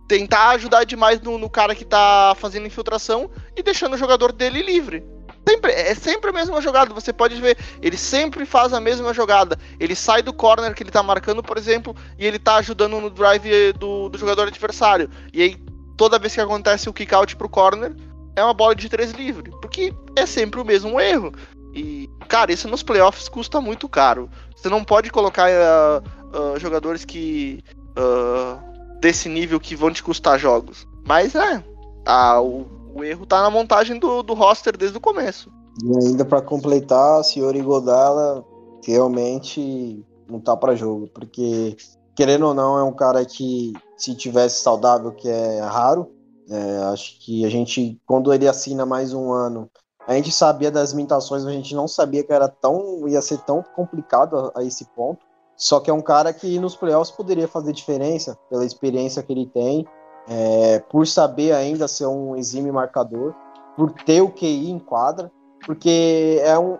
tentar 0.06 0.50
ajudar 0.50 0.84
demais 0.84 1.20
no, 1.20 1.38
no, 1.38 1.48
cara 1.48 1.74
que 1.74 1.84
tá 1.84 2.34
fazendo 2.38 2.66
infiltração 2.66 3.30
e 3.56 3.62
deixando 3.62 3.94
o 3.94 3.98
jogador 3.98 4.32
dele 4.32 4.62
livre. 4.62 5.02
Sempre, 5.48 5.72
é 5.72 5.94
sempre 5.94 6.30
a 6.30 6.32
mesma 6.32 6.60
jogada. 6.60 6.94
Você 6.94 7.12
pode 7.12 7.40
ver, 7.40 7.56
ele 7.80 7.96
sempre 7.96 8.44
faz 8.44 8.72
a 8.72 8.80
mesma 8.80 9.12
jogada. 9.12 9.58
Ele 9.80 9.94
sai 9.94 10.22
do 10.22 10.32
corner 10.32 10.74
que 10.74 10.82
ele 10.82 10.90
tá 10.90 11.02
marcando, 11.02 11.42
por 11.42 11.56
exemplo, 11.56 11.96
e 12.18 12.26
ele 12.26 12.38
tá 12.38 12.56
ajudando 12.56 13.00
no 13.00 13.10
drive 13.10 13.72
do, 13.72 14.08
do 14.08 14.18
jogador 14.18 14.46
adversário. 14.46 15.10
E 15.32 15.42
aí, 15.42 15.56
toda 15.96 16.18
vez 16.18 16.34
que 16.34 16.40
acontece 16.40 16.88
o 16.88 16.92
kick 16.92 17.12
out 17.12 17.34
pro 17.34 17.48
corner, 17.48 17.94
é 18.36 18.44
uma 18.44 18.54
bola 18.54 18.74
de 18.74 18.88
três 18.88 19.10
livre. 19.12 19.50
Porque 19.60 19.92
é 20.14 20.26
sempre 20.26 20.60
o 20.60 20.64
mesmo 20.64 21.00
erro. 21.00 21.32
E, 21.74 22.08
cara, 22.28 22.52
isso 22.52 22.68
nos 22.68 22.82
playoffs 22.82 23.28
custa 23.28 23.60
muito 23.60 23.88
caro. 23.88 24.28
Você 24.54 24.68
não 24.68 24.84
pode 24.84 25.10
colocar 25.10 25.48
uh, 25.48 26.54
uh, 26.54 26.58
jogadores 26.58 27.04
que. 27.04 27.62
Uh, 27.90 28.72
desse 29.00 29.28
nível 29.28 29.58
que 29.58 29.74
vão 29.74 29.92
te 29.92 30.02
custar 30.02 30.38
jogos. 30.38 30.86
Mas 31.04 31.34
é. 31.34 31.62
A, 32.06 32.40
o, 32.40 32.66
o 32.94 33.02
erro 33.02 33.26
tá 33.26 33.42
na 33.42 33.50
montagem 33.50 33.98
do, 33.98 34.22
do 34.22 34.32
roster 34.32 34.76
desde 34.76 34.96
o 34.96 35.00
começo. 35.00 35.50
E 35.84 36.06
ainda 36.06 36.24
para 36.24 36.40
completar, 36.40 37.20
a 37.20 37.24
senhora 37.24 37.58
Igodala 37.58 38.44
realmente 38.84 40.04
não 40.28 40.38
tá 40.38 40.56
para 40.56 40.76
jogo, 40.76 41.08
porque 41.08 41.76
querendo 42.14 42.46
ou 42.46 42.54
não 42.54 42.78
é 42.78 42.84
um 42.84 42.92
cara 42.92 43.24
que 43.24 43.72
se 43.96 44.14
tivesse 44.14 44.62
saudável, 44.62 45.12
que 45.12 45.28
é 45.28 45.60
raro, 45.60 46.10
é, 46.48 46.76
acho 46.92 47.18
que 47.20 47.44
a 47.44 47.48
gente 47.48 48.00
quando 48.06 48.32
ele 48.32 48.46
assina 48.46 48.84
mais 48.84 49.12
um 49.12 49.32
ano, 49.32 49.70
a 50.06 50.14
gente 50.14 50.32
sabia 50.32 50.70
das 50.70 50.90
limitações, 50.90 51.44
a 51.44 51.52
gente 51.52 51.74
não 51.74 51.86
sabia 51.86 52.24
que 52.24 52.32
era 52.32 52.48
tão 52.48 53.06
ia 53.06 53.22
ser 53.22 53.38
tão 53.38 53.62
complicado 53.62 54.52
a, 54.54 54.60
a 54.60 54.64
esse 54.64 54.84
ponto. 54.86 55.24
Só 55.56 55.78
que 55.78 55.90
é 55.90 55.92
um 55.92 56.00
cara 56.00 56.32
que 56.32 56.58
nos 56.58 56.74
playoffs 56.74 57.14
poderia 57.14 57.46
fazer 57.46 57.72
diferença 57.72 58.36
pela 58.50 58.64
experiência 58.64 59.22
que 59.22 59.32
ele 59.32 59.46
tem, 59.46 59.86
é, 60.28 60.80
por 60.80 61.06
saber 61.06 61.52
ainda 61.52 61.86
ser 61.86 62.06
um 62.06 62.36
exime 62.36 62.72
marcador, 62.72 63.34
por 63.76 63.92
ter 63.92 64.20
o 64.20 64.30
QI 64.30 64.70
em 64.70 64.78
quadra, 64.78 65.30
porque 65.64 66.40
é 66.42 66.58
um, 66.58 66.78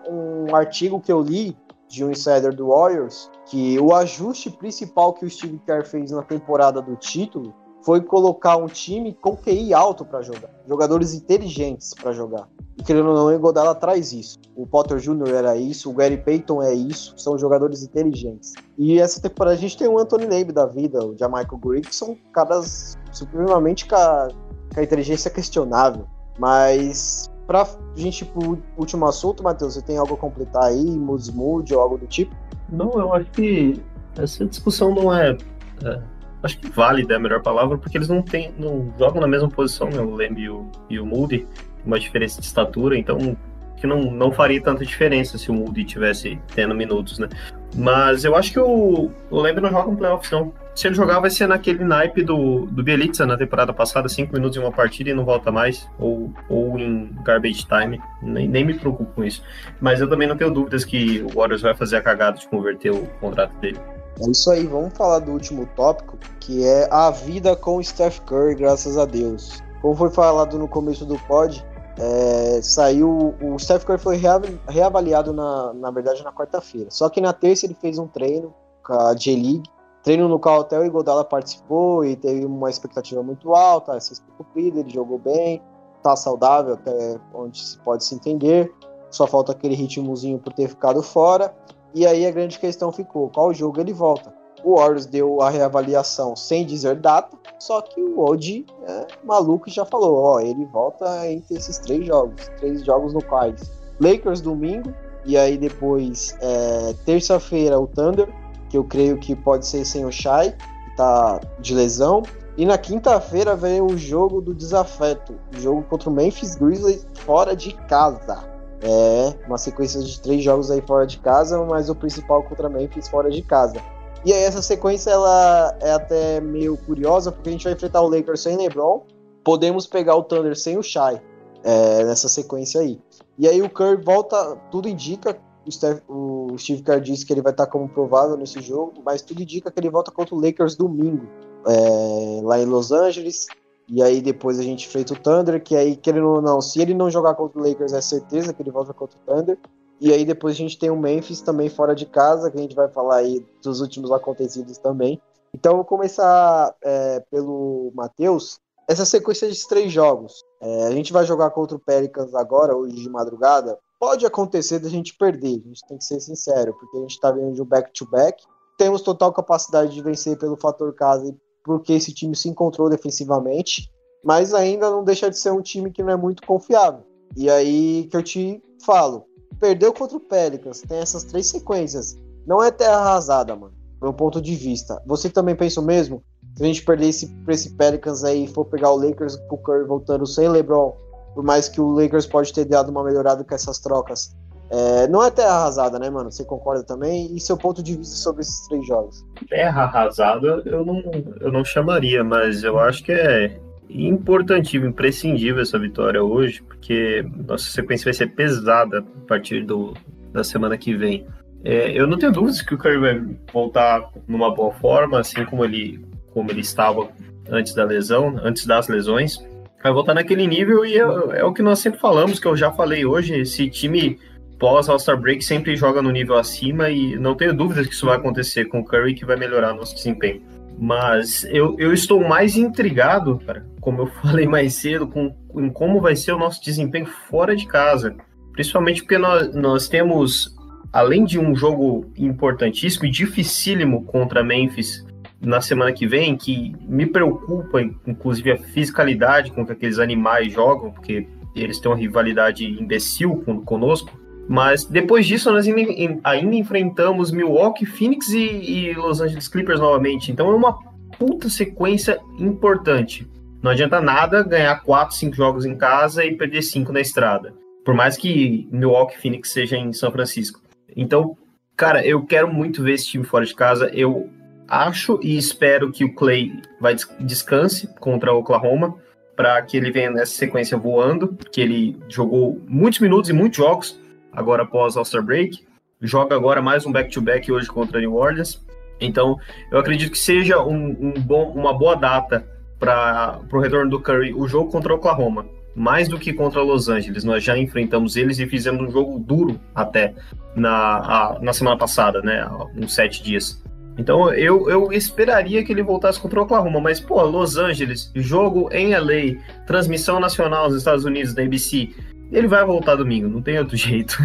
um 0.49 0.55
artigo 0.55 0.99
que 0.99 1.11
eu 1.11 1.21
li 1.21 1.57
de 1.87 2.03
um 2.03 2.11
insider 2.11 2.53
do 2.53 2.69
Warriors 2.69 3.29
que 3.45 3.79
o 3.79 3.93
ajuste 3.93 4.49
principal 4.49 5.13
que 5.13 5.25
o 5.25 5.29
Steve 5.29 5.59
Kerr 5.59 5.85
fez 5.85 6.11
na 6.11 6.23
temporada 6.23 6.81
do 6.81 6.95
título 6.95 7.53
foi 7.83 8.01
colocar 8.01 8.57
um 8.57 8.67
time 8.67 9.13
com 9.13 9.35
QI 9.35 9.73
alto 9.73 10.05
para 10.05 10.21
jogar, 10.21 10.49
jogadores 10.67 11.13
inteligentes 11.13 11.93
para 11.93 12.11
jogar. 12.11 12.47
E 12.77 12.83
querendo 12.83 13.09
ou 13.09 13.15
não, 13.15 13.35
o 13.35 13.39
Godala 13.39 13.75
traz 13.75 14.13
isso. 14.13 14.39
O 14.55 14.65
Potter 14.65 14.97
Jr. 14.97 15.29
era 15.29 15.55
isso, 15.55 15.89
o 15.89 15.93
Gary 15.93 16.17
Payton 16.17 16.63
é 16.63 16.73
isso, 16.73 17.13
são 17.17 17.37
jogadores 17.37 17.83
inteligentes. 17.83 18.53
E 18.77 18.99
essa 18.99 19.21
temporada 19.21 19.55
a 19.55 19.59
gente 19.59 19.77
tem 19.77 19.87
o 19.87 19.99
Anthony 19.99 20.25
Nebe 20.25 20.51
da 20.51 20.65
vida, 20.65 21.05
o 21.05 21.15
Jamaica 21.17 21.55
Green, 21.57 21.81
que 21.81 21.95
são 21.95 22.17
caras 22.31 22.97
supremamente 23.11 23.85
com 23.85 23.95
a, 23.95 24.29
com 24.73 24.79
a 24.79 24.83
inteligência 24.83 25.29
questionável. 25.29 26.07
Mas 26.39 27.29
pra 27.45 27.67
gente 27.95 28.25
pro 28.25 28.57
último 28.77 29.05
assunto, 29.05 29.43
Matheus, 29.43 29.75
você 29.75 29.81
tem 29.81 29.97
algo 29.97 30.15
a 30.15 30.17
completar 30.17 30.63
aí, 30.63 30.83
Mood 30.83 31.75
ou 31.75 31.81
algo 31.81 31.97
do 31.97 32.07
tipo? 32.07 32.35
Não, 32.69 32.91
eu 32.93 33.13
acho 33.13 33.29
que 33.31 33.83
essa 34.17 34.45
discussão 34.45 34.95
não 34.95 35.13
é, 35.13 35.37
é 35.83 36.12
acho 36.43 36.59
que 36.59 36.69
válida 36.69 37.13
é 37.13 37.17
a 37.17 37.19
melhor 37.19 37.41
palavra, 37.41 37.77
porque 37.77 37.97
eles 37.97 38.09
não 38.09 38.21
tem, 38.21 38.53
não 38.59 38.93
jogam 38.99 39.21
na 39.21 39.27
mesma 39.27 39.49
posição, 39.49 39.89
né, 39.89 39.99
o 39.99 40.13
Lemb 40.13 40.39
e 40.39 40.49
o, 40.49 40.69
e 40.89 40.99
o 40.99 41.05
Moody, 41.05 41.47
uma 41.85 41.99
diferença 41.99 42.39
de 42.39 42.45
estatura, 42.45 42.97
então 42.97 43.35
que 43.83 43.87
não, 43.87 43.99
não 43.99 44.31
faria 44.31 44.61
tanta 44.61 44.85
diferença 44.85 45.37
se 45.37 45.51
o 45.51 45.53
Moody 45.53 45.83
tivesse 45.83 46.39
tendo 46.55 46.73
minutos, 46.73 47.19
né? 47.19 47.27
Mas 47.75 48.23
eu 48.23 48.33
acho 48.33 48.53
que 48.53 48.59
o, 48.59 49.11
o 49.29 49.41
Lembre 49.41 49.61
não 49.61 49.69
joga 49.69 49.89
um 49.89 49.95
playoffs, 49.97 50.31
não. 50.31 50.53
Se 50.73 50.87
ele 50.87 50.95
jogar, 50.95 51.19
vai 51.19 51.29
ser 51.29 51.47
naquele 51.47 51.83
naipe 51.83 52.23
do, 52.23 52.65
do 52.67 52.81
Bielitsa 52.81 53.25
na 53.25 53.35
temporada 53.35 53.73
passada, 53.73 54.07
cinco 54.07 54.33
minutos 54.33 54.57
em 54.57 54.61
uma 54.61 54.71
partida 54.71 55.09
e 55.09 55.13
não 55.13 55.25
volta 55.25 55.51
mais, 55.51 55.85
ou, 55.99 56.33
ou 56.47 56.79
em 56.79 57.13
garbage 57.25 57.65
time. 57.65 58.01
Nem, 58.21 58.47
nem 58.47 58.63
me 58.63 58.73
preocupo 58.73 59.11
com 59.13 59.23
isso. 59.23 59.43
Mas 59.81 59.99
eu 59.99 60.09
também 60.09 60.29
não 60.29 60.37
tenho 60.37 60.49
dúvidas 60.51 60.85
que 60.85 61.21
o 61.21 61.37
Warriors 61.37 61.61
vai 61.61 61.75
fazer 61.75 61.97
a 61.97 62.01
cagada 62.01 62.37
de 62.37 62.47
converter 62.47 62.91
o 62.91 63.05
contrato 63.19 63.53
dele. 63.57 63.79
É 64.21 64.29
isso 64.29 64.51
aí, 64.51 64.67
vamos 64.67 64.93
falar 64.93 65.19
do 65.19 65.31
último 65.31 65.67
tópico, 65.75 66.17
que 66.39 66.63
é 66.65 66.87
a 66.91 67.09
vida 67.09 67.55
com 67.55 67.77
o 67.77 67.83
Steph 67.83 68.19
Curry, 68.21 68.55
graças 68.55 68.97
a 68.97 69.05
Deus. 69.05 69.61
Como 69.81 69.95
foi 69.95 70.11
falado 70.11 70.57
no 70.59 70.67
começo 70.67 71.03
do 71.05 71.17
pod, 71.27 71.65
é, 71.97 72.59
saiu. 72.61 73.35
O 73.41 73.57
Steph 73.57 73.83
Curry 73.83 73.99
foi 73.99 74.21
reavaliado, 74.67 75.33
na, 75.33 75.73
na 75.73 75.91
verdade, 75.91 76.23
na 76.23 76.31
quarta-feira. 76.31 76.89
Só 76.91 77.09
que 77.09 77.19
na 77.19 77.33
terça 77.33 77.65
ele 77.65 77.73
fez 77.73 77.97
um 77.97 78.07
treino 78.07 78.53
com 78.83 78.93
a 78.93 79.13
J-League. 79.13 79.63
Treino 80.03 80.27
no 80.27 80.39
qual 80.39 80.61
até 80.61 80.77
o 80.77 80.85
Igodala 80.85 81.23
participou 81.23 82.03
e 82.03 82.15
teve 82.15 82.45
uma 82.45 82.69
expectativa 82.69 83.23
muito 83.23 83.53
alta, 83.55 83.95
essa 83.95 84.13
cumprida, 84.37 84.81
ele 84.81 84.89
jogou 84.89 85.17
bem, 85.17 85.61
tá 86.03 86.13
saudável 86.13 86.73
até 86.73 87.17
onde 87.33 87.65
se 87.65 87.77
pode 87.79 88.03
se 88.03 88.13
entender. 88.13 88.71
Só 89.09 89.25
falta 89.25 89.53
aquele 89.53 89.75
ritmozinho 89.75 90.39
por 90.39 90.51
ter 90.51 90.67
ficado 90.67 91.01
fora. 91.01 91.55
E 91.93 92.05
aí 92.07 92.25
a 92.25 92.31
grande 92.31 92.59
questão 92.59 92.91
ficou: 92.91 93.29
qual 93.29 93.53
jogo 93.53 93.79
ele 93.79 93.93
volta? 93.93 94.33
O 94.63 94.77
Warriors 94.77 95.05
deu 95.05 95.41
a 95.41 95.49
reavaliação 95.49 96.35
sem 96.35 96.65
dizer 96.65 96.95
data, 96.95 97.37
só 97.59 97.81
que 97.81 98.01
o 98.01 98.19
Oji 98.21 98.65
é 98.87 99.07
maluco 99.23 99.69
já 99.69 99.83
falou, 99.83 100.15
ó, 100.15 100.39
ele 100.39 100.65
volta 100.65 101.29
entre 101.29 101.57
esses 101.57 101.77
três 101.79 102.05
jogos, 102.05 102.49
três 102.59 102.83
jogos 102.85 103.13
no 103.13 103.21
quais 103.21 103.69
Lakers 103.99 104.39
domingo 104.39 104.93
e 105.25 105.37
aí 105.37 105.57
depois 105.57 106.35
é, 106.41 106.93
terça-feira 107.05 107.79
o 107.79 107.87
Thunder, 107.87 108.29
que 108.69 108.77
eu 108.77 108.83
creio 108.83 109.17
que 109.17 109.35
pode 109.35 109.67
ser 109.67 109.85
sem 109.85 110.05
o 110.05 110.11
Shai, 110.11 110.51
que 110.51 110.95
tá 110.95 111.39
de 111.59 111.73
lesão, 111.73 112.23
e 112.57 112.65
na 112.65 112.77
quinta-feira 112.77 113.55
vem 113.55 113.81
o 113.81 113.97
jogo 113.97 114.41
do 114.41 114.53
desafeto, 114.53 115.35
jogo 115.51 115.83
contra 115.83 116.09
o 116.09 116.13
Memphis 116.13 116.55
Grizzlies 116.55 117.05
fora 117.13 117.55
de 117.55 117.73
casa. 117.87 118.52
É, 118.85 119.47
uma 119.47 119.57
sequência 119.57 120.01
de 120.01 120.19
três 120.19 120.43
jogos 120.43 120.69
aí 120.69 120.81
fora 120.81 121.07
de 121.07 121.17
casa, 121.19 121.63
mas 121.63 121.89
o 121.89 121.95
principal 121.95 122.43
contra 122.43 122.69
Memphis 122.69 123.07
fora 123.07 123.31
de 123.31 123.41
casa. 123.41 123.77
E 124.25 124.31
aí 124.31 124.43
essa 124.43 124.61
sequência 124.61 125.09
ela 125.09 125.77
é 125.81 125.91
até 125.91 126.41
meio 126.41 126.77
curiosa, 126.77 127.31
porque 127.31 127.49
a 127.49 127.51
gente 127.51 127.63
vai 127.63 127.73
enfrentar 127.73 128.01
o 128.01 128.09
Lakers 128.09 128.41
sem 128.41 128.57
LeBron, 128.57 129.03
podemos 129.43 129.87
pegar 129.87 130.15
o 130.15 130.23
Thunder 130.23 130.57
sem 130.57 130.77
o 130.77 130.83
Shai 130.83 131.21
é, 131.63 132.03
nessa 132.03 132.27
sequência 132.27 132.81
aí. 132.81 132.99
E 133.37 133.47
aí 133.47 133.61
o 133.61 133.69
Curry 133.69 134.03
volta, 134.03 134.57
tudo 134.69 134.87
indica, 134.87 135.37
o, 135.65 135.71
Steph, 135.71 136.01
o 136.09 136.55
Steve 136.57 136.83
Kerr 136.83 137.01
disse 137.01 137.25
que 137.25 137.33
ele 137.33 137.41
vai 137.41 137.53
estar 137.53 137.67
como 137.67 137.87
provável 137.87 138.35
nesse 138.37 138.61
jogo, 138.61 138.93
mas 139.03 139.21
tudo 139.21 139.41
indica 139.41 139.71
que 139.71 139.79
ele 139.79 139.89
volta 139.89 140.11
contra 140.11 140.35
o 140.35 140.39
Lakers 140.39 140.75
domingo, 140.75 141.25
é, 141.65 142.41
lá 142.43 142.59
em 142.59 142.65
Los 142.65 142.91
Angeles. 142.91 143.47
E 143.87 144.01
aí 144.01 144.21
depois 144.21 144.59
a 144.59 144.63
gente 144.63 144.87
enfrenta 144.87 145.13
o 145.13 145.19
Thunder, 145.19 145.61
que 145.61 145.75
aí, 145.75 145.95
querendo 145.95 146.29
ou 146.29 146.41
não, 146.41 146.61
se 146.61 146.81
ele 146.81 146.93
não 146.93 147.09
jogar 147.09 147.35
contra 147.35 147.59
o 147.59 147.67
Lakers, 147.67 147.93
é 147.93 148.01
certeza 148.01 148.53
que 148.53 148.61
ele 148.61 148.71
volta 148.71 148.93
contra 148.93 149.17
o 149.17 149.21
Thunder. 149.25 149.57
E 149.99 150.11
aí 150.11 150.25
depois 150.25 150.55
a 150.55 150.57
gente 150.57 150.77
tem 150.77 150.89
o 150.89 150.97
Memphis 150.97 151.41
também 151.41 151.69
fora 151.69 151.95
de 151.95 152.05
casa, 152.05 152.49
que 152.49 152.57
a 152.57 152.61
gente 152.61 152.75
vai 152.75 152.89
falar 152.89 153.17
aí 153.17 153.45
dos 153.61 153.81
últimos 153.81 154.11
acontecidos 154.11 154.77
também. 154.77 155.21
Então 155.53 155.73
eu 155.73 155.77
vou 155.77 155.85
começar 155.85 156.73
é, 156.83 157.19
pelo 157.31 157.91
Matheus. 157.93 158.59
Essa 158.89 159.05
sequência 159.05 159.49
de 159.49 159.67
três 159.67 159.91
jogos. 159.91 160.43
É, 160.61 160.87
a 160.87 160.91
gente 160.91 161.13
vai 161.13 161.25
jogar 161.25 161.51
contra 161.51 161.77
o 161.77 161.79
Pelicans 161.79 162.33
agora, 162.33 162.75
hoje 162.75 162.95
de 162.95 163.09
madrugada. 163.09 163.77
Pode 163.99 164.25
acontecer 164.25 164.79
da 164.79 164.89
gente 164.89 165.15
perder, 165.15 165.61
a 165.63 165.67
gente 165.67 165.87
tem 165.87 165.97
que 165.97 166.03
ser 166.03 166.19
sincero, 166.19 166.73
porque 166.73 166.97
a 166.97 167.01
gente 167.01 167.11
está 167.11 167.31
vendo 167.31 167.53
de 167.53 167.61
um 167.61 167.65
back-to-back. 167.65 168.43
Temos 168.77 169.01
total 169.01 169.31
capacidade 169.31 169.93
de 169.93 170.01
vencer 170.01 170.37
pelo 170.37 170.57
fator 170.57 170.93
casa, 170.93 171.33
porque 171.63 171.93
esse 171.93 172.13
time 172.13 172.35
se 172.35 172.49
encontrou 172.49 172.89
defensivamente, 172.89 173.91
mas 174.23 174.53
ainda 174.53 174.89
não 174.89 175.03
deixa 175.03 175.29
de 175.29 175.37
ser 175.37 175.51
um 175.51 175.61
time 175.61 175.91
que 175.91 176.03
não 176.03 176.13
é 176.13 176.17
muito 176.17 176.45
confiável. 176.45 177.01
E 177.35 177.49
aí 177.49 178.07
que 178.09 178.17
eu 178.17 178.23
te 178.23 178.61
falo, 178.85 179.25
perdeu 179.59 179.93
contra 179.93 180.17
o 180.17 180.19
Pelicans, 180.19 180.81
tem 180.81 180.97
essas 180.97 181.23
três 181.23 181.47
sequências. 181.47 182.17
Não 182.45 182.61
é 182.61 182.69
terra 182.69 182.97
arrasada, 182.97 183.55
mano. 183.55 183.73
Meu 184.01 184.13
ponto 184.13 184.41
de 184.41 184.55
vista. 184.55 185.01
Você 185.05 185.29
também 185.29 185.55
pensa 185.55 185.79
o 185.79 185.83
mesmo? 185.83 186.21
Se 186.55 186.63
a 186.63 186.67
gente 186.67 186.83
perder 186.83 187.07
esse, 187.07 187.33
esse 187.47 187.69
Pelicans 187.71 188.23
aí 188.23 188.43
e 188.43 188.47
for 188.47 188.65
pegar 188.65 188.91
o 188.91 188.97
Lakers 188.97 189.37
com 189.47 189.55
o 189.55 189.57
Curry 189.57 189.87
voltando 189.87 190.27
sem 190.27 190.47
LeBron, 190.49 190.93
por 191.33 191.43
mais 191.43 191.67
que 191.67 191.81
o 191.81 191.91
Lakers 191.91 192.27
pode 192.27 192.53
ter 192.53 192.65
dado 192.65 192.89
uma 192.89 193.03
melhorada 193.03 193.43
com 193.43 193.55
essas 193.55 193.79
trocas, 193.79 194.35
é, 194.75 195.07
não 195.07 195.23
é 195.23 195.29
terra 195.29 195.51
arrasada, 195.51 195.99
né, 195.99 196.09
mano? 196.09 196.31
Você 196.31 196.43
concorda 196.43 196.83
também? 196.83 197.35
E 197.35 197.39
seu 197.39 197.55
ponto 197.55 197.83
de 197.83 197.95
vista 197.95 198.15
sobre 198.15 198.41
esses 198.41 198.67
três 198.67 198.87
jogos? 198.87 199.23
Terra 199.47 199.83
arrasada 199.83 200.63
eu 200.65 200.83
não, 200.83 201.03
eu 201.41 201.51
não 201.51 201.63
chamaria, 201.63 202.23
mas 202.23 202.63
eu 202.63 202.79
acho 202.79 203.03
que 203.03 203.11
é 203.11 203.55
importantíssimo, 203.87 204.87
imprescindível 204.87 205.61
essa 205.61 205.77
vitória 205.77 206.23
hoje, 206.23 206.63
porque 206.63 207.23
nossa 207.47 207.69
sequência 207.69 208.05
vai 208.05 208.13
ser 208.15 208.33
pesada 208.33 208.99
a 208.99 209.27
partir 209.27 209.63
do, 209.63 209.93
da 210.31 210.43
semana 210.43 210.75
que 210.75 210.95
vem. 210.95 211.27
É, 211.63 211.91
eu 211.91 212.07
não 212.07 212.17
tenho 212.17 212.31
dúvidas 212.31 212.63
que 212.63 212.73
o 212.73 212.77
Curry 212.77 212.97
vai 212.97 213.23
voltar 213.53 214.09
numa 214.27 214.51
boa 214.55 214.73
forma, 214.73 215.19
assim 215.19 215.45
como 215.45 215.63
ele, 215.63 216.03
como 216.33 216.49
ele 216.49 216.61
estava 216.61 217.09
antes 217.47 217.75
da 217.75 217.83
lesão, 217.83 218.39
antes 218.43 218.65
das 218.65 218.87
lesões. 218.87 219.37
Vai 219.83 219.93
voltar 219.93 220.15
naquele 220.15 220.47
nível 220.47 220.83
e 220.83 220.97
é, 220.97 221.01
é 221.39 221.43
o 221.43 221.53
que 221.53 221.61
nós 221.61 221.77
sempre 221.77 221.99
falamos, 221.99 222.39
que 222.39 222.47
eu 222.47 222.57
já 222.57 222.71
falei 222.71 223.05
hoje, 223.05 223.35
esse 223.39 223.69
time 223.69 224.17
pós 224.63 224.87
All-Star 224.87 225.19
Break 225.19 225.43
sempre 225.43 225.75
joga 225.75 226.01
no 226.01 226.09
nível 226.09 226.37
acima 226.37 226.89
e 226.89 227.17
não 227.17 227.35
tenho 227.35 227.53
dúvidas 227.53 227.85
que 227.85 227.93
isso 227.93 228.05
vai 228.05 228.15
acontecer 228.15 228.63
com 228.69 228.79
o 228.79 228.85
Curry 228.85 229.13
que 229.13 229.25
vai 229.25 229.35
melhorar 229.35 229.73
nosso 229.73 229.93
desempenho. 229.93 230.41
Mas 230.79 231.43
eu, 231.49 231.75
eu 231.77 231.91
estou 231.91 232.25
mais 232.25 232.55
intrigado, 232.55 233.37
cara, 233.45 233.67
como 233.81 234.03
eu 234.03 234.07
falei 234.23 234.47
mais 234.47 234.75
cedo, 234.75 235.05
com 235.05 235.35
em 235.57 235.69
como 235.69 235.99
vai 235.99 236.15
ser 236.15 236.31
o 236.31 236.39
nosso 236.39 236.63
desempenho 236.63 237.05
fora 237.05 237.57
de 237.57 237.67
casa. 237.67 238.15
Principalmente 238.53 239.01
porque 239.01 239.17
nós, 239.17 239.53
nós 239.53 239.89
temos, 239.89 240.55
além 240.93 241.25
de 241.25 241.37
um 241.37 241.53
jogo 241.53 242.09
importantíssimo 242.17 243.05
e 243.05 243.11
dificílimo 243.11 244.05
contra 244.05 244.45
Memphis 244.45 245.05
na 245.41 245.59
semana 245.59 245.91
que 245.91 246.07
vem, 246.07 246.37
que 246.37 246.73
me 246.87 247.05
preocupa, 247.05 247.81
inclusive, 248.07 248.53
a 248.53 248.57
fisicalidade 248.57 249.51
com 249.51 249.65
que 249.65 249.73
aqueles 249.73 249.99
animais 249.99 250.53
jogam, 250.53 250.89
porque 250.89 251.27
eles 251.53 251.79
têm 251.79 251.91
uma 251.91 251.97
rivalidade 251.97 252.65
imbecil 252.65 253.43
conosco. 253.65 254.23
Mas 254.47 254.85
depois 254.85 255.25
disso, 255.25 255.51
nós 255.51 255.67
ainda, 255.67 256.19
ainda 256.23 256.55
enfrentamos 256.55 257.31
Milwaukee, 257.31 257.85
Phoenix 257.85 258.29
e, 258.29 258.39
e, 258.39 258.93
Los 258.93 259.21
Angeles 259.21 259.47
Clippers 259.47 259.79
novamente. 259.79 260.31
Então 260.31 260.49
é 260.49 260.55
uma 260.55 260.77
puta 261.17 261.49
sequência 261.49 262.19
importante. 262.37 263.27
Não 263.61 263.71
adianta 263.71 264.01
nada 264.01 264.43
ganhar 264.43 264.81
4, 264.83 265.15
5 265.15 265.35
jogos 265.35 265.65
em 265.65 265.75
casa 265.75 266.25
e 266.25 266.35
perder 266.35 266.61
5 266.61 266.91
na 266.91 266.99
estrada. 266.99 267.53
Por 267.85 267.93
mais 267.93 268.17
que 268.17 268.67
Milwaukee 268.71 269.17
Phoenix 269.17 269.51
seja 269.51 269.77
em 269.77 269.93
São 269.93 270.11
Francisco. 270.11 270.61
Então, 270.95 271.37
cara, 271.75 272.05
eu 272.05 272.25
quero 272.25 272.53
muito 272.53 272.83
ver 272.83 272.93
esse 272.93 273.07
time 273.07 273.23
fora 273.23 273.45
de 273.45 273.55
casa. 273.55 273.89
Eu 273.93 274.29
acho 274.67 275.19
e 275.23 275.37
espero 275.37 275.91
que 275.91 276.03
o 276.03 276.13
Clay 276.13 276.51
vai 276.79 276.95
descanse 277.19 277.87
contra 277.99 278.33
o 278.33 278.39
Oklahoma 278.39 278.95
para 279.35 279.61
que 279.61 279.77
ele 279.77 279.91
venha 279.91 280.11
nessa 280.11 280.33
sequência 280.33 280.77
voando, 280.77 281.37
que 281.51 281.59
ele 281.59 281.97
jogou 282.07 282.61
muitos 282.67 282.99
minutos 282.99 283.29
e 283.29 283.33
muitos 283.33 283.57
jogos 283.57 283.99
agora 284.35 284.63
após 284.63 284.97
All-Star 284.97 285.23
Break. 285.23 285.65
Joga 286.01 286.35
agora 286.35 286.61
mais 286.61 286.85
um 286.85 286.91
back-to-back 286.91 287.47
-back 287.47 287.51
hoje 287.51 287.67
contra 287.67 287.99
New 287.99 288.15
Orleans. 288.15 288.61
Então, 288.99 289.37
eu 289.71 289.79
acredito 289.79 290.11
que 290.11 290.17
seja 290.17 290.61
um, 290.61 290.97
um 290.99 291.13
bom, 291.13 291.51
uma 291.51 291.73
boa 291.73 291.95
data 291.95 292.45
para 292.79 293.39
o 293.51 293.59
retorno 293.59 293.89
do 293.89 293.99
Curry 293.99 294.33
o 294.33 294.47
jogo 294.47 294.71
contra 294.71 294.93
Oklahoma. 294.93 295.45
Mais 295.75 296.07
do 296.07 296.19
que 296.19 296.31
contra 296.33 296.61
Los 296.61 296.87
Angeles. 296.87 297.23
Nós 297.23 297.43
já 297.43 297.57
enfrentamos 297.57 298.15
eles 298.15 298.37
e 298.37 298.45
fizemos 298.45 298.87
um 298.87 298.91
jogo 298.91 299.17
duro 299.17 299.59
até 299.73 300.13
na, 300.55 300.97
a, 300.97 301.39
na 301.41 301.51
semana 301.51 301.77
passada, 301.77 302.21
né? 302.21 302.47
Uns 302.75 302.93
sete 302.93 303.23
dias. 303.23 303.63
Então 303.97 304.31
eu, 304.33 304.69
eu 304.69 304.91
esperaria 304.91 305.63
que 305.63 305.71
ele 305.71 305.83
voltasse 305.83 306.19
contra 306.19 306.39
o 306.39 306.43
Oklahoma, 306.43 306.79
mas 306.79 306.99
pô, 306.99 307.21
Los 307.23 307.57
Angeles, 307.57 308.11
jogo 308.15 308.69
em 308.71 308.95
LA, 308.95 309.39
transmissão 309.65 310.19
nacional 310.19 310.67
nos 310.67 310.77
Estados 310.77 311.05
Unidos 311.05 311.33
da 311.33 311.43
ABC, 311.43 311.89
ele 312.33 312.47
vai 312.47 312.65
voltar 312.65 312.95
domingo, 312.95 313.29
não 313.29 313.41
tem 313.41 313.59
outro 313.59 313.75
jeito. 313.77 314.17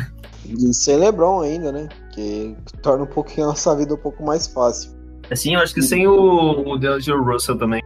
E 0.45 0.73
sem 0.73 0.97
LeBron 0.97 1.43
ainda, 1.43 1.71
né? 1.71 1.89
Que 2.13 2.57
torna 2.83 3.05
um 3.05 3.09
pouquinho 3.09 3.47
a 3.47 3.51
nossa 3.51 3.77
vida 3.77 3.95
um 3.95 3.99
pouco 3.99 4.25
mais 4.25 4.47
fácil. 4.47 4.97
Assim, 5.31 5.55
eu 5.55 5.61
acho 5.61 5.75
que 5.75 5.83
sem 5.83 6.07
o, 6.07 6.73
o 6.73 6.79
D'Angelo 6.79 7.23
Russell 7.23 7.59
também. 7.59 7.83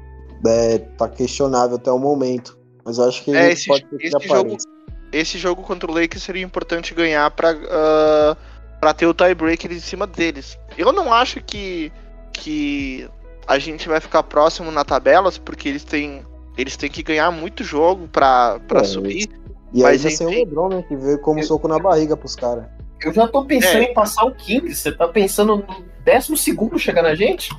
É, 0.47 0.79
tá 0.79 1.09
questionável 1.09 1.77
até 1.77 1.91
o 1.91 1.99
momento. 1.99 2.59
Mas 2.85 2.99
eu 2.99 3.09
acho 3.09 3.25
que 3.25 3.35
é, 3.35 3.53
esse, 3.53 3.67
pode 3.67 3.87
esse 4.01 4.17
que 4.17 4.29
jogo, 4.29 4.57
esse 5.13 5.39
jogo 5.39 5.63
contra 5.63 5.91
o 5.91 5.95
Lakers 5.95 6.23
seria 6.23 6.43
importante 6.43 6.95
ganhar 6.95 7.31
para 7.31 7.53
uh, 7.53 8.37
para 8.81 8.93
ter 8.93 9.07
o 9.07 9.15
tiebreaker 9.15 9.71
em 9.71 9.81
cima 9.81 10.07
deles. 10.07 10.59
Eu 10.77 10.93
não 10.93 11.13
acho 11.13 11.41
que 11.41 11.93
que 12.33 13.09
a 13.47 13.59
gente 13.59 13.89
vai 13.89 14.01
ficar 14.01 14.23
próximo 14.25 14.71
na 14.71 14.85
tabelas 14.85 15.39
porque 15.39 15.69
eles 15.69 15.85
têm 15.85 16.25
eles 16.57 16.77
têm 16.77 16.91
que 16.91 17.03
ganhar 17.03 17.31
muito 17.31 17.63
jogo 17.63 18.09
para 18.09 18.61
é, 18.75 18.85
subir. 18.85 19.29
E 19.73 19.85
aí 19.85 19.97
vai 19.97 20.11
ser 20.11 20.25
o 20.25 20.29
LeBron, 20.29 20.69
né, 20.69 20.83
que 20.83 20.97
veio 20.97 21.19
como 21.19 21.41
eu... 21.41 21.45
soco 21.45 21.67
na 21.67 21.79
barriga 21.79 22.17
pros 22.17 22.37
caras. 22.37 22.67
Eu 23.05 23.13
já 23.13 23.27
tô 23.27 23.45
pensando 23.45 23.79
é. 23.79 23.85
em 23.85 23.95
passar 23.95 24.25
o 24.25 24.35
King. 24.35 24.75
Você 24.75 24.93
tá 24.93 25.09
pensando 25.09 25.57
no 25.57 25.85
décimo 26.05 26.37
segundo 26.37 26.79
chegar 26.79 27.03
na 27.03 27.15
gente? 27.15 27.51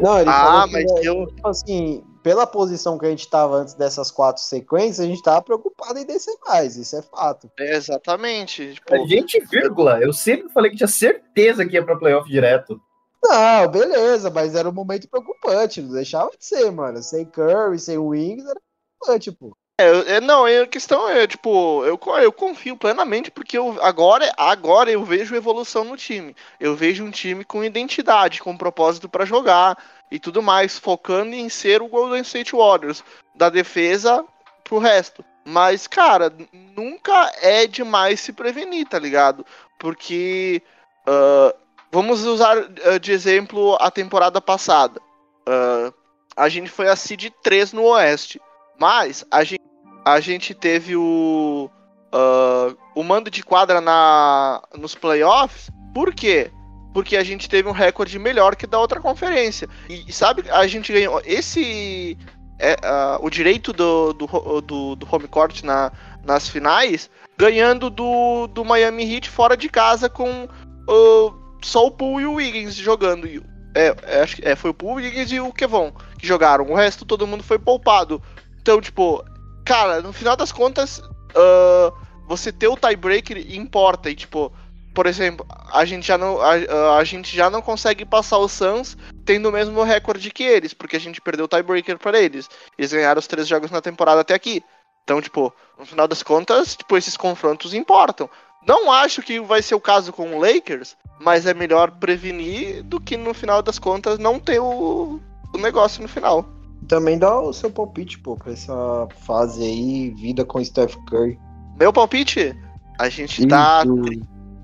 Não, 0.00 0.20
ele 0.20 0.30
ah, 0.30 0.66
mas 0.70 0.92
que, 1.00 1.06
eu... 1.06 1.26
Tipo 1.26 1.48
assim, 1.48 2.04
pela 2.22 2.46
posição 2.46 2.98
que 2.98 3.06
a 3.06 3.10
gente 3.10 3.28
tava 3.28 3.56
antes 3.56 3.74
dessas 3.74 4.10
quatro 4.10 4.42
sequências, 4.42 5.00
a 5.00 5.08
gente 5.08 5.22
tava 5.22 5.42
preocupado 5.42 5.98
em 5.98 6.06
descer 6.06 6.34
mais, 6.46 6.76
isso 6.76 6.96
é 6.96 7.02
fato. 7.02 7.50
É, 7.58 7.76
exatamente. 7.76 8.74
Tipo... 8.74 8.94
A 8.94 9.06
gente, 9.06 9.38
vírgula, 9.50 10.00
eu 10.00 10.12
sempre 10.12 10.48
falei 10.52 10.70
que 10.70 10.76
tinha 10.76 10.88
certeza 10.88 11.66
que 11.66 11.74
ia 11.74 11.84
pra 11.84 11.96
playoff 11.96 12.28
direto. 12.28 12.80
Não, 13.22 13.68
beleza, 13.68 14.30
mas 14.30 14.54
era 14.54 14.68
um 14.68 14.72
momento 14.72 15.08
preocupante, 15.08 15.80
não 15.80 15.92
deixava 15.92 16.30
de 16.30 16.44
ser, 16.44 16.70
mano. 16.70 17.02
Sem 17.02 17.24
Curry, 17.24 17.78
sem 17.78 17.98
Wings, 17.98 18.44
era 18.44 18.60
preocupante, 19.00 19.32
pô. 19.32 19.56
É, 19.76 20.16
é, 20.16 20.20
não, 20.20 20.44
a 20.46 20.66
questão 20.68 21.08
é, 21.08 21.26
tipo, 21.26 21.84
eu, 21.84 21.98
eu 22.22 22.32
confio 22.32 22.76
plenamente 22.76 23.28
porque 23.28 23.58
eu, 23.58 23.76
agora, 23.82 24.32
agora 24.36 24.88
eu 24.88 25.04
vejo 25.04 25.34
evolução 25.34 25.84
no 25.84 25.96
time. 25.96 26.36
Eu 26.60 26.76
vejo 26.76 27.04
um 27.04 27.10
time 27.10 27.44
com 27.44 27.64
identidade, 27.64 28.40
com 28.40 28.56
propósito 28.56 29.08
para 29.08 29.24
jogar 29.24 29.76
e 30.12 30.20
tudo 30.20 30.40
mais, 30.40 30.78
focando 30.78 31.34
em 31.34 31.48
ser 31.48 31.82
o 31.82 31.88
Golden 31.88 32.20
State 32.22 32.54
Warriors, 32.54 33.02
da 33.34 33.50
defesa 33.50 34.24
pro 34.62 34.78
resto. 34.78 35.24
Mas, 35.44 35.88
cara, 35.88 36.32
nunca 36.76 37.32
é 37.42 37.66
demais 37.66 38.20
se 38.20 38.32
prevenir, 38.32 38.86
tá 38.86 38.98
ligado? 38.98 39.44
Porque, 39.76 40.62
uh, 41.06 41.52
vamos 41.90 42.24
usar 42.24 42.56
uh, 42.58 43.00
de 43.00 43.10
exemplo 43.10 43.76
a 43.80 43.90
temporada 43.90 44.40
passada. 44.40 45.00
Uh, 45.48 45.92
a 46.36 46.48
gente 46.48 46.70
foi 46.70 46.88
a 46.88 46.94
seed 46.94 47.30
3 47.42 47.72
no 47.72 47.82
Oeste. 47.82 48.40
Mas 48.78 49.24
a 49.30 49.44
gente, 49.44 49.62
a 50.04 50.20
gente 50.20 50.54
teve 50.54 50.96
o, 50.96 51.70
uh, 52.14 52.76
o 52.94 53.02
mando 53.02 53.30
de 53.30 53.42
quadra 53.42 53.80
na, 53.80 54.62
nos 54.76 54.94
playoffs. 54.94 55.70
Por 55.92 56.14
quê? 56.14 56.50
Porque 56.92 57.16
a 57.16 57.24
gente 57.24 57.48
teve 57.48 57.68
um 57.68 57.72
recorde 57.72 58.18
melhor 58.18 58.56
que 58.56 58.66
da 58.66 58.78
outra 58.78 59.00
conferência. 59.00 59.68
E, 59.88 60.12
sabe, 60.12 60.44
a 60.50 60.66
gente 60.66 60.92
ganhou 60.92 61.20
esse. 61.24 62.16
É, 62.56 62.74
uh, 62.74 63.24
o 63.24 63.28
direito 63.28 63.72
do, 63.72 64.12
do, 64.12 64.60
do, 64.60 64.94
do 64.94 65.08
home 65.10 65.26
court 65.26 65.64
na, 65.64 65.90
nas 66.24 66.48
finais, 66.48 67.10
ganhando 67.36 67.90
do, 67.90 68.46
do 68.46 68.64
Miami 68.64 69.12
Heat 69.12 69.28
fora 69.28 69.56
de 69.56 69.68
casa 69.68 70.08
com 70.08 70.44
uh, 70.44 71.34
só 71.62 71.86
o 71.86 71.90
Poole 71.90 72.24
e 72.24 72.26
o 72.26 72.34
Wiggins 72.34 72.74
jogando. 72.74 73.26
É, 73.74 73.88
é, 74.04 74.52
é, 74.52 74.56
foi 74.56 74.70
o 74.70 74.74
Poole, 74.74 75.02
o 75.02 75.04
Wiggins 75.04 75.32
e 75.32 75.40
o 75.40 75.52
Kevon 75.52 75.92
que 76.18 76.26
jogaram. 76.26 76.66
O 76.66 76.74
resto 76.74 77.04
todo 77.04 77.26
mundo 77.26 77.42
foi 77.42 77.58
poupado. 77.58 78.22
Então, 78.64 78.80
tipo, 78.80 79.22
cara, 79.62 80.00
no 80.00 80.10
final 80.10 80.34
das 80.34 80.50
contas, 80.50 80.98
uh, 80.98 81.94
você 82.26 82.50
ter 82.50 82.66
o 82.66 82.78
tiebreaker 82.78 83.36
importa. 83.54 84.08
E, 84.08 84.14
tipo, 84.14 84.50
por 84.94 85.04
exemplo, 85.04 85.46
a 85.70 85.84
gente 85.84 86.06
já 86.06 86.16
não, 86.16 86.40
a, 86.40 86.96
a, 86.96 87.04
gente 87.04 87.36
já 87.36 87.50
não 87.50 87.60
consegue 87.60 88.06
passar 88.06 88.38
o 88.38 88.48
Suns 88.48 88.96
tendo 89.22 89.50
o 89.50 89.52
mesmo 89.52 89.82
recorde 89.82 90.30
que 90.30 90.42
eles, 90.42 90.72
porque 90.72 90.96
a 90.96 90.98
gente 90.98 91.20
perdeu 91.20 91.44
o 91.44 91.48
tiebreaker 91.48 91.98
para 91.98 92.18
eles. 92.18 92.48
Eles 92.78 92.90
ganharam 92.90 93.18
os 93.18 93.26
três 93.26 93.46
jogos 93.46 93.70
na 93.70 93.82
temporada 93.82 94.22
até 94.22 94.32
aqui. 94.32 94.64
Então, 95.02 95.20
tipo, 95.20 95.52
no 95.78 95.84
final 95.84 96.08
das 96.08 96.22
contas, 96.22 96.74
tipo, 96.74 96.96
esses 96.96 97.18
confrontos 97.18 97.74
importam. 97.74 98.30
Não 98.66 98.90
acho 98.90 99.20
que 99.20 99.38
vai 99.40 99.60
ser 99.60 99.74
o 99.74 99.80
caso 99.80 100.10
com 100.10 100.34
o 100.34 100.40
Lakers, 100.40 100.96
mas 101.20 101.44
é 101.44 101.52
melhor 101.52 101.90
prevenir 101.90 102.82
do 102.82 102.98
que 102.98 103.14
no 103.14 103.34
final 103.34 103.60
das 103.60 103.78
contas 103.78 104.18
não 104.18 104.40
ter 104.40 104.58
o, 104.58 105.20
o 105.52 105.58
negócio 105.58 106.00
no 106.00 106.08
final. 106.08 106.53
Também 106.88 107.18
dá 107.18 107.40
o 107.40 107.52
seu 107.52 107.70
palpite, 107.70 108.18
pô, 108.18 108.36
pra 108.36 108.52
essa 108.52 109.08
fase 109.26 109.62
aí, 109.62 110.10
vida 110.10 110.44
com 110.44 110.62
Steph 110.62 110.96
Curry. 111.08 111.38
Meu 111.78 111.92
palpite? 111.92 112.54
A 112.98 113.08
gente 113.08 113.46
tá. 113.46 113.82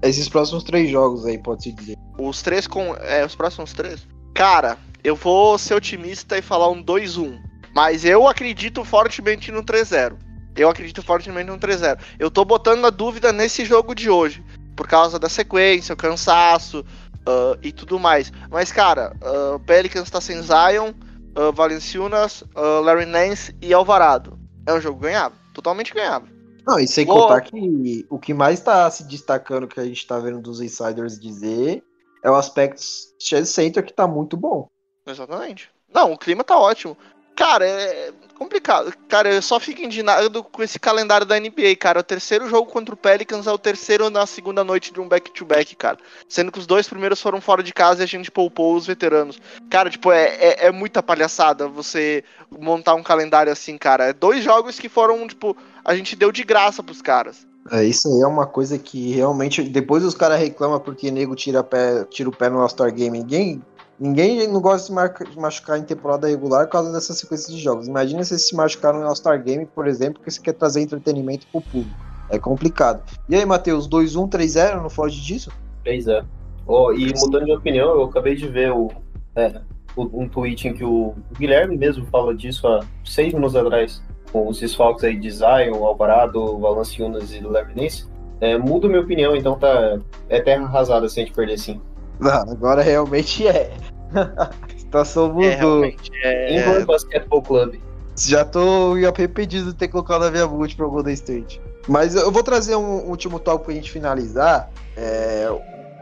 Esses 0.03 0.29
próximos 0.29 0.65
três 0.65 0.91
jogos 0.91 1.27
aí, 1.27 1.39
pode-se 1.39 1.73
dizer. 1.73 1.97
Os 2.19 2.43
três 2.43 2.67
com. 2.67 2.95
É, 2.97 3.25
os 3.25 3.35
próximos 3.35 3.73
três? 3.73 4.07
Cara, 4.35 4.79
eu 5.03 5.17
vou 5.17 5.59
ser 5.59 5.75
otimista 5.75 6.39
e 6.39 6.43
falar 6.43 6.69
um 6.71 6.83
2-1. 6.83 7.39
Mas 7.75 8.05
eu 8.05 8.27
acredito 8.27 8.85
fortemente 8.85 9.51
no 9.51 9.63
3-0. 9.63 10.17
Eu 10.57 10.69
acredito 10.69 11.03
fortemente 11.03 11.49
no 11.51 11.59
3-0. 11.59 11.99
Eu 12.19 12.31
tô 12.31 12.45
botando 12.45 12.85
a 12.85 12.91
dúvida 12.91 13.33
nesse 13.33 13.65
jogo 13.65 13.95
de 13.95 14.11
hoje. 14.11 14.45
Por 14.77 14.87
causa 14.87 15.19
da 15.19 15.29
sequência, 15.29 15.93
o 15.93 15.97
cansaço 15.97 16.81
uh, 16.81 17.59
e 17.63 17.73
tudo 17.73 17.99
mais. 17.99 18.33
Mas, 18.51 18.73
cara, 18.73 19.15
uh, 19.23 19.59
Pelicans 19.61 20.11
tá 20.11 20.21
sem 20.21 20.41
Zion 20.43 20.93
uh, 21.37 21.53
Valenciunas, 21.53 22.43
uh, 22.43 22.81
Larry 22.83 23.07
Nance 23.07 23.55
e 23.61 23.73
Alvarado. 23.73 24.39
É 24.67 24.73
um 24.73 24.81
jogo 24.81 25.01
ganhável, 25.01 25.39
totalmente 25.55 25.95
ganhável. 25.95 26.29
Não, 26.67 26.79
e 26.79 26.87
sem 26.87 27.07
contar 27.07 27.41
que 27.41 28.07
o 28.09 28.19
que 28.19 28.35
mais 28.35 28.59
está 28.59 28.91
se 28.91 29.05
destacando 29.05 29.67
que 29.67 29.81
a 29.81 29.85
gente 29.85 29.99
está 29.99 30.19
vendo 30.19 30.41
dos 30.41 30.61
insiders 30.61 31.19
dizer 31.19 31.83
é 32.23 32.31
o 32.31 32.37
aspecto 32.37 32.83
Chase 33.19 33.51
Center 33.53 33.85
que 33.85 33.91
está 33.91 34.07
muito 34.07 34.37
bom. 34.37 34.69
Exatamente. 35.07 35.71
Não, 35.93 36.13
o 36.13 36.19
clima 36.19 36.45
tá 36.45 36.59
ótimo. 36.59 36.97
Cara, 37.35 37.67
é 37.67 38.13
complicado. 38.41 38.91
Cara, 39.07 39.31
eu 39.31 39.43
só 39.43 39.61
fico 39.61 39.83
indignado 39.83 40.43
com 40.43 40.63
esse 40.63 40.79
calendário 40.79 41.27
da 41.27 41.39
NBA, 41.39 41.77
cara. 41.79 42.01
O 42.01 42.03
terceiro 42.03 42.49
jogo 42.49 42.71
contra 42.71 42.95
o 42.95 42.97
Pelicans 42.97 43.47
é 43.47 43.53
o 43.53 43.59
terceiro 43.59 44.09
na 44.09 44.25
segunda 44.25 44.65
noite 44.65 44.95
de 44.95 44.99
um 44.99 45.07
back-to-back, 45.07 45.75
-back, 45.75 45.77
cara. 45.77 45.99
Sendo 46.27 46.51
que 46.51 46.59
os 46.59 46.67
dois 46.67 46.89
primeiros 46.89 47.21
foram 47.21 47.39
fora 47.39 47.63
de 47.63 47.75
casa 47.75 48.01
e 48.01 48.05
a 48.05 48.09
gente 48.09 48.31
poupou 48.31 48.75
os 48.75 48.87
veteranos. 48.87 49.39
Cara, 49.69 49.91
tipo, 49.91 50.11
é, 50.11 50.25
é, 50.37 50.67
é 50.67 50.73
muita 50.73 51.03
palhaçada 51.03 51.69
você 51.69 52.25
montar 52.51 52.95
um 52.95 53.03
calendário 53.03 53.53
assim, 53.53 53.77
cara. 53.77 54.07
É 54.07 54.13
dois 54.15 54.43
jogos 54.43 54.79
que 54.79 54.89
foram, 54.89 55.29
tipo, 55.29 55.55
a 55.85 55.95
gente 55.95 56.17
deu 56.17 56.33
de 56.33 56.43
graça 56.43 56.83
pros 56.83 57.03
caras. 57.03 57.47
É, 57.71 57.85
isso 57.85 58.09
aí 58.09 58.23
é 58.23 58.27
uma 58.27 58.47
coisa 58.47 58.79
que 58.79 59.13
realmente. 59.13 59.63
Depois 59.63 60.03
os 60.03 60.15
caras 60.15 60.41
reclamam 60.41 60.81
porque 60.81 61.11
nego 61.11 61.37
tira, 61.37 61.63
pé, 61.63 62.05
tira 62.05 62.31
o 62.31 62.35
pé 62.35 62.49
no 62.49 62.59
All-Star 62.61 62.91
Game. 62.91 63.19
Ninguém 63.19 63.63
Ninguém 64.01 64.49
não 64.49 64.63
gosta 64.63 64.91
de, 64.91 65.31
de, 65.31 65.39
machucar 65.39 65.79
em 65.79 65.83
temporada 65.83 66.27
regular 66.27 66.65
por 66.65 66.73
causa 66.73 66.91
dessa 66.91 67.13
sequência 67.13 67.53
de 67.53 67.61
jogos. 67.61 67.87
Imagina 67.87 68.25
se 68.25 68.39
se 68.39 68.57
machucar 68.57 68.95
no 68.95 69.03
All-Star 69.03 69.43
Game, 69.43 69.67
por 69.67 69.87
exemplo, 69.87 70.23
que 70.23 70.31
você 70.31 70.41
quer 70.41 70.55
trazer 70.55 70.81
entretenimento 70.81 71.47
pro 71.49 71.61
público. 71.61 71.95
É 72.31 72.39
complicado. 72.39 73.03
E 73.29 73.37
aí, 73.37 73.45
Matheus, 73.45 73.87
2-1, 73.87 74.31
3-0, 74.31 74.83
não 74.83 74.89
foge 74.89 75.21
disso? 75.21 75.53
3-0. 75.85 76.25
Oh, 76.67 76.93
e 76.93 77.13
mudando 77.19 77.45
de 77.45 77.53
opinião, 77.53 77.91
eu 77.91 78.05
acabei 78.05 78.35
de 78.35 78.49
ver 78.49 78.73
o, 78.73 78.91
é, 79.37 79.61
um 79.99 80.27
tweet 80.27 80.69
em 80.69 80.73
que 80.73 80.85
o 80.85 81.15
Guilherme 81.39 81.77
mesmo 81.77 82.07
fala 82.07 82.35
disso 82.35 82.67
há 82.69 82.81
seis 83.05 83.35
minutos 83.35 83.57
atrás, 83.57 84.03
com 84.33 84.49
os 84.49 84.61
desfalques 84.61 85.05
aí 85.05 85.19
de 85.19 85.31
Zion, 85.31 85.85
Alvarado, 85.85 86.59
Valanciunas 86.59 87.33
e 87.33 87.41
Levinense. 87.41 88.09
É, 88.41 88.57
muda 88.57 88.89
minha 88.89 89.01
opinião, 89.01 89.37
então 89.37 89.59
tá, 89.59 89.99
é 90.29 90.41
terra 90.41 90.65
arrasada 90.65 91.07
se 91.09 91.21
a 91.21 91.25
gente 91.25 91.35
perder 91.35 91.59
sim. 91.59 91.83
Não, 92.21 92.31
agora 92.31 92.83
realmente 92.83 93.47
é. 93.47 93.71
A 94.15 94.51
situação 94.79 95.33
mudou. 95.33 95.85
É, 95.85 95.95
é... 96.25 96.61
England 96.61 96.87
Basketball 96.87 97.43
Club. 97.43 97.75
Já 98.17 98.45
tô 98.45 98.95
arrependido 99.07 99.73
de 99.73 99.75
ter 99.75 99.89
colocado 99.89 100.25
a 100.25 100.31
minha 100.31 100.47
multi 100.47 100.77
pro 100.77 100.91
Golden 100.91 101.15
State. 101.15 101.61
Mas 101.89 102.15
eu 102.15 102.31
vou 102.31 102.43
trazer 102.43 102.77
um, 102.77 103.09
último 103.09 103.39
tópico 103.39 103.67
pra 103.67 103.75
gente 103.75 103.91
finalizar. 103.91 104.71
É, 104.97 105.49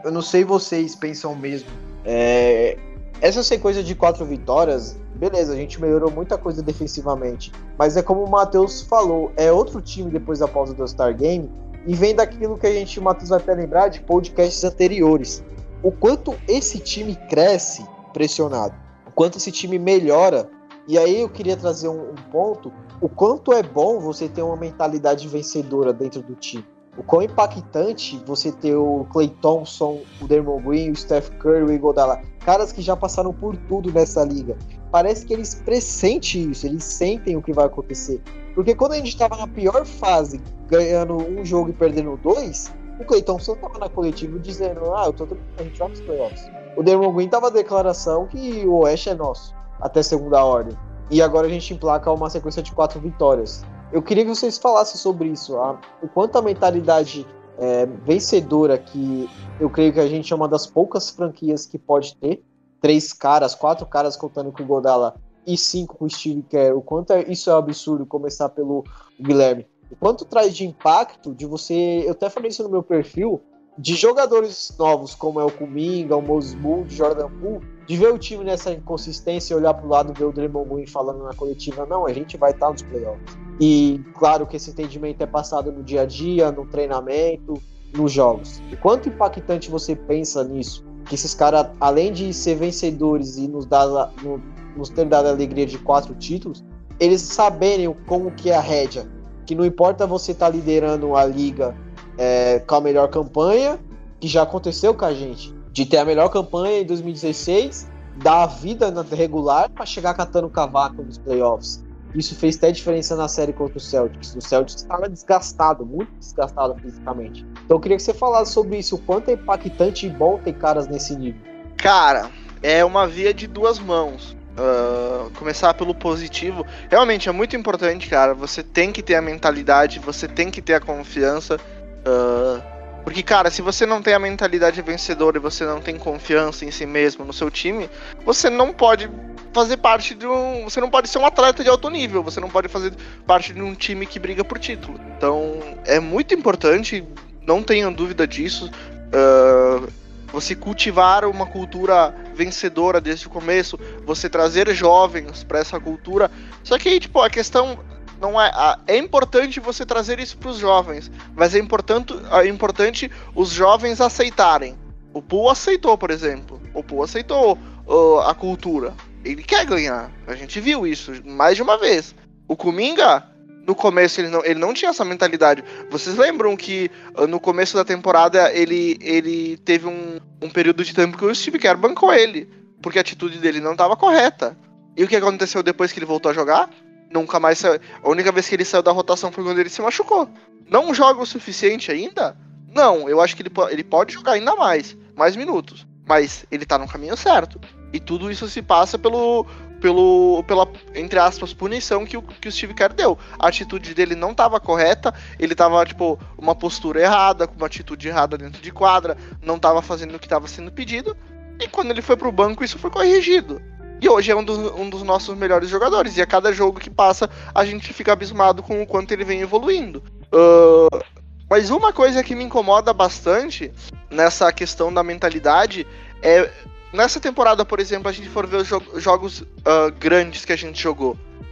eu 0.03 0.11
não 0.11 0.21
sei 0.21 0.43
vocês 0.43 0.95
pensam 0.95 1.35
mesmo. 1.35 1.69
É, 2.03 2.77
essa 3.21 3.43
sequência 3.43 3.83
de 3.83 3.95
quatro 3.95 4.25
vitórias, 4.25 4.97
beleza, 5.15 5.53
a 5.53 5.55
gente 5.55 5.79
melhorou 5.79 6.11
muita 6.11 6.37
coisa 6.37 6.61
defensivamente. 6.61 7.51
Mas 7.77 7.95
é 7.95 8.01
como 8.01 8.23
o 8.23 8.29
Matheus 8.29 8.81
falou, 8.81 9.31
é 9.37 9.51
outro 9.51 9.81
time 9.81 10.11
depois 10.11 10.39
da 10.39 10.47
pausa 10.47 10.73
do 10.73 10.87
Star 10.87 11.15
Game. 11.15 11.49
E 11.87 11.95
vem 11.95 12.13
daquilo 12.13 12.57
que 12.57 12.67
a 12.67 12.71
gente, 12.71 12.99
o 12.99 13.03
Matheus 13.03 13.29
vai 13.29 13.39
até 13.39 13.53
lembrar, 13.53 13.87
de 13.87 14.01
podcasts 14.01 14.63
anteriores. 14.63 15.43
O 15.81 15.91
quanto 15.91 16.35
esse 16.47 16.79
time 16.79 17.15
cresce 17.29 17.85
pressionado. 18.13 18.75
O 19.07 19.11
quanto 19.11 19.37
esse 19.37 19.51
time 19.51 19.79
melhora. 19.79 20.49
E 20.87 20.97
aí 20.97 21.21
eu 21.21 21.29
queria 21.29 21.55
trazer 21.55 21.87
um, 21.87 22.11
um 22.11 22.15
ponto 22.31 22.71
o 23.01 23.07
quanto 23.07 23.53
é 23.53 23.63
bom 23.63 23.97
você 23.99 24.27
ter 24.27 24.41
uma 24.41 24.57
mentalidade 24.57 25.25
vencedora 25.27 25.93
dentro 25.93 26.21
do 26.21 26.35
time. 26.35 26.65
O 26.97 27.03
quão 27.03 27.21
impactante 27.21 28.21
você 28.25 28.51
ter 28.51 28.75
o 28.75 29.07
Clay 29.09 29.29
Thompson, 29.41 30.01
o 30.21 30.27
Dermond 30.27 30.65
Green, 30.65 30.91
o 30.91 30.95
Steph 30.95 31.29
Curry, 31.39 31.63
o 31.63 31.71
Iguodala, 31.71 32.21
caras 32.41 32.73
que 32.73 32.81
já 32.81 32.97
passaram 32.97 33.33
por 33.33 33.55
tudo 33.55 33.89
nessa 33.89 34.21
liga. 34.25 34.57
Parece 34.91 35.25
que 35.25 35.33
eles 35.33 35.55
pressentem 35.55 36.51
isso, 36.51 36.67
eles 36.67 36.83
sentem 36.83 37.37
o 37.37 37.41
que 37.41 37.53
vai 37.53 37.67
acontecer. 37.67 38.21
Porque 38.53 38.75
quando 38.75 38.93
a 38.93 38.97
gente 38.97 39.09
estava 39.09 39.37
na 39.37 39.47
pior 39.47 39.85
fase, 39.85 40.41
ganhando 40.67 41.15
um 41.15 41.45
jogo 41.45 41.69
e 41.69 41.73
perdendo 41.73 42.17
dois, 42.17 42.69
o 42.99 43.05
Clay 43.05 43.21
Thompson 43.21 43.53
estava 43.53 43.79
na 43.79 43.87
coletiva 43.87 44.37
dizendo: 44.39 44.93
Ah, 44.93 45.05
eu 45.05 45.13
tô 45.13 45.25
a 45.57 45.63
gente 45.63 45.79
vai 45.79 45.89
playoffs. 45.89 46.51
O 46.79 46.81
Dermond 46.81 47.13
Green 47.13 47.27
tava 47.27 47.51
declaração 47.51 48.25
que 48.25 48.65
o 48.65 48.83
Oeste 48.83 49.09
é 49.09 49.13
nosso, 49.13 49.53
até 49.81 50.01
segunda 50.01 50.41
ordem. 50.45 50.77
E 51.11 51.21
agora 51.21 51.45
a 51.45 51.49
gente 51.49 51.73
emplaca 51.73 52.09
uma 52.09 52.29
sequência 52.29 52.63
de 52.63 52.71
quatro 52.71 53.01
vitórias. 53.01 53.65
Eu 53.91 54.01
queria 54.01 54.23
que 54.23 54.29
vocês 54.29 54.57
falassem 54.57 54.95
sobre 54.95 55.27
isso, 55.27 55.57
a, 55.57 55.77
o 56.01 56.07
quanto 56.07 56.37
a 56.37 56.41
mentalidade 56.41 57.27
é, 57.57 57.85
vencedora 57.85 58.77
que 58.77 59.29
eu 59.59 59.69
creio 59.69 59.91
que 59.91 59.99
a 59.99 60.07
gente 60.07 60.31
é 60.31 60.35
uma 60.37 60.47
das 60.47 60.65
poucas 60.65 61.09
franquias 61.09 61.65
que 61.65 61.77
pode 61.77 62.15
ter. 62.15 62.45
Três 62.79 63.11
caras, 63.11 63.53
quatro 63.53 63.85
caras 63.85 64.15
contando 64.15 64.49
com 64.49 64.63
o 64.63 64.65
Godala 64.65 65.17
e 65.45 65.57
cinco 65.57 65.97
com 65.97 66.05
o 66.05 66.09
Steve 66.09 66.43
Kerr. 66.43 66.77
O 66.77 66.81
quanto 66.81 67.11
é, 67.11 67.29
isso 67.29 67.49
é 67.49 67.53
absurdo 67.53 68.05
começar 68.05 68.47
pelo 68.47 68.85
Guilherme. 69.19 69.67
O 69.91 69.97
quanto 69.97 70.23
traz 70.23 70.55
de 70.55 70.65
impacto 70.65 71.35
de 71.35 71.45
você. 71.45 72.03
Eu 72.05 72.11
até 72.11 72.29
falei 72.29 72.51
isso 72.51 72.63
no 72.63 72.69
meu 72.69 72.83
perfil. 72.83 73.41
De 73.79 73.95
jogadores 73.95 74.75
novos 74.77 75.15
como 75.15 75.39
é 75.39 75.45
o 75.45 75.49
Kuminga, 75.49 76.13
o 76.13 76.21
Moses 76.21 76.53
Moon, 76.53 76.83
Jordan 76.89 77.29
Poole, 77.39 77.65
de 77.87 77.95
ver 77.95 78.13
o 78.13 78.17
time 78.17 78.43
nessa 78.43 78.73
inconsistência 78.73 79.55
olhar 79.55 79.73
para 79.73 79.85
o 79.85 79.89
lado 79.89 80.13
ver 80.13 80.25
o 80.25 80.33
Draymond 80.33 80.69
Green 80.69 80.85
falando 80.85 81.23
na 81.23 81.33
coletiva, 81.33 81.85
não, 81.85 82.05
a 82.05 82.11
gente 82.11 82.35
vai 82.35 82.51
estar 82.51 82.69
nos 82.69 82.81
playoffs. 82.81 83.37
E 83.57 84.01
claro 84.15 84.45
que 84.45 84.57
esse 84.57 84.69
entendimento 84.71 85.21
é 85.21 85.25
passado 85.25 85.71
no 85.71 85.81
dia 85.81 86.01
a 86.01 86.05
dia, 86.05 86.51
no 86.51 86.65
treinamento, 86.65 87.53
nos 87.95 88.11
jogos. 88.11 88.61
E 88.69 88.75
quanto 88.75 89.07
impactante 89.07 89.71
você 89.71 89.95
pensa 89.95 90.43
nisso? 90.43 90.85
Que 91.05 91.15
esses 91.15 91.33
caras, 91.33 91.67
além 91.79 92.11
de 92.11 92.33
ser 92.33 92.55
vencedores 92.55 93.37
e 93.37 93.47
nos, 93.47 93.65
dar, 93.65 93.87
no, 94.21 94.41
nos 94.75 94.89
ter 94.89 95.05
dado 95.05 95.27
a 95.27 95.31
alegria 95.31 95.65
de 95.65 95.77
quatro 95.77 96.13
títulos, 96.15 96.65
eles 96.99 97.21
saberem 97.21 97.95
como 98.07 98.29
que 98.31 98.49
é 98.49 98.57
a 98.57 98.61
rédea. 98.61 99.07
Que 99.45 99.55
não 99.55 99.63
importa 99.63 100.05
você 100.05 100.33
estar 100.33 100.47
tá 100.47 100.51
liderando 100.51 101.15
a 101.15 101.23
liga 101.23 101.73
é, 102.19 102.59
com 102.59 102.75
a 102.75 102.81
melhor 102.81 103.07
campanha, 103.07 103.79
que 104.19 104.27
já 104.27 104.43
aconteceu 104.43 104.93
com 104.93 105.05
a 105.05 105.13
gente 105.13 105.57
de 105.71 105.85
ter 105.85 105.97
a 105.97 106.05
melhor 106.05 106.29
campanha 106.29 106.81
em 106.81 106.85
2016, 106.85 107.89
dar 108.17 108.43
a 108.43 108.45
vida 108.47 108.91
na 108.91 109.01
regular 109.01 109.69
para 109.69 109.85
chegar 109.85 110.13
catando 110.13 110.49
cavaco 110.49 111.01
nos 111.01 111.17
playoffs. 111.17 111.81
Isso 112.13 112.35
fez 112.35 112.57
até 112.57 112.71
diferença 112.71 113.15
na 113.15 113.27
série 113.27 113.53
contra 113.53 113.77
o 113.77 113.79
Celtics. 113.79 114.35
O 114.35 114.41
Celtics 114.41 114.81
estava 114.81 115.07
desgastado, 115.07 115.85
muito 115.85 116.11
desgastado 116.19 116.75
fisicamente. 116.81 117.45
Então 117.63 117.77
eu 117.77 117.79
queria 117.79 117.95
que 117.95 118.03
você 118.03 118.13
falasse 118.13 118.51
sobre 118.51 118.77
isso, 118.77 118.95
o 118.95 118.97
quanto 118.97 119.29
é 119.29 119.33
impactante 119.33 120.07
e 120.07 120.09
bom 120.09 120.39
ter 120.39 120.53
caras 120.53 120.87
nesse 120.87 121.15
nível. 121.15 121.39
Cara, 121.77 122.29
é 122.63 122.83
uma 122.83 123.07
via 123.07 123.33
de 123.33 123.47
duas 123.47 123.79
mãos. 123.79 124.35
Uh, 124.57 125.29
começar 125.37 125.73
pelo 125.75 125.95
positivo. 125.95 126.65
Realmente 126.89 127.29
é 127.29 127.31
muito 127.31 127.55
importante, 127.55 128.09
cara. 128.09 128.33
Você 128.33 128.61
tem 128.61 128.91
que 128.91 129.01
ter 129.01 129.15
a 129.15 129.21
mentalidade, 129.21 129.99
você 129.99 130.27
tem 130.27 130.51
que 130.51 130.61
ter 130.61 130.73
a 130.73 130.81
confiança. 130.81 131.57
Uh, 132.05 132.61
porque, 133.03 133.23
cara, 133.23 133.49
se 133.49 133.61
você 133.61 133.85
não 133.85 134.01
tem 134.01 134.13
a 134.13 134.19
mentalidade 134.19 134.81
vencedora 134.81 135.37
e 135.37 135.39
você 135.39 135.65
não 135.65 135.81
tem 135.81 135.97
confiança 135.97 136.65
em 136.65 136.71
si 136.71 136.85
mesmo, 136.85 137.25
no 137.25 137.33
seu 137.33 137.49
time, 137.49 137.89
você 138.25 138.49
não 138.49 138.73
pode 138.73 139.09
fazer 139.53 139.77
parte 139.77 140.13
de 140.13 140.27
um. 140.27 140.63
Você 140.65 140.79
não 140.79 140.89
pode 140.89 141.09
ser 141.09 141.17
um 141.17 141.25
atleta 141.25 141.63
de 141.63 141.69
alto 141.69 141.89
nível, 141.89 142.21
você 142.21 142.39
não 142.39 142.49
pode 142.49 142.67
fazer 142.67 142.93
parte 143.25 143.53
de 143.53 143.61
um 143.61 143.73
time 143.73 144.05
que 144.05 144.19
briga 144.19 144.43
por 144.43 144.59
título. 144.59 144.99
Então, 145.17 145.59
é 145.85 145.99
muito 145.99 146.33
importante, 146.33 147.03
não 147.45 147.63
tenham 147.63 147.91
dúvida 147.91 148.27
disso. 148.27 148.69
Uh, 149.11 149.91
você 150.31 150.53
cultivar 150.55 151.25
uma 151.25 151.47
cultura 151.47 152.13
vencedora 152.35 153.01
desde 153.01 153.25
o 153.25 153.29
começo, 153.29 153.79
você 154.05 154.29
trazer 154.29 154.71
jovens 154.73 155.43
para 155.43 155.59
essa 155.59 155.79
cultura. 155.79 156.29
Só 156.63 156.77
que, 156.77 156.99
tipo, 156.99 157.19
a 157.21 157.29
questão 157.29 157.79
não 158.19 158.39
é, 158.39 158.51
é 158.87 158.97
importante 158.97 159.59
você 159.59 159.85
trazer 159.85 160.19
isso 160.19 160.37
para 160.37 160.49
os 160.49 160.57
jovens, 160.57 161.09
mas 161.35 161.55
é 161.55 161.59
importante, 161.59 162.13
é 162.31 162.47
importante 162.47 163.09
os 163.33 163.49
jovens 163.49 164.01
aceitarem. 164.01 164.77
O 165.13 165.21
Pool 165.21 165.49
aceitou, 165.49 165.97
por 165.97 166.11
exemplo. 166.11 166.61
O 166.73 166.83
Pool 166.83 167.03
aceitou 167.03 167.57
uh, 167.87 168.19
a 168.19 168.35
cultura. 168.35 168.93
Ele 169.23 169.43
quer 169.43 169.65
ganhar. 169.65 170.11
A 170.27 170.35
gente 170.35 170.59
viu 170.59 170.85
isso 170.85 171.11
mais 171.25 171.55
de 171.55 171.63
uma 171.63 171.77
vez. 171.77 172.13
O 172.47 172.55
Kuminga, 172.55 173.23
no 173.65 173.73
começo, 173.73 174.21
ele 174.21 174.29
não, 174.29 174.45
ele 174.45 174.59
não 174.59 174.73
tinha 174.73 174.91
essa 174.91 175.03
mentalidade. 175.03 175.63
Vocês 175.89 176.15
lembram 176.15 176.55
que 176.55 176.91
uh, 177.17 177.25
no 177.25 177.39
começo 177.39 177.75
da 177.75 177.83
temporada 177.83 178.53
ele, 178.53 178.97
ele 179.01 179.57
teve 179.57 179.87
um, 179.87 180.19
um 180.41 180.49
período 180.49 180.83
de 180.83 180.93
tempo 180.93 181.17
que 181.17 181.25
o 181.25 181.33
Steve 181.33 181.57
Kerr 181.57 181.77
bancou 181.77 182.13
ele, 182.13 182.47
porque 182.81 182.97
a 182.97 183.01
atitude 183.01 183.39
dele 183.39 183.59
não 183.59 183.71
estava 183.71 183.95
correta. 183.95 184.55
E 184.95 185.03
o 185.03 185.07
que 185.07 185.15
aconteceu 185.15 185.63
depois 185.63 185.91
que 185.91 185.99
ele 185.99 186.05
voltou 186.05 186.31
a 186.31 186.35
jogar? 186.35 186.69
Nunca 187.11 187.39
mais 187.39 187.59
saiu. 187.59 187.79
A 188.03 188.09
única 188.09 188.31
vez 188.31 188.47
que 188.47 188.55
ele 188.55 188.65
saiu 188.65 188.83
da 188.83 188.91
rotação 188.91 189.31
foi 189.31 189.43
quando 189.43 189.59
ele 189.59 189.69
se 189.69 189.81
machucou. 189.81 190.29
Não 190.69 190.93
joga 190.93 191.21
o 191.21 191.25
suficiente 191.25 191.91
ainda? 191.91 192.37
Não, 192.73 193.09
eu 193.09 193.19
acho 193.19 193.35
que 193.35 193.41
ele, 193.41 193.51
ele 193.71 193.83
pode 193.83 194.13
jogar 194.13 194.33
ainda 194.33 194.55
mais, 194.55 194.95
mais 195.15 195.35
minutos. 195.35 195.87
Mas 196.07 196.45
ele 196.51 196.65
tá 196.65 196.77
no 196.77 196.87
caminho 196.87 197.17
certo. 197.17 197.59
E 197.91 197.99
tudo 197.99 198.31
isso 198.31 198.47
se 198.47 198.61
passa 198.61 198.97
pelo. 198.97 199.45
pelo 199.81 200.43
pela, 200.43 200.67
entre 200.93 201.19
aspas, 201.19 201.53
punição 201.53 202.05
que 202.05 202.17
o, 202.17 202.21
que 202.21 202.47
o 202.47 202.51
Steve 202.51 202.73
Kerr 202.73 202.93
deu. 202.93 203.17
A 203.37 203.47
atitude 203.47 203.93
dele 203.93 204.15
não 204.15 204.31
estava 204.31 204.59
correta, 204.59 205.13
ele 205.39 205.55
tava, 205.55 205.83
tipo, 205.85 206.19
uma 206.37 206.55
postura 206.55 207.01
errada, 207.01 207.47
com 207.47 207.55
uma 207.55 207.67
atitude 207.67 208.07
errada 208.07 208.37
dentro 208.37 208.61
de 208.61 208.71
quadra, 208.71 209.17
não 209.41 209.55
estava 209.55 209.81
fazendo 209.81 210.15
o 210.15 210.19
que 210.19 210.25
estava 210.25 210.47
sendo 210.47 210.71
pedido. 210.71 211.15
E 211.59 211.67
quando 211.67 211.91
ele 211.91 212.01
foi 212.01 212.15
pro 212.15 212.31
banco, 212.31 212.63
isso 212.63 212.79
foi 212.79 212.89
corrigido. 212.89 213.61
E 214.01 214.07
hoje 214.07 214.31
é 214.31 214.35
um 214.35 214.43
dos, 214.43 214.57
um 214.57 214.89
dos 214.89 215.03
nossos 215.03 215.35
melhores 215.37 215.69
jogadores. 215.69 216.15
E 216.15 216.21
a 216.21 216.25
cada 216.25 216.53
jogo 216.53 216.79
que 216.79 216.89
passa, 216.89 217.29
a 217.53 217.65
gente 217.65 217.93
fica 217.93 218.13
abismado 218.13 218.63
com 218.63 218.81
o 218.81 218.87
quanto 218.87 219.11
ele 219.11 219.25
vem 219.25 219.41
evoluindo. 219.41 220.03
Uh, 220.33 221.03
mas 221.49 221.69
uma 221.69 221.91
coisa 221.91 222.23
que 222.23 222.35
me 222.35 222.43
incomoda 222.43 222.93
bastante 222.93 223.71
nessa 224.09 224.51
questão 224.51 224.93
da 224.93 225.03
mentalidade 225.03 225.85
é. 226.21 226.49
Nessa 226.91 227.19
temporada, 227.19 227.63
por 227.63 227.79
exemplo, 227.79 228.09
a 228.09 228.11
gente 228.11 228.29
for 228.29 228.47
ver 228.47 228.57
os 228.57 228.67
jo 228.67 228.81
jogos 228.95 229.41
uh, 229.41 229.91
grandes 229.99 230.43
que 230.43 230.53
a 230.53 230.55
gente 230.55 230.81
jogou. 230.81 231.11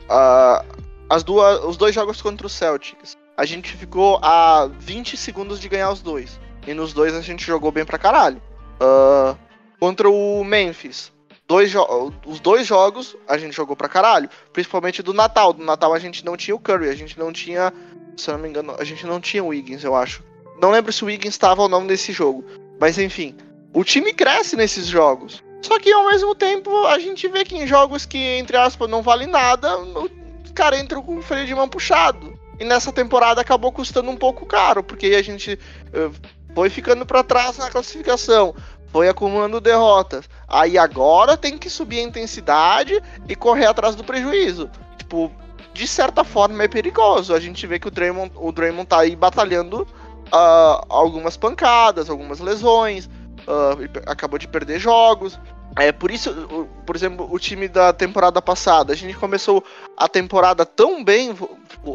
Uh, 0.10 0.66
as 1.08 1.24
duas, 1.24 1.64
os 1.64 1.78
dois 1.78 1.94
jogos 1.94 2.20
contra 2.20 2.48
o 2.48 2.50
Celtics. 2.50 3.16
A 3.38 3.46
gente 3.46 3.72
ficou 3.78 4.20
a 4.24 4.68
20 4.80 5.16
segundos 5.16 5.60
de 5.60 5.70
ganhar 5.70 5.92
os 5.92 6.02
dois. 6.02 6.40
E 6.66 6.74
nos 6.74 6.92
dois 6.92 7.14
a 7.14 7.22
gente 7.22 7.46
jogou 7.46 7.72
bem 7.72 7.86
pra 7.86 8.00
caralho. 8.00 8.42
Uh, 8.82 9.38
contra 9.80 10.10
o 10.10 10.44
Memphis 10.44 11.12
dois 11.48 11.74
os 12.26 12.40
dois 12.40 12.68
jogos 12.68 13.16
a 13.28 13.38
gente 13.38 13.56
jogou 13.56 13.76
pra 13.76 13.90
caralho. 13.90 14.30
Principalmente 14.52 15.02
do 15.02 15.14
Natal. 15.14 15.54
Do 15.54 15.64
Natal 15.64 15.94
a 15.94 16.00
gente 16.00 16.26
não 16.26 16.36
tinha 16.36 16.56
o 16.56 16.60
Curry, 16.60 16.90
a 16.90 16.96
gente 16.96 17.18
não 17.18 17.32
tinha. 17.32 17.74
Se 18.16 18.30
eu 18.30 18.34
não 18.34 18.42
me 18.42 18.50
engano, 18.50 18.76
a 18.78 18.84
gente 18.84 19.06
não 19.06 19.22
tinha 19.22 19.44
o 19.44 19.48
Wiggins, 19.48 19.84
eu 19.84 19.96
acho. 19.96 20.24
Não 20.62 20.72
lembro 20.72 20.92
se 20.92 21.04
o 21.04 21.08
Wiggins 21.08 21.34
estava 21.34 21.62
ou 21.62 21.70
não 21.70 21.84
nesse 21.84 22.12
jogo. 22.12 22.44
Mas 22.80 22.98
enfim, 22.98 23.36
o 23.74 23.84
time 23.84 24.14
cresce 24.14 24.56
nesses 24.56 24.88
jogos. 24.88 25.44
Só 25.62 25.80
que 25.80 25.92
ao 25.92 26.08
mesmo 26.08 26.34
tempo 26.36 26.86
a 26.86 27.00
gente 27.00 27.28
vê 27.28 27.44
que 27.44 27.56
em 27.56 27.68
jogos 27.68 28.06
que, 28.06 28.18
entre 28.18 28.58
aspas, 28.58 28.90
não 28.90 29.02
vale 29.02 29.26
nada, 29.26 29.78
o 29.80 30.10
cara 30.54 30.80
entra 30.80 31.02
com 31.02 31.18
o 31.18 31.22
freio 31.22 31.46
de 31.46 31.56
mão 31.56 31.68
puxado. 31.68 32.38
e 32.60 32.64
nessa 32.64 32.92
temporada 32.92 33.42
acabou 33.42 33.72
custando 33.72 34.10
um 34.10 34.16
pouco 34.16 34.46
caro, 34.46 34.84
porque 34.84 35.08
a 35.08 35.22
gente 35.22 35.60
uh, 35.94 36.12
foi 36.56 36.70
ficando 36.70 37.06
para 37.06 37.24
trás 37.24 37.58
na 37.58 37.70
classificação, 37.70 38.56
foi 38.92 39.10
acumulando 39.10 39.62
derrotas. 39.62 40.30
Aí 40.48 40.78
agora 40.78 41.38
tem 41.38 41.58
que 41.58 41.70
subir 41.70 42.00
a 42.00 42.04
intensidade 42.04 43.02
e 43.28 43.36
correr 43.36 43.66
atrás 43.66 43.96
do 43.96 44.04
prejuízo. 44.04 44.70
Tipo, 44.98 45.32
de 45.74 45.88
certa 45.88 46.24
forma 46.24 46.64
é 46.64 46.68
perigoso. 46.68 47.34
A 47.34 47.40
gente 47.40 47.66
vê 47.68 47.80
que 47.80 47.88
o 47.88 47.92
Draymond, 47.92 48.32
o 48.36 48.52
Draymond 48.52 48.88
tá 48.88 49.00
aí 49.00 49.16
batalhando 49.16 49.82
uh, 49.82 50.86
algumas 50.90 51.38
pancadas, 51.38 52.10
algumas 52.10 52.40
lesões, 52.40 53.06
uh, 53.06 54.02
acabou 54.08 54.40
de 54.40 54.48
perder 54.48 54.80
jogos. 54.80 55.40
É 55.80 55.92
por 55.92 56.10
isso, 56.10 56.34
por 56.86 56.96
exemplo, 56.96 57.28
o 57.32 57.38
time 57.38 57.68
da 57.68 57.94
temporada 57.94 58.42
passada, 58.42 58.94
a 58.94 58.96
gente 58.96 59.16
começou 59.16 59.64
a 59.96 60.10
temporada 60.10 60.66
tão 60.66 61.04
bem, 61.04 61.36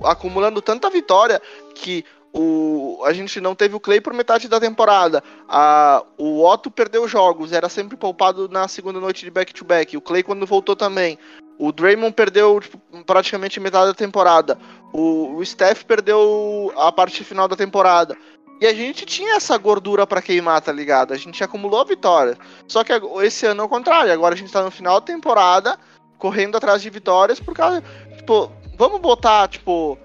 acumulando 0.04 0.62
tanta 0.62 0.88
vitória 0.88 1.42
que 1.74 2.04
o, 2.32 3.02
a 3.04 3.12
gente 3.12 3.40
não 3.40 3.54
teve 3.54 3.76
o 3.76 3.80
Clay 3.80 4.00
por 4.00 4.14
metade 4.14 4.48
da 4.48 4.58
temporada. 4.58 5.22
A, 5.48 6.02
o 6.16 6.44
Otto 6.44 6.70
perdeu 6.70 7.06
jogos, 7.06 7.52
era 7.52 7.68
sempre 7.68 7.96
poupado 7.96 8.48
na 8.48 8.66
segunda 8.68 8.98
noite 8.98 9.24
de 9.24 9.30
back-to-back. 9.30 9.92
-back. 9.92 9.98
O 9.98 10.00
Clay, 10.00 10.22
quando 10.22 10.46
voltou 10.46 10.74
também. 10.74 11.18
O 11.58 11.70
Draymond 11.70 12.14
perdeu 12.14 12.58
tipo, 12.60 12.78
praticamente 13.04 13.60
metade 13.60 13.86
da 13.86 13.94
temporada. 13.94 14.58
O, 14.92 15.36
o 15.36 15.44
Steph 15.44 15.84
perdeu 15.84 16.72
a 16.76 16.90
parte 16.90 17.22
final 17.22 17.46
da 17.46 17.54
temporada. 17.54 18.16
E 18.60 18.66
a 18.66 18.72
gente 18.72 19.04
tinha 19.04 19.34
essa 19.36 19.58
gordura 19.58 20.06
para 20.06 20.22
queimar, 20.22 20.60
tá 20.60 20.72
ligado? 20.72 21.12
A 21.12 21.16
gente 21.16 21.42
acumulou 21.42 21.84
vitórias. 21.84 22.38
Só 22.66 22.82
que 22.82 22.92
esse 23.24 23.44
ano 23.44 23.62
é 23.62 23.64
o 23.64 23.68
contrário. 23.68 24.12
Agora 24.12 24.34
a 24.34 24.38
gente 24.38 24.52
tá 24.52 24.62
no 24.62 24.70
final 24.70 25.00
da 25.00 25.06
temporada, 25.06 25.78
correndo 26.16 26.56
atrás 26.56 26.80
de 26.80 26.88
vitórias 26.88 27.40
por 27.40 27.54
causa. 27.54 27.82
Tipo, 28.16 28.50
vamos 28.78 29.00
botar, 29.00 29.48
tipo. 29.48 29.98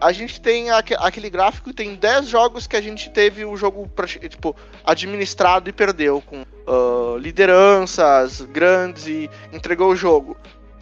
A 0.00 0.12
gente 0.12 0.40
tem 0.40 0.70
aquele 0.70 1.30
gráfico 1.30 1.72
tem 1.72 1.94
10 1.94 2.28
jogos 2.28 2.66
que 2.66 2.76
a 2.76 2.82
gente 2.82 3.08
teve 3.10 3.46
o 3.46 3.56
jogo 3.56 3.90
tipo, 4.28 4.54
administrado 4.84 5.70
e 5.70 5.72
perdeu, 5.72 6.22
com 6.22 6.42
uh, 6.42 7.16
lideranças 7.16 8.42
grandes 8.42 9.06
e 9.06 9.30
entregou 9.52 9.90
o 9.90 9.96
jogo. 9.96 10.36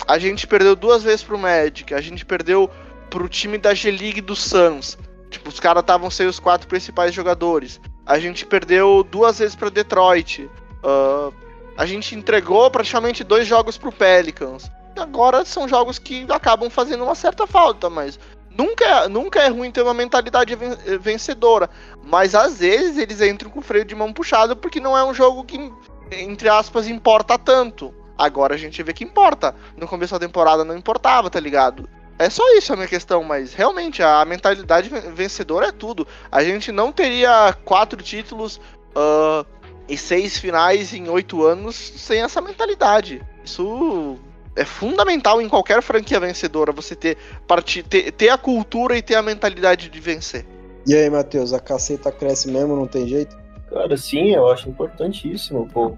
A 0.06 0.18
gente 0.18 0.46
perdeu 0.46 0.74
duas 0.74 1.02
vezes 1.02 1.22
pro 1.22 1.38
Magic, 1.38 1.94
a 1.94 2.00
gente 2.00 2.24
perdeu 2.26 2.68
pro 3.08 3.28
time 3.28 3.56
da 3.56 3.72
G-League 3.72 4.20
do 4.20 4.34
Suns. 4.34 4.98
Tipo, 5.30 5.48
os 5.48 5.60
caras 5.60 5.82
estavam 5.82 6.10
sem 6.10 6.26
os 6.26 6.40
quatro 6.40 6.66
principais 6.66 7.14
jogadores. 7.14 7.80
A 8.04 8.18
gente 8.18 8.46
perdeu 8.46 9.04
duas 9.04 9.38
vezes 9.38 9.54
para 9.54 9.68
Detroit. 9.68 10.50
Uh, 10.82 11.32
a 11.76 11.86
gente 11.86 12.16
entregou 12.16 12.68
praticamente 12.70 13.22
dois 13.22 13.46
jogos 13.46 13.78
pro 13.78 13.92
Pelicans. 13.92 14.70
Agora 14.96 15.44
são 15.44 15.68
jogos 15.68 15.98
que 15.98 16.26
acabam 16.28 16.68
fazendo 16.68 17.04
uma 17.04 17.14
certa 17.14 17.46
falta, 17.46 17.88
mas 17.88 18.18
nunca 18.58 18.84
é, 18.84 19.08
nunca 19.08 19.40
é 19.40 19.48
ruim 19.48 19.70
ter 19.70 19.82
uma 19.82 19.94
mentalidade 19.94 20.56
vencedora. 21.00 21.70
Mas 22.02 22.34
às 22.34 22.58
vezes 22.58 22.98
eles 22.98 23.20
entram 23.20 23.50
com 23.50 23.60
o 23.60 23.62
freio 23.62 23.84
de 23.84 23.94
mão 23.94 24.12
puxado 24.12 24.56
porque 24.56 24.80
não 24.80 24.98
é 24.98 25.04
um 25.04 25.14
jogo 25.14 25.44
que, 25.44 25.72
entre 26.10 26.48
aspas, 26.48 26.88
importa 26.88 27.38
tanto. 27.38 27.94
Agora 28.16 28.54
a 28.54 28.58
gente 28.58 28.82
vê 28.82 28.92
que 28.92 29.04
importa. 29.04 29.54
No 29.76 29.86
começo 29.86 30.12
da 30.12 30.26
temporada 30.26 30.64
não 30.64 30.76
importava, 30.76 31.30
tá 31.30 31.38
ligado? 31.38 31.88
É 32.18 32.28
só 32.28 32.42
isso 32.56 32.72
a 32.72 32.76
minha 32.76 32.88
questão, 32.88 33.22
mas 33.22 33.54
realmente 33.54 34.02
a 34.02 34.24
mentalidade 34.24 34.88
vencedora 34.88 35.68
é 35.68 35.72
tudo. 35.72 36.04
A 36.32 36.42
gente 36.42 36.72
não 36.72 36.90
teria 36.90 37.56
quatro 37.64 38.02
títulos 38.02 38.56
uh, 38.56 39.46
e 39.88 39.96
seis 39.96 40.36
finais 40.36 40.92
em 40.92 41.08
oito 41.08 41.44
anos 41.44 41.76
sem 41.76 42.20
essa 42.20 42.40
mentalidade. 42.40 43.24
Isso 43.44 44.18
é 44.58 44.64
fundamental 44.64 45.40
em 45.40 45.48
qualquer 45.48 45.80
franquia 45.82 46.18
vencedora, 46.18 46.72
você 46.72 46.96
ter, 46.96 47.16
part... 47.46 47.82
ter, 47.84 48.12
ter 48.12 48.28
a 48.28 48.36
cultura 48.36 48.96
e 48.96 49.02
ter 49.02 49.14
a 49.14 49.22
mentalidade 49.22 49.88
de 49.88 50.00
vencer. 50.00 50.44
E 50.86 50.94
aí, 50.94 51.08
Matheus, 51.08 51.52
a 51.52 51.60
caceta 51.60 52.10
cresce 52.10 52.50
mesmo, 52.50 52.74
não 52.74 52.86
tem 52.86 53.06
jeito? 53.06 53.38
Cara, 53.70 53.96
sim, 53.96 54.30
eu 54.30 54.48
acho 54.48 54.68
importantíssimo, 54.68 55.68
pô. 55.68 55.96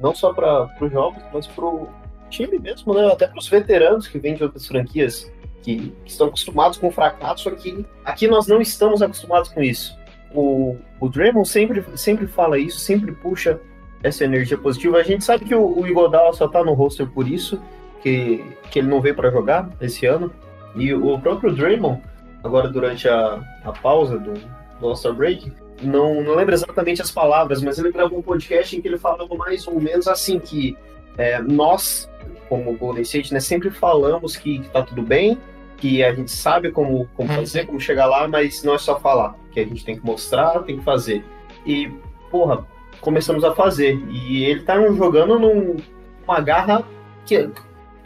Não 0.00 0.14
só 0.14 0.32
para 0.32 0.68
os 0.80 0.92
jogos, 0.92 1.22
mas 1.32 1.46
pro 1.46 1.88
time 2.28 2.58
mesmo, 2.58 2.94
né? 2.94 3.06
Até 3.06 3.26
para 3.26 3.38
os 3.38 3.48
veteranos 3.48 4.06
que 4.06 4.18
vêm 4.18 4.34
de 4.34 4.42
outras 4.42 4.66
franquias 4.66 5.30
que, 5.62 5.92
que 6.04 6.10
estão 6.10 6.28
acostumados 6.28 6.78
com 6.78 6.88
o 6.88 6.92
fracasso 6.92 7.48
aqui. 7.48 7.86
Aqui 8.04 8.28
nós 8.28 8.46
não 8.46 8.60
estamos 8.60 9.02
acostumados 9.02 9.50
com 9.50 9.62
isso. 9.62 9.96
O, 10.34 10.76
o 11.00 11.08
Draymond 11.08 11.48
sempre, 11.48 11.84
sempre 11.96 12.26
fala 12.26 12.58
isso, 12.58 12.78
sempre 12.80 13.12
puxa 13.12 13.60
essa 14.02 14.24
energia 14.24 14.58
positiva. 14.58 14.98
A 14.98 15.02
gente 15.02 15.24
sabe 15.24 15.44
que 15.44 15.54
o, 15.54 15.80
o 15.80 15.86
Igodala 15.86 16.32
só 16.32 16.46
tá 16.46 16.62
no 16.62 16.74
roster 16.74 17.06
por 17.06 17.26
isso, 17.26 17.60
que, 18.02 18.44
que 18.70 18.78
ele 18.78 18.88
não 18.88 19.00
veio 19.00 19.14
para 19.14 19.30
jogar 19.30 19.68
esse 19.80 20.06
ano. 20.06 20.32
E 20.74 20.92
o 20.94 21.18
próprio 21.18 21.52
Draymond, 21.52 22.02
agora 22.44 22.68
durante 22.68 23.08
a, 23.08 23.40
a 23.64 23.72
pausa 23.72 24.18
do, 24.18 24.34
do 24.80 24.86
All-Star 24.86 25.14
Break, 25.14 25.52
não, 25.82 26.22
não 26.22 26.34
lembro 26.34 26.54
exatamente 26.54 27.00
as 27.00 27.10
palavras, 27.10 27.62
mas 27.62 27.78
ele 27.78 27.92
gravou 27.92 28.18
um 28.18 28.22
podcast 28.22 28.76
em 28.76 28.80
que 28.80 28.88
ele 28.88 28.98
falava 28.98 29.26
mais 29.36 29.66
ou 29.66 29.80
menos 29.80 30.08
assim 30.08 30.38
que 30.38 30.76
é, 31.16 31.40
nós 31.40 32.08
como 32.48 32.76
Golden 32.76 33.02
State, 33.02 33.32
né, 33.32 33.40
sempre 33.40 33.70
falamos 33.70 34.36
que, 34.36 34.60
que 34.60 34.68
tá 34.70 34.82
tudo 34.82 35.02
bem, 35.02 35.38
que 35.76 36.02
a 36.02 36.14
gente 36.14 36.30
sabe 36.30 36.72
como, 36.72 37.08
como 37.14 37.28
uhum. 37.30 37.36
fazer, 37.36 37.66
como 37.66 37.80
chegar 37.80 38.06
lá, 38.06 38.26
mas 38.26 38.62
não 38.64 38.74
é 38.74 38.78
só 38.78 38.98
falar, 38.98 39.34
que 39.52 39.60
a 39.60 39.64
gente 39.64 39.84
tem 39.84 39.96
que 39.98 40.04
mostrar, 40.04 40.60
tem 40.60 40.78
que 40.78 40.84
fazer. 40.84 41.24
E, 41.64 41.92
porra, 42.30 42.66
começamos 43.00 43.44
a 43.44 43.54
fazer. 43.54 43.94
E 44.10 44.44
ele 44.44 44.62
tá 44.62 44.80
jogando 44.92 45.38
numa 45.38 46.40
garra 46.40 46.82
que, 47.24 47.48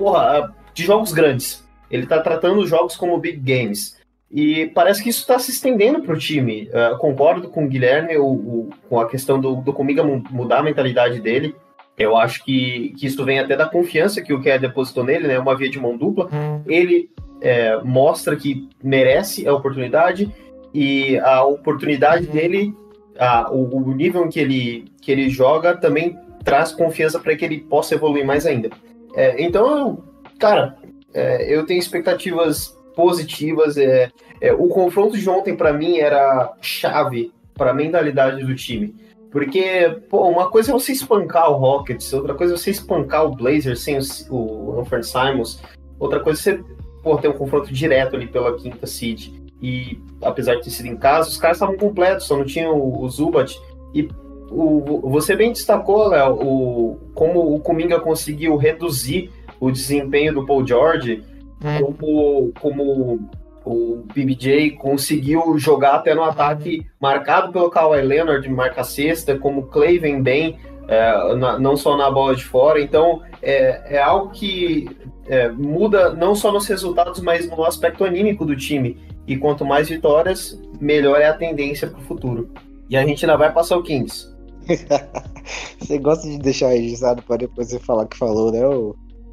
porra, 0.02 0.52
de 0.74 0.84
jogos 0.84 1.12
grandes. 1.12 1.64
Ele 1.88 2.06
tá 2.06 2.20
tratando 2.20 2.60
os 2.60 2.68
jogos 2.68 2.96
como 2.96 3.18
big 3.18 3.38
games. 3.38 3.96
E 4.28 4.66
parece 4.74 5.02
que 5.02 5.10
isso 5.10 5.20
está 5.20 5.38
se 5.38 5.50
estendendo 5.52 6.02
para 6.02 6.14
o 6.14 6.18
time. 6.18 6.68
Uh, 6.70 6.98
concordo 6.98 7.48
com 7.48 7.64
o 7.64 7.68
Guilherme 7.68 8.16
o, 8.16 8.24
o, 8.24 8.70
com 8.88 8.98
a 8.98 9.08
questão 9.08 9.38
do, 9.38 9.56
do 9.56 9.72
Comiga 9.72 10.02
mudar 10.02 10.58
a 10.58 10.62
mentalidade 10.62 11.20
dele. 11.20 11.54
Eu 11.96 12.16
acho 12.16 12.42
que, 12.42 12.94
que 12.98 13.06
isso 13.06 13.22
vem 13.24 13.38
até 13.38 13.54
da 13.54 13.68
confiança 13.68 14.22
que 14.22 14.32
o 14.32 14.40
Kerr 14.40 14.58
depositou 14.58 15.04
nele, 15.04 15.28
né? 15.28 15.38
Uma 15.38 15.54
via 15.54 15.70
de 15.70 15.78
mão 15.78 15.96
dupla. 15.96 16.28
Hum. 16.32 16.62
Ele 16.66 17.10
é, 17.40 17.78
mostra 17.84 18.34
que 18.34 18.68
merece 18.82 19.46
a 19.46 19.54
oportunidade 19.54 20.34
e 20.74 21.18
a 21.18 21.44
oportunidade 21.44 22.26
hum. 22.26 22.32
dele, 22.32 22.74
a, 23.18 23.52
o, 23.52 23.76
o, 23.76 23.94
nível 23.94 24.24
em 24.24 24.30
que 24.30 24.40
ele, 24.40 24.86
que 25.00 25.12
ele 25.12 25.28
joga 25.28 25.76
também 25.76 26.18
traz 26.42 26.72
confiança 26.72 27.20
para 27.20 27.36
que 27.36 27.44
ele 27.44 27.60
possa 27.60 27.94
evoluir 27.94 28.24
mais 28.24 28.46
ainda. 28.46 28.70
É, 29.14 29.42
então, 29.42 30.02
cara, 30.38 30.76
é, 31.14 31.54
eu 31.54 31.64
tenho 31.66 31.78
expectativas 31.78 32.76
positivas. 32.94 33.76
É, 33.76 34.10
é 34.40 34.52
o 34.52 34.68
confronto 34.68 35.16
de 35.16 35.28
ontem, 35.28 35.56
para 35.56 35.72
mim, 35.72 35.98
era 35.98 36.54
chave 36.60 37.32
para 37.54 37.70
a 37.70 37.74
mentalidade 37.74 38.44
do 38.44 38.54
time. 38.54 38.94
Porque, 39.30 39.98
pô, 40.10 40.28
uma 40.28 40.50
coisa 40.50 40.70
é 40.70 40.74
você 40.74 40.92
espancar 40.92 41.50
o 41.50 41.56
Rockets, 41.56 42.12
outra 42.12 42.34
coisa 42.34 42.52
é 42.52 42.56
você 42.56 42.70
espancar 42.70 43.24
o 43.24 43.34
Blazers 43.34 43.80
sem 43.80 43.98
o, 44.28 44.78
o 44.78 45.02
Simons, 45.02 45.62
outra 45.98 46.20
coisa 46.20 46.38
é 46.38 46.42
você 46.42 46.64
pô, 47.02 47.16
ter 47.16 47.28
um 47.28 47.32
confronto 47.32 47.72
direto 47.72 48.14
ali 48.14 48.26
pela 48.26 48.54
quinta 48.56 48.86
seed. 48.86 49.32
E 49.62 49.98
apesar 50.20 50.56
de 50.56 50.64
ter 50.64 50.70
sido 50.70 50.86
em 50.86 50.96
casa, 50.96 51.30
os 51.30 51.38
caras 51.38 51.56
estavam 51.56 51.76
completos, 51.76 52.26
só 52.26 52.36
não 52.36 52.44
tinham 52.44 52.76
o, 52.76 53.02
o 53.02 53.08
Zubat. 53.08 53.58
E 53.94 54.08
o, 54.54 55.10
você 55.10 55.34
bem 55.34 55.52
destacou, 55.52 56.08
Léo, 56.08 56.34
o, 56.34 56.98
como 57.14 57.54
o 57.54 57.60
Kuminga 57.60 58.00
conseguiu 58.00 58.56
reduzir 58.56 59.30
o 59.60 59.70
desempenho 59.70 60.34
do 60.34 60.46
Paul 60.46 60.66
George, 60.66 61.22
é. 61.64 61.80
como, 61.80 62.52
como 62.60 63.30
o 63.64 64.04
BBJ 64.12 64.72
conseguiu 64.72 65.56
jogar 65.58 65.94
até 65.94 66.14
no 66.14 66.24
ataque 66.24 66.86
marcado 67.00 67.52
pelo 67.52 67.70
Kawhi 67.70 68.02
Leonard, 68.02 68.48
marca 68.48 68.82
sexta, 68.82 69.38
como 69.38 69.60
o 69.60 69.66
Clay 69.66 69.98
vem 69.98 70.20
bem, 70.20 70.58
é, 70.88 71.34
na, 71.34 71.58
não 71.58 71.76
só 71.76 71.96
na 71.96 72.10
bola 72.10 72.34
de 72.34 72.44
fora. 72.44 72.80
Então, 72.80 73.22
é, 73.40 73.96
é 73.96 74.02
algo 74.02 74.30
que 74.30 74.88
é, 75.26 75.48
muda 75.48 76.12
não 76.12 76.34
só 76.34 76.50
nos 76.52 76.66
resultados, 76.66 77.20
mas 77.20 77.48
no 77.48 77.64
aspecto 77.64 78.04
anímico 78.04 78.44
do 78.44 78.56
time. 78.56 78.98
E 79.26 79.36
quanto 79.36 79.64
mais 79.64 79.88
vitórias, 79.88 80.60
melhor 80.80 81.20
é 81.20 81.26
a 81.26 81.34
tendência 81.34 81.88
para 81.88 82.00
o 82.00 82.02
futuro. 82.02 82.50
E 82.90 82.96
a 82.96 83.06
gente 83.06 83.24
ainda 83.24 83.36
vai 83.36 83.52
passar 83.52 83.76
o 83.76 83.82
Kings. 83.82 84.31
você 85.78 85.98
gosta 85.98 86.28
de 86.28 86.38
deixar 86.38 86.68
registrado 86.68 87.22
para 87.22 87.38
depois 87.38 87.68
você 87.68 87.78
falar 87.78 88.06
que 88.06 88.16
falou, 88.16 88.52
né? 88.52 88.60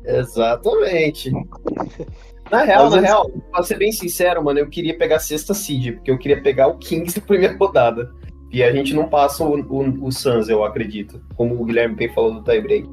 Exatamente. 0.05 1.31
Na 2.51 2.63
real, 2.63 2.85
Às 2.85 2.95
na 2.95 3.01
vezes... 3.01 3.09
real, 3.09 3.29
pra 3.51 3.63
ser 3.63 3.77
bem 3.77 3.91
sincero, 3.91 4.43
mano, 4.43 4.59
eu 4.59 4.67
queria 4.67 4.97
pegar 4.97 5.17
a 5.17 5.19
sexta 5.19 5.53
seed, 5.53 5.95
porque 5.95 6.09
eu 6.09 6.17
queria 6.17 6.41
pegar 6.41 6.67
o 6.67 6.79
Kings 6.79 7.19
na 7.19 7.25
primeira 7.25 7.55
rodada. 7.55 8.11
E 8.51 8.63
a 8.63 8.71
gente 8.71 8.95
não 8.95 9.07
passa 9.07 9.43
o, 9.43 9.59
o, 9.59 10.07
o 10.07 10.11
Suns, 10.11 10.49
eu 10.49 10.63
acredito. 10.63 11.21
Como 11.35 11.53
o 11.53 11.63
Guilherme 11.63 11.95
bem 11.95 12.11
falou 12.11 12.33
do 12.33 12.43
tiebreak. 12.43 12.89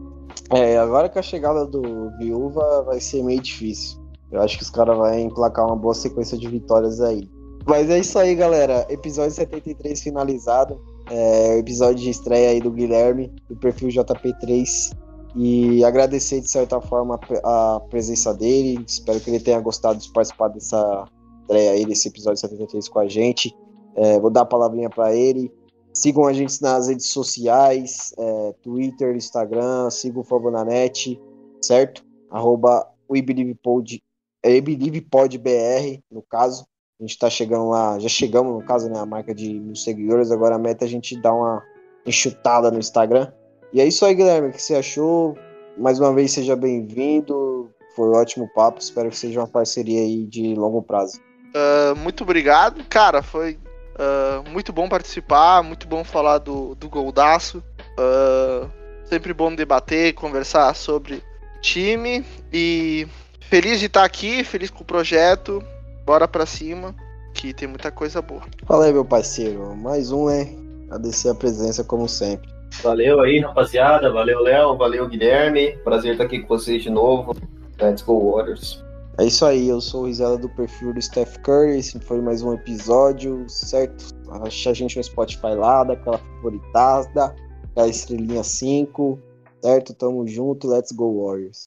É, 0.51 0.77
agora 0.77 1.09
com 1.09 1.19
a 1.19 1.23
chegada 1.23 1.65
do 1.65 2.11
Viúva 2.19 2.83
vai 2.83 3.01
ser 3.01 3.23
meio 3.23 3.41
difícil. 3.41 3.99
Eu 4.31 4.43
acho 4.43 4.59
que 4.59 4.63
os 4.63 4.71
caras 4.71 4.97
vão 4.97 5.19
emplacar 5.19 5.67
uma 5.67 5.77
boa 5.77 5.95
sequência 5.95 6.37
de 6.37 6.47
vitórias 6.49 7.01
aí. 7.01 7.29
Mas 7.67 7.89
é 7.89 7.99
isso 7.99 8.19
aí, 8.19 8.35
galera. 8.35 8.87
Episódio 8.91 9.33
73 9.33 10.01
finalizado. 10.03 10.81
É, 11.11 11.59
episódio 11.59 12.03
de 12.03 12.11
estreia 12.11 12.51
aí 12.51 12.61
do 12.61 12.71
Guilherme, 12.71 13.33
do 13.49 13.57
perfil 13.57 13.89
JP3 13.89 14.97
e 15.37 15.85
agradecer 15.85 16.41
de 16.41 16.51
certa 16.51 16.81
forma 16.81 17.21
a 17.45 17.81
presença 17.91 18.35
dele. 18.35 18.83
Espero 18.87 19.21
que 19.21 19.31
ele 19.31 19.41
tenha 19.41 19.61
gostado 19.61 19.99
de 19.99 20.11
participar 20.13 20.49
dessa, 20.49 21.07
estreia 21.47 21.71
aí 21.73 21.87
desse 21.87 22.09
episódio 22.09 22.41
73 22.41 22.89
com 22.89 22.99
a 22.99 23.09
gente. 23.09 23.55
É, 23.95 24.19
vou 24.19 24.31
dar 24.31 24.43
a 24.43 24.47
palavrinha 24.47 24.91
para 24.91 25.15
ele. 25.15 25.51
Sigam 25.95 26.27
a 26.27 26.33
gente 26.33 26.61
nas 26.61 26.89
redes 26.89 27.07
sociais, 27.07 28.13
é, 28.19 28.55
Twitter, 28.63 29.17
Instagram, 29.17 29.89
sigam 29.89 30.21
o 30.21 30.25
Favonanet, 30.25 31.19
certo? 31.63 32.05
Arroba 32.31 32.87
WeBelievePod, 33.11 34.03
WeBelievePodBR, 34.45 36.03
no 36.11 36.23
caso. 36.23 36.67
A 36.99 37.03
gente 37.05 37.19
tá 37.19 37.29
chegando 37.29 37.69
lá, 37.69 37.99
já 37.99 38.09
chegamos, 38.09 38.55
no 38.55 38.65
caso, 38.65 38.89
né, 38.89 38.99
a 38.99 39.07
marca 39.07 39.35
de 39.35 39.61
mil 39.61 39.75
seguidores, 39.75 40.31
agora 40.31 40.55
a 40.55 40.59
meta 40.59 40.85
é 40.85 40.87
a 40.87 40.91
gente 40.91 41.21
dar 41.21 41.35
uma 41.35 41.63
enxutada 42.07 42.71
no 42.71 42.79
Instagram. 42.79 43.31
E 43.73 43.81
é 43.81 43.87
isso 43.87 44.05
aí, 44.05 44.15
Guilherme, 44.15 44.49
o 44.49 44.53
que 44.53 44.63
você 44.63 44.77
achou? 44.77 45.37
Mais 45.77 46.01
uma 46.01 46.15
vez, 46.15 46.33
seja 46.33 46.57
bem-vindo, 46.57 47.71
foi 47.95 48.09
um 48.09 48.17
ótimo 48.17 48.49
papo, 48.55 48.81
espero 48.81 49.11
que 49.11 49.19
seja 49.19 49.41
uma 49.41 49.49
parceria 49.49 50.01
aí 50.01 50.25
de 50.25 50.55
longo 50.55 50.83
prazo. 50.83 51.21
Uh, 51.55 51.97
muito 51.97 52.23
obrigado, 52.23 52.83
cara, 52.89 53.23
foi 53.23 53.59
Uh, 53.97 54.47
muito 54.51 54.75
bom 54.75 54.89
participar, 54.91 55.63
muito 55.63 55.89
bom 55.89 56.05
falar 56.05 56.39
do, 56.39 56.75
do 56.75 56.89
Goldaço. 56.89 57.65
Uh, 57.99 58.71
sempre 59.05 59.33
bom 59.33 59.55
debater, 59.55 60.13
conversar 60.13 60.75
sobre 60.77 61.23
time. 61.63 62.25
E 62.53 63.09
feliz 63.41 63.81
de 63.81 63.87
estar 63.87 64.05
aqui, 64.05 64.45
feliz 64.45 64.71
com 64.71 64.83
o 64.83 64.87
projeto. 64.87 65.65
Bora 66.07 66.29
pra 66.29 66.47
cima, 66.47 66.95
que 67.35 67.53
tem 67.53 67.67
muita 67.67 67.91
coisa 67.91 68.23
boa. 68.23 68.43
Fala 68.65 68.85
aí, 68.85 68.93
meu 68.93 69.05
parceiro. 69.05 69.75
Mais 69.75 70.13
um, 70.13 70.27
né? 70.27 70.47
Agradecer 70.87 71.29
a 71.29 71.35
presença, 71.35 71.83
como 71.83 72.09
sempre. 72.09 72.49
Valeu 72.81 73.21
aí, 73.21 73.41
rapaziada. 73.41 74.13
Valeu, 74.13 74.41
Léo. 74.41 74.77
Valeu, 74.77 75.09
Guilherme. 75.09 75.77
Prazer 75.79 76.13
estar 76.13 76.23
aqui 76.23 76.39
com 76.39 76.47
vocês 76.47 76.85
de 76.85 76.91
novo. 76.91 77.35
Let's 77.81 78.03
go, 78.03 78.33
Warriors. 78.33 78.85
É 79.19 79.25
isso 79.25 79.45
aí, 79.45 79.69
eu 79.69 79.81
sou 79.81 80.03
o 80.03 80.07
Rizela 80.07 80.39
do 80.39 80.49
perfil 80.51 80.95
do 80.95 81.03
Steph 81.03 81.39
Curry. 81.39 81.79
Esse 81.79 81.99
foi 81.99 82.21
mais 82.21 82.41
um 82.41 82.53
episódio, 82.55 83.45
certo? 83.49 84.15
Acha 84.31 84.71
a 84.71 84.75
gente 84.75 84.97
no 84.97 85.03
Spotify 85.03 85.55
lá, 85.57 85.83
daquela 85.83 86.19
favoritada, 86.19 87.35
da 87.75 87.89
estrelinha 87.89 88.45
5, 88.45 89.19
certo? 89.61 89.93
Tamo 89.93 90.25
junto, 90.29 90.69
let's 90.69 90.93
go 90.93 91.25
Warriors. 91.27 91.67